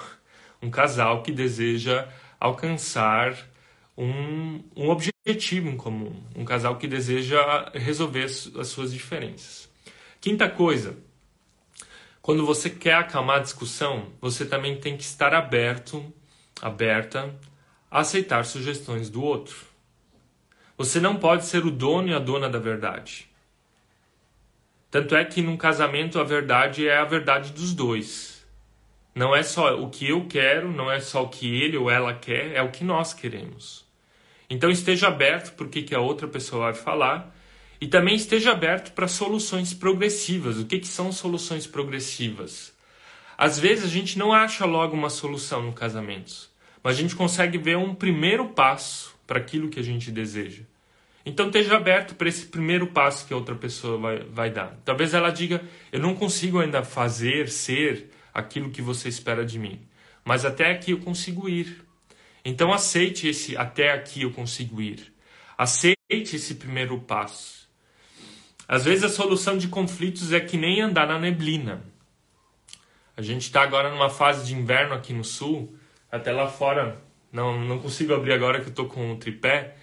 Um 0.62 0.70
casal 0.70 1.24
que 1.24 1.32
deseja 1.32 2.08
alcançar 2.40 3.36
um, 3.98 4.64
um 4.76 4.90
objetivo 4.90 5.68
em 5.68 5.76
comum. 5.76 6.14
Um 6.36 6.46
casal 6.46 6.78
que 6.78 6.88
deseja 6.88 7.72
resolver 7.74 8.26
as 8.26 8.68
suas 8.68 8.94
diferenças. 8.94 9.68
Quinta 10.22 10.48
coisa, 10.48 10.96
quando 12.22 12.46
você 12.46 12.70
quer 12.70 12.94
acalmar 12.94 13.38
a 13.38 13.44
discussão, 13.44 14.10
você 14.22 14.46
também 14.46 14.80
tem 14.80 14.96
que 14.96 15.04
estar 15.04 15.34
aberto, 15.34 16.06
aberta 16.62 17.34
a 17.90 18.02
aceitar 18.02 18.46
sugestões 18.46 19.10
do 19.10 19.24
outro. 19.24 19.77
Você 20.78 21.00
não 21.00 21.16
pode 21.16 21.46
ser 21.46 21.66
o 21.66 21.72
dono 21.72 22.10
e 22.10 22.14
a 22.14 22.20
dona 22.20 22.48
da 22.48 22.60
verdade. 22.60 23.28
Tanto 24.92 25.16
é 25.16 25.26
que 25.26 25.42
num 25.42 25.58
casamento 25.58 26.20
a 26.20 26.24
verdade 26.24 26.88
é 26.88 26.98
a 26.98 27.04
verdade 27.04 27.52
dos 27.52 27.74
dois. 27.74 28.46
Não 29.16 29.36
é 29.36 29.42
só 29.42 29.82
o 29.82 29.90
que 29.90 30.08
eu 30.08 30.28
quero, 30.28 30.72
não 30.72 30.92
é 30.92 31.00
só 31.00 31.24
o 31.24 31.30
que 31.30 31.48
ele 31.62 31.76
ou 31.76 31.90
ela 31.90 32.14
quer, 32.14 32.54
é 32.54 32.62
o 32.62 32.70
que 32.70 32.84
nós 32.84 33.12
queremos. 33.12 33.88
Então 34.48 34.70
esteja 34.70 35.08
aberto 35.08 35.56
para 35.56 35.66
o 35.66 35.70
que 35.70 35.96
a 35.96 36.00
outra 36.00 36.28
pessoa 36.28 36.66
vai 36.66 36.76
falar 36.76 37.36
e 37.82 37.88
também 37.88 38.14
esteja 38.14 38.52
aberto 38.52 38.94
para 38.94 39.08
soluções 39.08 39.74
progressivas. 39.74 40.60
O 40.60 40.66
que, 40.66 40.78
que 40.78 40.88
são 40.88 41.12
soluções 41.12 41.66
progressivas? 41.66 42.72
Às 43.36 43.58
vezes 43.58 43.86
a 43.86 43.90
gente 43.90 44.20
não 44.20 44.32
acha 44.32 44.64
logo 44.64 44.96
uma 44.96 45.10
solução 45.10 45.64
no 45.64 45.74
casamento, 45.74 46.52
mas 46.84 46.96
a 46.98 47.02
gente 47.02 47.16
consegue 47.16 47.58
ver 47.58 47.78
um 47.78 47.96
primeiro 47.96 48.50
passo 48.50 49.17
para 49.28 49.38
aquilo 49.40 49.70
que 49.70 49.80
a 49.80 49.84
gente 49.84 50.10
deseja. 50.10 50.64
Então 51.26 51.48
esteja 51.48 51.76
aberto 51.76 52.16
para 52.16 52.30
esse 52.30 52.46
primeiro 52.46 52.88
passo 52.88 53.28
que 53.28 53.34
a 53.34 53.38
outra 53.38 53.54
pessoa 53.54 53.98
vai, 53.98 54.20
vai 54.20 54.50
dar. 54.50 54.80
Talvez 54.86 55.14
ela 55.14 55.30
diga: 55.30 55.62
Eu 55.92 56.00
não 56.00 56.16
consigo 56.16 56.60
ainda 56.60 56.84
fazer, 56.84 57.50
ser 57.50 58.10
aquilo 58.34 58.72
que 58.72 58.82
você 58.82 59.10
espera 59.10 59.46
de 59.46 59.60
mim, 59.60 59.82
mas 60.24 60.46
até 60.46 60.72
aqui 60.72 60.92
eu 60.92 61.00
consigo 61.00 61.50
ir. 61.50 61.86
Então 62.46 62.72
aceite 62.72 63.28
esse 63.28 63.58
até 63.58 63.92
aqui 63.92 64.22
eu 64.22 64.32
consigo 64.32 64.82
ir. 64.82 65.14
Aceite 65.58 65.98
esse 66.10 66.56
primeiro 66.56 66.98
passo. 67.00 67.68
Às 68.66 68.86
vezes 68.86 69.04
a 69.04 69.10
solução 69.10 69.58
de 69.58 69.68
conflitos 69.68 70.32
é 70.32 70.40
que 70.40 70.56
nem 70.58 70.82
andar 70.82 71.08
na 71.08 71.20
neblina. 71.20 71.84
A 73.18 73.22
gente 73.22 73.42
está 73.42 73.64
agora 73.64 73.90
numa 73.90 74.10
fase 74.10 74.46
de 74.46 74.56
inverno 74.56 74.94
aqui 74.94 75.12
no 75.12 75.24
sul, 75.24 75.76
até 76.10 76.32
lá 76.32 76.48
fora, 76.48 77.02
não, 77.38 77.64
não 77.64 77.80
consigo 77.80 78.14
abrir 78.14 78.34
agora 78.34 78.60
que 78.60 78.66
eu 78.66 78.72
estou 78.72 78.88
com 78.88 79.14
o 79.14 79.18
tripé, 79.18 79.76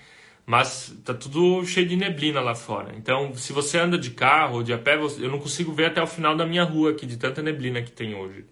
mas 0.44 0.94
tá 1.04 1.14
tudo 1.14 1.64
cheio 1.64 1.86
de 1.86 1.96
neblina 1.96 2.40
lá 2.40 2.54
fora. 2.54 2.92
Então, 2.96 3.32
se 3.34 3.52
você 3.52 3.78
anda 3.78 3.96
de 3.96 4.10
carro 4.10 4.56
ou 4.56 4.62
de 4.62 4.72
a 4.72 4.78
pé, 4.78 4.96
eu 4.96 5.30
não 5.30 5.38
consigo 5.38 5.72
ver 5.72 5.86
até 5.86 6.02
o 6.02 6.06
final 6.06 6.36
da 6.36 6.44
minha 6.44 6.64
rua 6.64 6.90
aqui, 6.90 7.06
de 7.06 7.16
tanta 7.16 7.40
neblina 7.42 7.80
que 7.80 7.92
tem 7.92 8.14
hoje. 8.14 8.44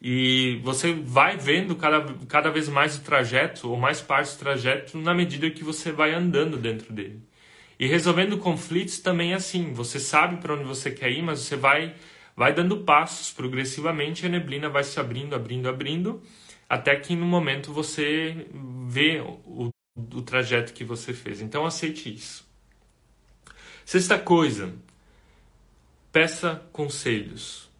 E 0.00 0.60
você 0.64 0.92
vai 0.92 1.36
vendo 1.36 1.76
cada, 1.76 2.14
cada 2.26 2.50
vez 2.50 2.68
mais 2.68 2.96
o 2.96 3.02
trajeto, 3.02 3.70
ou 3.70 3.76
mais 3.76 4.00
parte 4.00 4.34
do 4.34 4.38
trajeto, 4.38 4.98
na 4.98 5.14
medida 5.14 5.48
que 5.50 5.62
você 5.62 5.92
vai 5.92 6.12
andando 6.12 6.56
dentro 6.56 6.92
dele. 6.92 7.20
E 7.78 7.86
resolvendo 7.86 8.38
conflitos 8.38 8.98
também 8.98 9.32
é 9.32 9.36
assim. 9.36 9.72
Você 9.74 10.00
sabe 10.00 10.38
para 10.38 10.54
onde 10.54 10.64
você 10.64 10.90
quer 10.90 11.10
ir, 11.10 11.22
mas 11.22 11.40
você 11.40 11.56
vai, 11.56 11.94
vai 12.36 12.52
dando 12.52 12.78
passos 12.78 13.30
progressivamente. 13.32 14.26
A 14.26 14.28
neblina 14.28 14.68
vai 14.68 14.84
se 14.84 14.98
abrindo, 14.98 15.34
abrindo, 15.34 15.68
abrindo, 15.68 16.22
até 16.72 16.96
que 16.96 17.14
no 17.14 17.26
momento 17.26 17.70
você 17.70 18.46
vê 18.86 19.20
o, 19.20 19.68
o 19.94 20.22
trajeto 20.22 20.72
que 20.72 20.82
você 20.82 21.12
fez. 21.12 21.42
Então 21.42 21.66
aceite 21.66 22.10
isso. 22.10 22.48
Sexta 23.84 24.18
coisa, 24.18 24.72
peça 26.10 26.62
conselhos. 26.72 27.70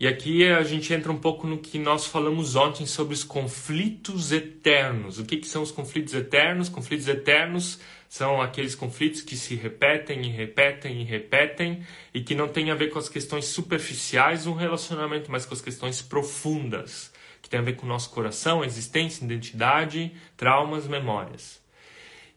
E 0.00 0.08
aqui 0.08 0.42
a 0.48 0.62
gente 0.62 0.90
entra 0.94 1.12
um 1.12 1.18
pouco 1.18 1.46
no 1.46 1.58
que 1.58 1.78
nós 1.78 2.06
falamos 2.06 2.56
ontem 2.56 2.86
sobre 2.86 3.12
os 3.12 3.22
conflitos 3.22 4.32
eternos. 4.32 5.18
O 5.18 5.26
que, 5.26 5.36
que 5.36 5.46
são 5.46 5.62
os 5.62 5.70
conflitos 5.70 6.14
eternos? 6.14 6.70
Conflitos 6.70 7.08
eternos 7.08 7.78
são 8.08 8.40
aqueles 8.40 8.74
conflitos 8.74 9.20
que 9.20 9.36
se 9.36 9.54
repetem 9.54 10.22
e 10.22 10.30
repetem 10.30 11.02
e 11.02 11.04
repetem 11.04 11.86
e 12.14 12.22
que 12.22 12.34
não 12.34 12.48
têm 12.48 12.70
a 12.70 12.74
ver 12.74 12.88
com 12.88 12.98
as 12.98 13.10
questões 13.10 13.44
superficiais 13.44 14.44
do 14.44 14.54
relacionamento, 14.54 15.30
mas 15.30 15.44
com 15.44 15.52
as 15.52 15.60
questões 15.60 16.00
profundas, 16.00 17.11
tem 17.52 17.60
a 17.60 17.62
ver 17.62 17.76
com 17.76 17.84
o 17.84 17.88
nosso 17.88 18.08
coração, 18.08 18.64
existência, 18.64 19.22
identidade, 19.26 20.10
traumas, 20.38 20.88
memórias. 20.88 21.60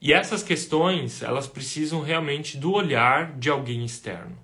E 0.01 0.11
essas 0.11 0.43
questões, 0.43 1.23
elas 1.23 1.47
precisam 1.47 2.01
realmente 2.01 2.57
do 2.57 2.73
olhar 2.73 3.31
de 3.39 3.49
alguém 3.49 3.85
externo. 3.85 4.37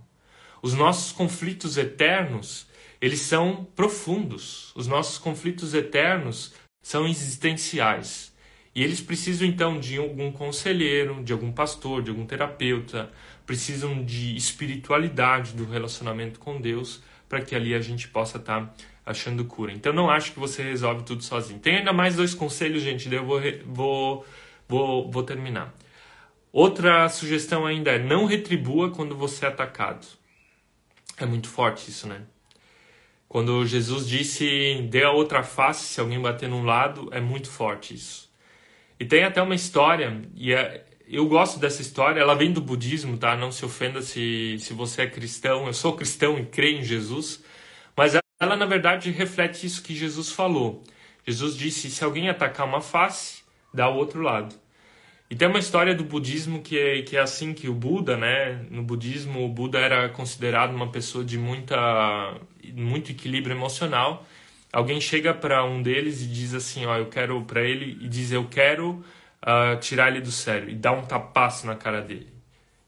Os 0.61 0.73
nossos 0.73 1.11
conflitos 1.11 1.77
eternos, 1.77 2.67
eles 3.01 3.19
são 3.19 3.65
profundos. 3.75 4.71
Os 4.73 4.87
nossos 4.87 5.17
conflitos 5.17 5.73
eternos 5.73 6.53
são 6.81 7.05
existenciais. 7.05 8.31
E 8.73 8.81
eles 8.81 9.01
precisam 9.01 9.45
então 9.45 9.77
de 9.77 9.97
algum 9.97 10.31
conselheiro, 10.31 11.21
de 11.21 11.33
algum 11.33 11.51
pastor, 11.51 12.01
de 12.01 12.11
algum 12.11 12.25
terapeuta, 12.25 13.11
precisam 13.45 14.05
de 14.05 14.37
espiritualidade 14.37 15.51
do 15.51 15.65
relacionamento 15.65 16.39
com 16.39 16.61
Deus 16.61 17.03
para 17.27 17.41
que 17.41 17.55
ali 17.55 17.75
a 17.75 17.81
gente 17.81 18.07
possa 18.07 18.37
estar 18.37 18.67
tá 18.67 18.73
achando 19.11 19.45
cura. 19.45 19.71
Então 19.71 19.93
não 19.93 20.09
acho 20.09 20.33
que 20.33 20.39
você 20.39 20.63
resolve 20.63 21.03
tudo 21.03 21.23
sozinho. 21.23 21.59
Tem 21.59 21.77
ainda 21.77 21.93
mais 21.93 22.15
dois 22.15 22.33
conselhos, 22.33 22.81
gente, 22.81 23.07
daí 23.07 23.19
eu 23.19 23.25
vou, 23.25 23.41
vou, 23.65 24.25
vou, 24.67 25.11
vou 25.11 25.23
terminar. 25.23 25.73
Outra 26.51 27.07
sugestão 27.07 27.65
ainda 27.65 27.91
é 27.91 27.99
não 27.99 28.25
retribua 28.25 28.91
quando 28.91 29.15
você 29.15 29.45
é 29.45 29.47
atacado. 29.47 30.05
É 31.17 31.25
muito 31.25 31.47
forte 31.47 31.89
isso, 31.89 32.07
né? 32.07 32.23
Quando 33.27 33.65
Jesus 33.65 34.07
disse 34.07 34.85
dê 34.89 35.03
a 35.03 35.11
outra 35.11 35.43
face 35.43 35.85
se 35.85 36.01
alguém 36.01 36.19
bater 36.19 36.49
num 36.49 36.63
lado, 36.63 37.07
é 37.13 37.21
muito 37.21 37.49
forte 37.49 37.93
isso. 37.93 38.29
E 38.99 39.05
tem 39.05 39.23
até 39.23 39.41
uma 39.41 39.55
história, 39.55 40.21
e 40.35 40.53
é, 40.53 40.85
eu 41.07 41.25
gosto 41.27 41.59
dessa 41.59 41.81
história, 41.81 42.19
ela 42.19 42.35
vem 42.35 42.51
do 42.51 42.61
budismo, 42.61 43.17
tá? 43.17 43.35
Não 43.35 43.51
se 43.51 43.65
ofenda 43.65 44.01
se, 44.01 44.57
se 44.59 44.73
você 44.73 45.03
é 45.03 45.07
cristão, 45.07 45.67
eu 45.67 45.73
sou 45.73 45.95
cristão 45.95 46.37
e 46.37 46.45
creio 46.45 46.79
em 46.79 46.83
Jesus, 46.83 47.43
ela 48.41 48.57
na 48.57 48.65
verdade 48.65 49.11
reflete 49.11 49.65
isso 49.65 49.81
que 49.83 49.95
Jesus 49.95 50.31
falou. 50.31 50.83
Jesus 51.25 51.55
disse: 51.55 51.89
se 51.89 52.03
alguém 52.03 52.27
atacar 52.29 52.67
uma 52.67 52.81
face, 52.81 53.43
dá 53.73 53.87
o 53.87 53.95
outro 53.95 54.21
lado. 54.21 54.55
E 55.29 55.35
tem 55.35 55.47
uma 55.47 55.59
história 55.59 55.95
do 55.95 56.03
budismo 56.03 56.61
que 56.61 56.77
é, 56.77 57.01
que 57.03 57.15
é 57.15 57.21
assim 57.21 57.53
que 57.53 57.69
o 57.69 57.73
Buda, 57.73 58.17
né? 58.17 58.65
No 58.69 58.83
budismo, 58.83 59.45
o 59.45 59.49
Buda 59.49 59.79
era 59.79 60.09
considerado 60.09 60.75
uma 60.75 60.91
pessoa 60.91 61.23
de 61.23 61.37
muita, 61.37 61.77
muito 62.73 63.11
equilíbrio 63.11 63.55
emocional 63.55 64.25
alguém 64.71 65.01
chega 65.01 65.33
para 65.33 65.63
um 65.65 65.81
deles 65.81 66.21
e 66.21 66.27
diz 66.27 66.53
assim, 66.53 66.85
ó, 66.85 66.97
eu 66.97 67.07
quero 67.07 67.41
para 67.43 67.61
ele 67.61 67.97
e 68.01 68.07
diz 68.07 68.31
eu 68.31 68.47
quero 68.47 69.03
uh, 69.41 69.79
tirar 69.79 70.09
ele 70.09 70.21
do 70.21 70.31
sério 70.31 70.69
e 70.69 70.75
dá 70.75 70.91
um 70.91 71.03
tapaço 71.03 71.67
na 71.67 71.75
cara 71.75 72.01
dele. 72.01 72.29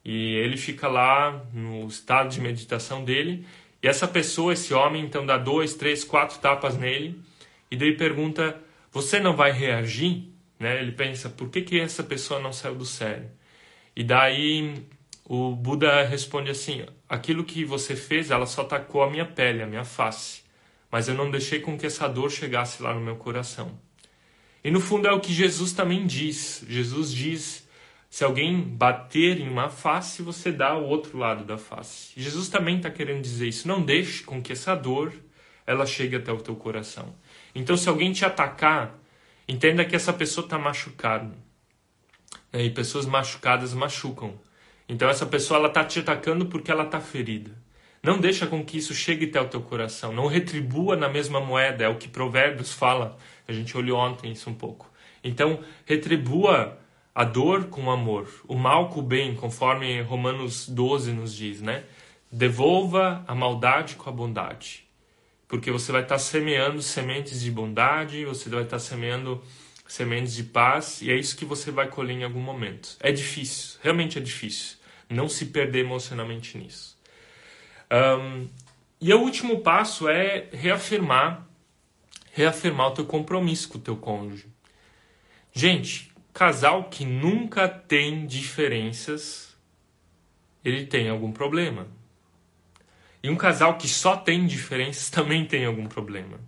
E 0.05 0.35
ele 0.35 0.57
fica 0.57 0.87
lá 0.87 1.43
no 1.53 1.87
estado 1.87 2.29
de 2.29 2.41
meditação 2.41 3.03
dele 3.03 3.45
e 3.83 3.87
essa 3.87 4.07
pessoa, 4.07 4.53
esse 4.53 4.73
homem, 4.73 5.03
então 5.03 5.25
dá 5.25 5.37
dois, 5.37 5.75
três, 5.75 6.03
quatro 6.03 6.39
tapas 6.39 6.77
nele 6.77 7.19
e 7.69 7.75
daí 7.75 7.95
pergunta: 7.95 8.59
você 8.91 9.19
não 9.19 9.35
vai 9.35 9.51
reagir? 9.51 10.23
Né? 10.59 10.79
Ele 10.81 10.93
pensa: 10.93 11.29
por 11.29 11.49
que 11.49 11.61
que 11.61 11.79
essa 11.79 12.03
pessoa 12.03 12.39
não 12.39 12.53
saiu 12.53 12.75
do 12.75 12.85
sério? 12.85 13.29
E 13.95 14.03
daí 14.03 14.85
o 15.25 15.55
Buda 15.55 16.03
responde 16.03 16.49
assim: 16.49 16.85
aquilo 17.07 17.43
que 17.43 17.65
você 17.65 17.95
fez, 17.95 18.31
ela 18.31 18.45
só 18.45 18.61
atacou 18.61 19.03
a 19.03 19.09
minha 19.09 19.25
pele, 19.25 19.61
a 19.61 19.67
minha 19.67 19.83
face 19.83 20.43
mas 20.93 21.07
eu 21.07 21.15
não 21.15 21.31
deixei 21.31 21.59
com 21.59 21.75
que 21.75 21.87
essa 21.87 22.07
dor 22.07 22.29
chegasse 22.29 22.83
lá 22.83 22.93
no 22.93 23.01
meu 23.01 23.15
coração. 23.15 23.79
E 24.63 24.69
no 24.69 24.79
fundo 24.79 25.07
é 25.07 25.11
o 25.11 25.19
que 25.19 25.33
Jesus 25.33 25.73
também 25.73 26.05
diz. 26.05 26.63
Jesus 26.69 27.11
diz: 27.11 27.67
se 28.13 28.23
alguém 28.23 28.61
bater 28.61 29.39
em 29.39 29.49
uma 29.49 29.69
face, 29.69 30.21
você 30.21 30.51
dá 30.51 30.77
o 30.77 30.85
outro 30.85 31.17
lado 31.17 31.43
da 31.43 31.57
face. 31.57 32.11
Jesus 32.15 32.47
também 32.47 32.77
está 32.77 32.91
querendo 32.91 33.23
dizer 33.23 33.47
isso. 33.47 33.67
Não 33.67 33.81
deixe 33.81 34.21
com 34.21 34.39
que 34.39 34.51
essa 34.51 34.75
dor 34.75 35.11
ela 35.65 35.83
chegue 35.83 36.17
até 36.17 36.31
o 36.31 36.37
teu 36.37 36.55
coração. 36.55 37.15
Então, 37.55 37.75
se 37.75 37.89
alguém 37.89 38.11
te 38.13 38.23
atacar, 38.23 38.99
entenda 39.47 39.83
que 39.83 39.95
essa 39.95 40.13
pessoa 40.13 40.45
está 40.45 40.59
machucada. 40.59 41.35
E 42.53 42.69
pessoas 42.69 43.07
machucadas 43.07 43.73
machucam. 43.73 44.39
Então, 44.87 45.09
essa 45.09 45.25
pessoa 45.25 45.57
ela 45.57 45.69
está 45.69 45.83
te 45.83 45.97
atacando 45.97 46.45
porque 46.45 46.69
ela 46.69 46.83
está 46.83 47.01
ferida. 47.01 47.49
Não 48.03 48.19
deixa 48.19 48.45
com 48.45 48.63
que 48.63 48.77
isso 48.77 48.93
chegue 48.93 49.25
até 49.25 49.41
o 49.41 49.49
teu 49.49 49.61
coração. 49.63 50.13
Não 50.13 50.27
retribua 50.27 50.95
na 50.95 51.09
mesma 51.09 51.39
moeda. 51.39 51.85
É 51.85 51.89
o 51.89 51.97
que 51.97 52.07
Provérbios 52.07 52.73
fala. 52.73 53.17
A 53.47 53.51
gente 53.51 53.75
olhou 53.75 53.97
ontem 53.97 54.33
isso 54.33 54.51
um 54.51 54.53
pouco. 54.53 54.87
Então, 55.23 55.61
retribua 55.83 56.77
a 57.15 57.23
dor 57.23 57.65
com 57.65 57.91
amor, 57.91 58.27
o 58.47 58.55
mal 58.55 58.89
com 58.89 58.99
o 58.99 59.03
bem, 59.03 59.35
conforme 59.35 60.01
Romanos 60.01 60.67
12 60.67 61.11
nos 61.11 61.35
diz, 61.35 61.61
né? 61.61 61.83
Devolva 62.31 63.23
a 63.27 63.35
maldade 63.35 63.95
com 63.95 64.09
a 64.09 64.13
bondade. 64.13 64.87
Porque 65.47 65.69
você 65.69 65.91
vai 65.91 66.01
estar 66.01 66.17
semeando 66.17 66.81
sementes 66.81 67.41
de 67.41 67.51
bondade, 67.51 68.25
você 68.25 68.49
vai 68.49 68.63
estar 68.63 68.79
semeando 68.79 69.43
sementes 69.87 70.33
de 70.33 70.43
paz, 70.43 71.01
e 71.03 71.11
é 71.11 71.15
isso 71.15 71.37
que 71.37 71.45
você 71.45 71.69
vai 71.69 71.87
colher 71.87 72.17
em 72.17 72.23
algum 72.23 72.39
momento. 72.39 72.97
É 72.99 73.11
difícil, 73.11 73.77
realmente 73.83 74.17
é 74.17 74.21
difícil. 74.21 74.77
Não 75.07 75.29
se 75.29 75.45
perder 75.47 75.81
emocionalmente 75.81 76.57
nisso. 76.57 76.97
Um, 77.91 78.47
e 78.99 79.13
o 79.13 79.19
último 79.19 79.59
passo 79.59 80.09
é 80.09 80.47
reafirmar, 80.51 81.47
reafirmar 82.31 82.87
o 82.87 82.91
teu 82.91 83.05
compromisso 83.05 83.69
com 83.69 83.77
o 83.77 83.81
teu 83.81 83.95
cônjuge. 83.95 84.47
Gente, 85.51 86.12
casal 86.33 86.85
que 86.85 87.05
nunca 87.05 87.69
tem 87.69 88.25
diferenças, 88.25 89.55
ele 90.65 90.85
tem 90.85 91.07
algum 91.07 91.31
problema. 91.31 91.87
E 93.21 93.29
um 93.29 93.35
casal 93.35 93.77
que 93.77 93.87
só 93.87 94.17
tem 94.17 94.45
diferenças 94.47 95.09
também 95.11 95.45
tem 95.45 95.65
algum 95.65 95.85
problema. 95.85 96.39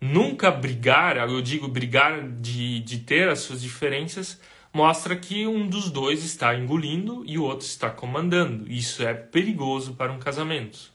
Nunca 0.00 0.50
brigar, 0.50 1.16
eu 1.16 1.42
digo 1.42 1.68
brigar 1.68 2.26
de, 2.40 2.80
de 2.80 3.00
ter 3.00 3.28
as 3.28 3.40
suas 3.40 3.60
diferenças, 3.60 4.40
mostra 4.72 5.16
que 5.16 5.46
um 5.46 5.68
dos 5.68 5.90
dois 5.90 6.24
está 6.24 6.54
engolindo 6.54 7.24
e 7.26 7.36
o 7.36 7.42
outro 7.42 7.66
está 7.66 7.90
comandando. 7.90 8.70
Isso 8.70 9.02
é 9.02 9.12
perigoso 9.12 9.94
para 9.94 10.12
um 10.12 10.18
casamento. 10.18 10.92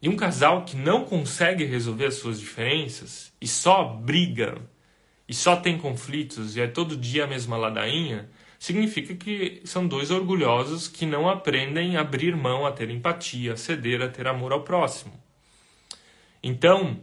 E 0.00 0.08
um 0.08 0.16
casal 0.16 0.64
que 0.64 0.74
não 0.74 1.04
consegue 1.04 1.64
resolver 1.64 2.06
as 2.06 2.14
suas 2.14 2.40
diferenças 2.40 3.32
e 3.40 3.46
só 3.46 3.84
briga 3.84 4.58
e 5.28 5.34
só 5.34 5.56
tem 5.56 5.78
conflitos 5.78 6.56
e 6.56 6.60
é 6.60 6.66
todo 6.66 6.96
dia 6.96 7.24
a 7.24 7.26
mesma 7.26 7.56
ladainha, 7.56 8.28
significa 8.58 9.14
que 9.14 9.60
são 9.64 9.86
dois 9.86 10.10
orgulhosos 10.10 10.86
que 10.86 11.04
não 11.04 11.28
aprendem 11.28 11.96
a 11.96 12.00
abrir 12.00 12.36
mão, 12.36 12.64
a 12.66 12.72
ter 12.72 12.90
empatia, 12.90 13.54
a 13.54 13.56
ceder, 13.56 14.02
a 14.02 14.08
ter 14.08 14.26
amor 14.26 14.52
ao 14.52 14.62
próximo. 14.62 15.12
Então, 16.42 17.00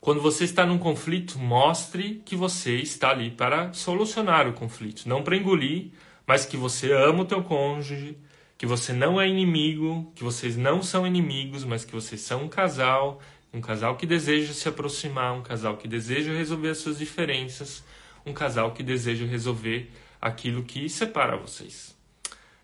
quando 0.00 0.20
você 0.20 0.44
está 0.44 0.64
num 0.64 0.78
conflito, 0.78 1.38
mostre 1.38 2.22
que 2.24 2.36
você 2.36 2.76
está 2.76 3.10
ali 3.10 3.30
para 3.30 3.72
solucionar 3.72 4.46
o 4.48 4.52
conflito, 4.52 5.08
não 5.08 5.22
para 5.22 5.36
engolir, 5.36 5.90
mas 6.26 6.46
que 6.46 6.56
você 6.56 6.92
ama 6.92 7.22
o 7.22 7.26
teu 7.26 7.42
cônjuge, 7.42 8.16
que 8.56 8.66
você 8.66 8.92
não 8.92 9.20
é 9.20 9.28
inimigo, 9.28 10.12
que 10.14 10.24
vocês 10.24 10.56
não 10.56 10.82
são 10.82 11.06
inimigos, 11.06 11.64
mas 11.64 11.84
que 11.84 11.92
vocês 11.92 12.20
são 12.20 12.44
um 12.44 12.48
casal, 12.48 13.20
um 13.52 13.60
casal 13.60 13.96
que 13.96 14.06
deseja 14.06 14.52
se 14.52 14.68
aproximar, 14.68 15.32
um 15.34 15.42
casal 15.42 15.76
que 15.76 15.88
deseja 15.88 16.32
resolver 16.32 16.70
as 16.70 16.78
suas 16.78 16.98
diferenças, 16.98 17.84
um 18.24 18.32
casal 18.32 18.72
que 18.72 18.82
deseja 18.82 19.24
resolver 19.24 19.90
aquilo 20.20 20.62
que 20.62 20.88
separa 20.88 21.36
vocês. 21.36 21.96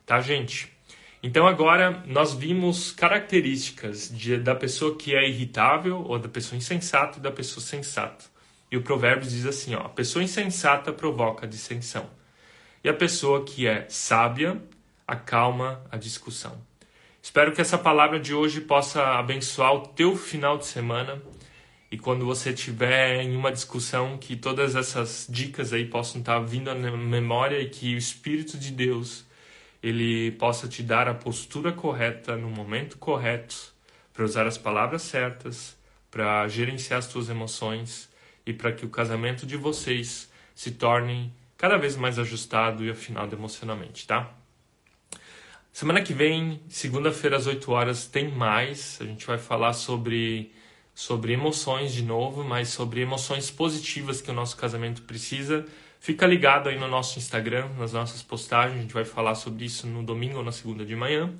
Tá, 0.04 0.20
gente? 0.20 0.72
Então 1.22 1.46
agora 1.46 2.02
nós 2.06 2.34
vimos 2.34 2.90
características 2.90 4.10
de, 4.10 4.36
da 4.36 4.54
pessoa 4.54 4.96
que 4.96 5.14
é 5.14 5.28
irritável 5.28 6.04
ou 6.06 6.18
da 6.18 6.28
pessoa 6.28 6.56
insensata 6.56 7.18
e 7.18 7.22
da 7.22 7.30
pessoa 7.30 7.64
sensata. 7.64 8.24
E 8.70 8.76
o 8.76 8.82
provérbio 8.82 9.28
diz 9.28 9.46
assim, 9.46 9.74
ó, 9.74 9.80
a 9.80 9.88
pessoa 9.88 10.24
insensata 10.24 10.92
provoca 10.92 11.46
dissensão. 11.46 12.10
E 12.82 12.88
a 12.88 12.94
pessoa 12.94 13.44
que 13.44 13.66
é 13.68 13.86
sábia 13.88 14.60
acalma 15.06 15.84
a 15.90 15.96
discussão. 15.96 16.60
Espero 17.22 17.52
que 17.52 17.60
essa 17.60 17.78
palavra 17.78 18.18
de 18.18 18.34
hoje 18.34 18.60
possa 18.60 19.00
abençoar 19.16 19.72
o 19.72 19.86
teu 19.86 20.16
final 20.16 20.58
de 20.58 20.66
semana 20.66 21.22
e 21.88 21.96
quando 21.96 22.26
você 22.26 22.52
tiver 22.52 23.22
em 23.22 23.36
uma 23.36 23.52
discussão 23.52 24.18
que 24.18 24.34
todas 24.34 24.74
essas 24.74 25.28
dicas 25.30 25.72
aí 25.72 25.84
possam 25.84 26.20
estar 26.20 26.40
vindo 26.40 26.68
à 26.68 26.74
memória 26.74 27.60
e 27.60 27.70
que 27.70 27.94
o 27.94 27.96
Espírito 27.96 28.58
de 28.58 28.72
Deus 28.72 29.24
ele 29.80 30.32
possa 30.32 30.66
te 30.66 30.82
dar 30.82 31.06
a 31.06 31.14
postura 31.14 31.70
correta 31.70 32.36
no 32.36 32.50
momento 32.50 32.98
correto, 32.98 33.72
para 34.12 34.24
usar 34.24 34.46
as 34.48 34.58
palavras 34.58 35.02
certas, 35.02 35.78
para 36.10 36.48
gerenciar 36.48 36.98
as 36.98 37.04
suas 37.04 37.28
emoções 37.28 38.10
e 38.44 38.52
para 38.52 38.72
que 38.72 38.84
o 38.84 38.90
casamento 38.90 39.46
de 39.46 39.56
vocês 39.56 40.28
se 40.56 40.72
torne 40.72 41.32
cada 41.56 41.76
vez 41.76 41.96
mais 41.96 42.18
ajustado 42.18 42.84
e 42.84 42.90
afinado 42.90 43.34
emocionalmente, 43.36 44.08
tá? 44.08 44.41
Semana 45.72 46.02
que 46.02 46.12
vem, 46.12 46.60
segunda-feira 46.68 47.36
às 47.36 47.46
8 47.46 47.72
horas, 47.72 48.06
tem 48.06 48.28
mais. 48.28 48.98
A 49.00 49.04
gente 49.04 49.26
vai 49.26 49.38
falar 49.38 49.72
sobre 49.72 50.52
sobre 50.94 51.32
emoções 51.32 51.92
de 51.94 52.02
novo, 52.02 52.44
mas 52.44 52.68
sobre 52.68 53.00
emoções 53.00 53.50
positivas 53.50 54.20
que 54.20 54.30
o 54.30 54.34
nosso 54.34 54.56
casamento 54.56 55.02
precisa 55.02 55.66
Fica 56.02 56.26
ligado 56.26 56.68
aí 56.68 56.76
no 56.76 56.88
nosso 56.88 57.16
Instagram, 57.20 57.68
nas 57.78 57.92
nossas 57.92 58.24
postagens, 58.24 58.76
a 58.76 58.82
gente 58.82 58.92
vai 58.92 59.04
falar 59.04 59.36
sobre 59.36 59.66
isso 59.66 59.86
no 59.86 60.02
domingo 60.02 60.38
ou 60.38 60.44
na 60.44 60.50
segunda 60.50 60.84
de 60.84 60.96
manhã. 60.96 61.32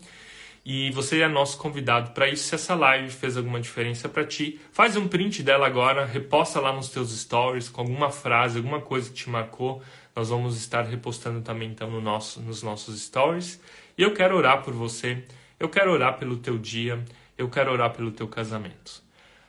E 0.64 0.89
você 0.93 1.20
é 1.20 1.26
nosso 1.26 1.59
convidado 1.59 2.12
para 2.12 2.28
isso. 2.28 2.45
Se 2.45 2.55
essa 2.55 2.76
live 2.76 3.11
fez 3.11 3.37
alguma 3.37 3.61
diferença 3.61 4.09
para 4.09 4.24
ti, 4.24 4.61
faz 4.70 4.97
um 4.97 5.09
print 5.09 5.43
dela 5.43 5.66
agora, 5.66 6.05
reposta 6.05 6.61
lá 6.61 6.72
nos 6.72 6.91
teus 6.91 7.11
stories 7.11 7.68
com 7.68 7.80
alguma 7.80 8.12
frase, 8.12 8.59
alguma 8.59 8.80
coisa 8.80 9.11
que 9.11 9.16
te 9.16 9.28
marcou. 9.28 9.83
Nós 10.14 10.28
vamos 10.28 10.57
estar 10.57 10.83
repostando 10.83 11.41
também 11.41 11.68
então 11.68 11.91
no 11.91 12.01
nosso, 12.01 12.41
nos 12.41 12.62
nossos 12.62 13.03
stories. 13.03 13.61
E 13.97 14.03
eu 14.03 14.14
quero 14.14 14.36
orar 14.36 14.62
por 14.62 14.72
você, 14.72 15.24
eu 15.61 15.68
quero 15.68 15.93
orar 15.93 16.18
pelo 16.18 16.38
teu 16.38 16.59
dia, 16.59 17.05
eu 17.36 17.49
quero 17.49 17.70
orar 17.70 17.93
pelo 17.93 18.11
teu 18.11 18.26
casamento. 18.26 19.03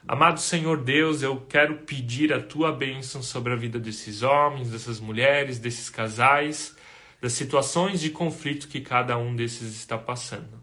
Amado 0.05 0.39
Senhor 0.41 0.83
Deus, 0.83 1.21
eu 1.21 1.39
quero 1.47 1.77
pedir 1.79 2.33
a 2.33 2.41
tua 2.41 2.73
bênção 2.73 3.23
sobre 3.23 3.53
a 3.53 3.55
vida 3.55 3.79
desses 3.79 4.21
homens, 4.21 4.69
dessas 4.69 4.99
mulheres, 4.99 5.59
desses 5.59 5.89
casais, 5.89 6.75
das 7.21 7.31
situações 7.31 8.01
de 8.01 8.09
conflito 8.09 8.67
que 8.67 8.81
cada 8.81 9.17
um 9.17 9.33
desses 9.33 9.73
está 9.77 9.97
passando. 9.97 10.61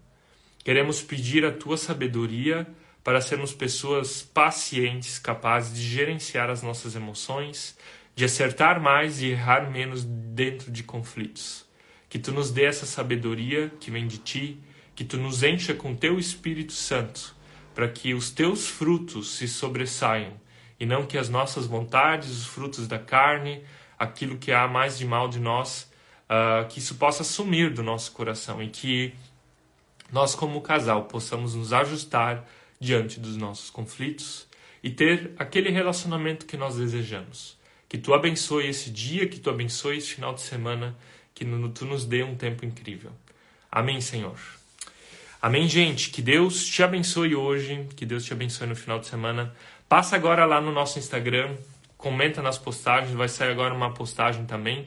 Queremos 0.62 1.00
pedir 1.00 1.46
a 1.46 1.50
tua 1.50 1.78
sabedoria 1.78 2.66
para 3.02 3.22
sermos 3.22 3.54
pessoas 3.54 4.20
pacientes, 4.20 5.18
capazes 5.18 5.74
de 5.74 5.82
gerenciar 5.82 6.50
as 6.50 6.62
nossas 6.62 6.94
emoções, 6.94 7.78
de 8.14 8.26
acertar 8.26 8.78
mais 8.78 9.22
e 9.22 9.30
errar 9.30 9.70
menos 9.70 10.04
dentro 10.04 10.70
de 10.70 10.82
conflitos. 10.82 11.69
Que 12.10 12.18
tu 12.18 12.30
nos 12.30 12.50
dê 12.50 12.64
essa 12.64 12.84
sabedoria 12.84 13.72
que 13.80 13.90
vem 13.90 14.06
de 14.06 14.18
ti, 14.18 14.60
que 14.94 15.04
tu 15.04 15.16
nos 15.16 15.42
encha 15.42 15.72
com 15.72 15.96
teu 15.96 16.18
Espírito 16.18 16.74
Santo 16.74 17.34
para 17.74 17.88
que 17.88 18.12
os 18.12 18.30
teus 18.30 18.68
frutos 18.68 19.36
se 19.36 19.48
sobressaiam, 19.48 20.32
e 20.78 20.84
não 20.84 21.06
que 21.06 21.16
as 21.16 21.28
nossas 21.28 21.66
vontades, 21.66 22.30
os 22.30 22.46
frutos 22.46 22.86
da 22.86 22.98
carne, 22.98 23.62
aquilo 23.98 24.36
que 24.36 24.52
há 24.52 24.66
mais 24.66 24.98
de 24.98 25.06
mal 25.06 25.28
de 25.28 25.38
nós, 25.38 25.90
uh, 26.24 26.66
que 26.68 26.78
isso 26.78 26.96
possa 26.96 27.22
sumir 27.22 27.72
do 27.72 27.82
nosso 27.82 28.12
coração 28.12 28.62
e 28.62 28.68
que 28.68 29.14
nós, 30.12 30.34
como 30.34 30.60
casal, 30.60 31.04
possamos 31.04 31.54
nos 31.54 31.72
ajustar 31.72 32.46
diante 32.80 33.20
dos 33.20 33.36
nossos 33.36 33.70
conflitos 33.70 34.46
e 34.82 34.90
ter 34.90 35.32
aquele 35.38 35.70
relacionamento 35.70 36.46
que 36.46 36.56
nós 36.56 36.76
desejamos. 36.76 37.58
Que 37.88 37.98
tu 37.98 38.14
abençoe 38.14 38.68
esse 38.68 38.90
dia, 38.90 39.28
que 39.28 39.38
tu 39.38 39.50
abençoe 39.50 39.98
esse 39.98 40.14
final 40.14 40.34
de 40.34 40.40
semana, 40.40 40.96
que 41.40 41.68
tu 41.70 41.86
nos 41.86 42.04
dê 42.04 42.22
um 42.22 42.34
tempo 42.34 42.66
incrível. 42.66 43.10
Amém, 43.72 44.00
Senhor. 44.00 44.36
Amém, 45.40 45.66
gente? 45.66 46.10
Que 46.10 46.20
Deus 46.20 46.66
te 46.66 46.82
abençoe 46.82 47.34
hoje, 47.34 47.88
que 47.96 48.04
Deus 48.04 48.24
te 48.24 48.32
abençoe 48.34 48.66
no 48.66 48.76
final 48.76 48.98
de 48.98 49.06
semana. 49.06 49.54
Passa 49.88 50.14
agora 50.14 50.44
lá 50.44 50.60
no 50.60 50.70
nosso 50.70 50.98
Instagram, 50.98 51.56
comenta 51.96 52.42
nas 52.42 52.58
postagens, 52.58 53.14
vai 53.14 53.26
sair 53.26 53.50
agora 53.50 53.72
uma 53.72 53.94
postagem 53.94 54.44
também. 54.44 54.86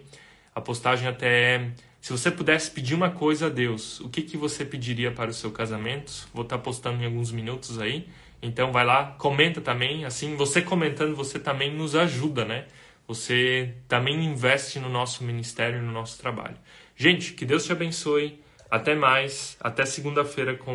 A 0.53 0.61
postagem 0.61 1.07
até 1.07 1.55
é, 1.55 1.71
se 1.99 2.11
você 2.11 2.29
pudesse 2.29 2.69
pedir 2.69 2.93
uma 2.93 3.09
coisa 3.09 3.47
a 3.47 3.49
Deus, 3.49 3.99
o 4.01 4.09
que, 4.09 4.21
que 4.21 4.37
você 4.37 4.63
pediria 4.63 5.11
para 5.11 5.31
o 5.31 5.33
seu 5.33 5.51
casamento? 5.51 6.27
Vou 6.31 6.43
estar 6.43 6.59
postando 6.59 7.01
em 7.01 7.05
alguns 7.05 7.31
minutos 7.31 7.79
aí. 7.79 8.07
Então 8.41 8.71
vai 8.71 8.85
lá, 8.85 9.15
comenta 9.17 9.59
também. 9.59 10.05
Assim, 10.05 10.35
você 10.35 10.61
comentando, 10.61 11.15
você 11.15 11.39
também 11.39 11.73
nos 11.73 11.95
ajuda, 11.95 12.45
né? 12.45 12.65
Você 13.13 13.75
também 13.87 14.25
investe 14.25 14.79
no 14.79 14.89
nosso 14.89 15.23
ministério, 15.23 15.79
no 15.83 15.91
nosso 15.91 16.19
trabalho. 16.19 16.57
Gente, 16.95 17.33
que 17.33 17.45
Deus 17.45 17.63
te 17.63 17.71
abençoe. 17.71 18.41
Até 18.71 18.95
mais, 18.95 19.55
até 19.59 19.85
segunda-feira 19.85 20.55
com 20.57 20.73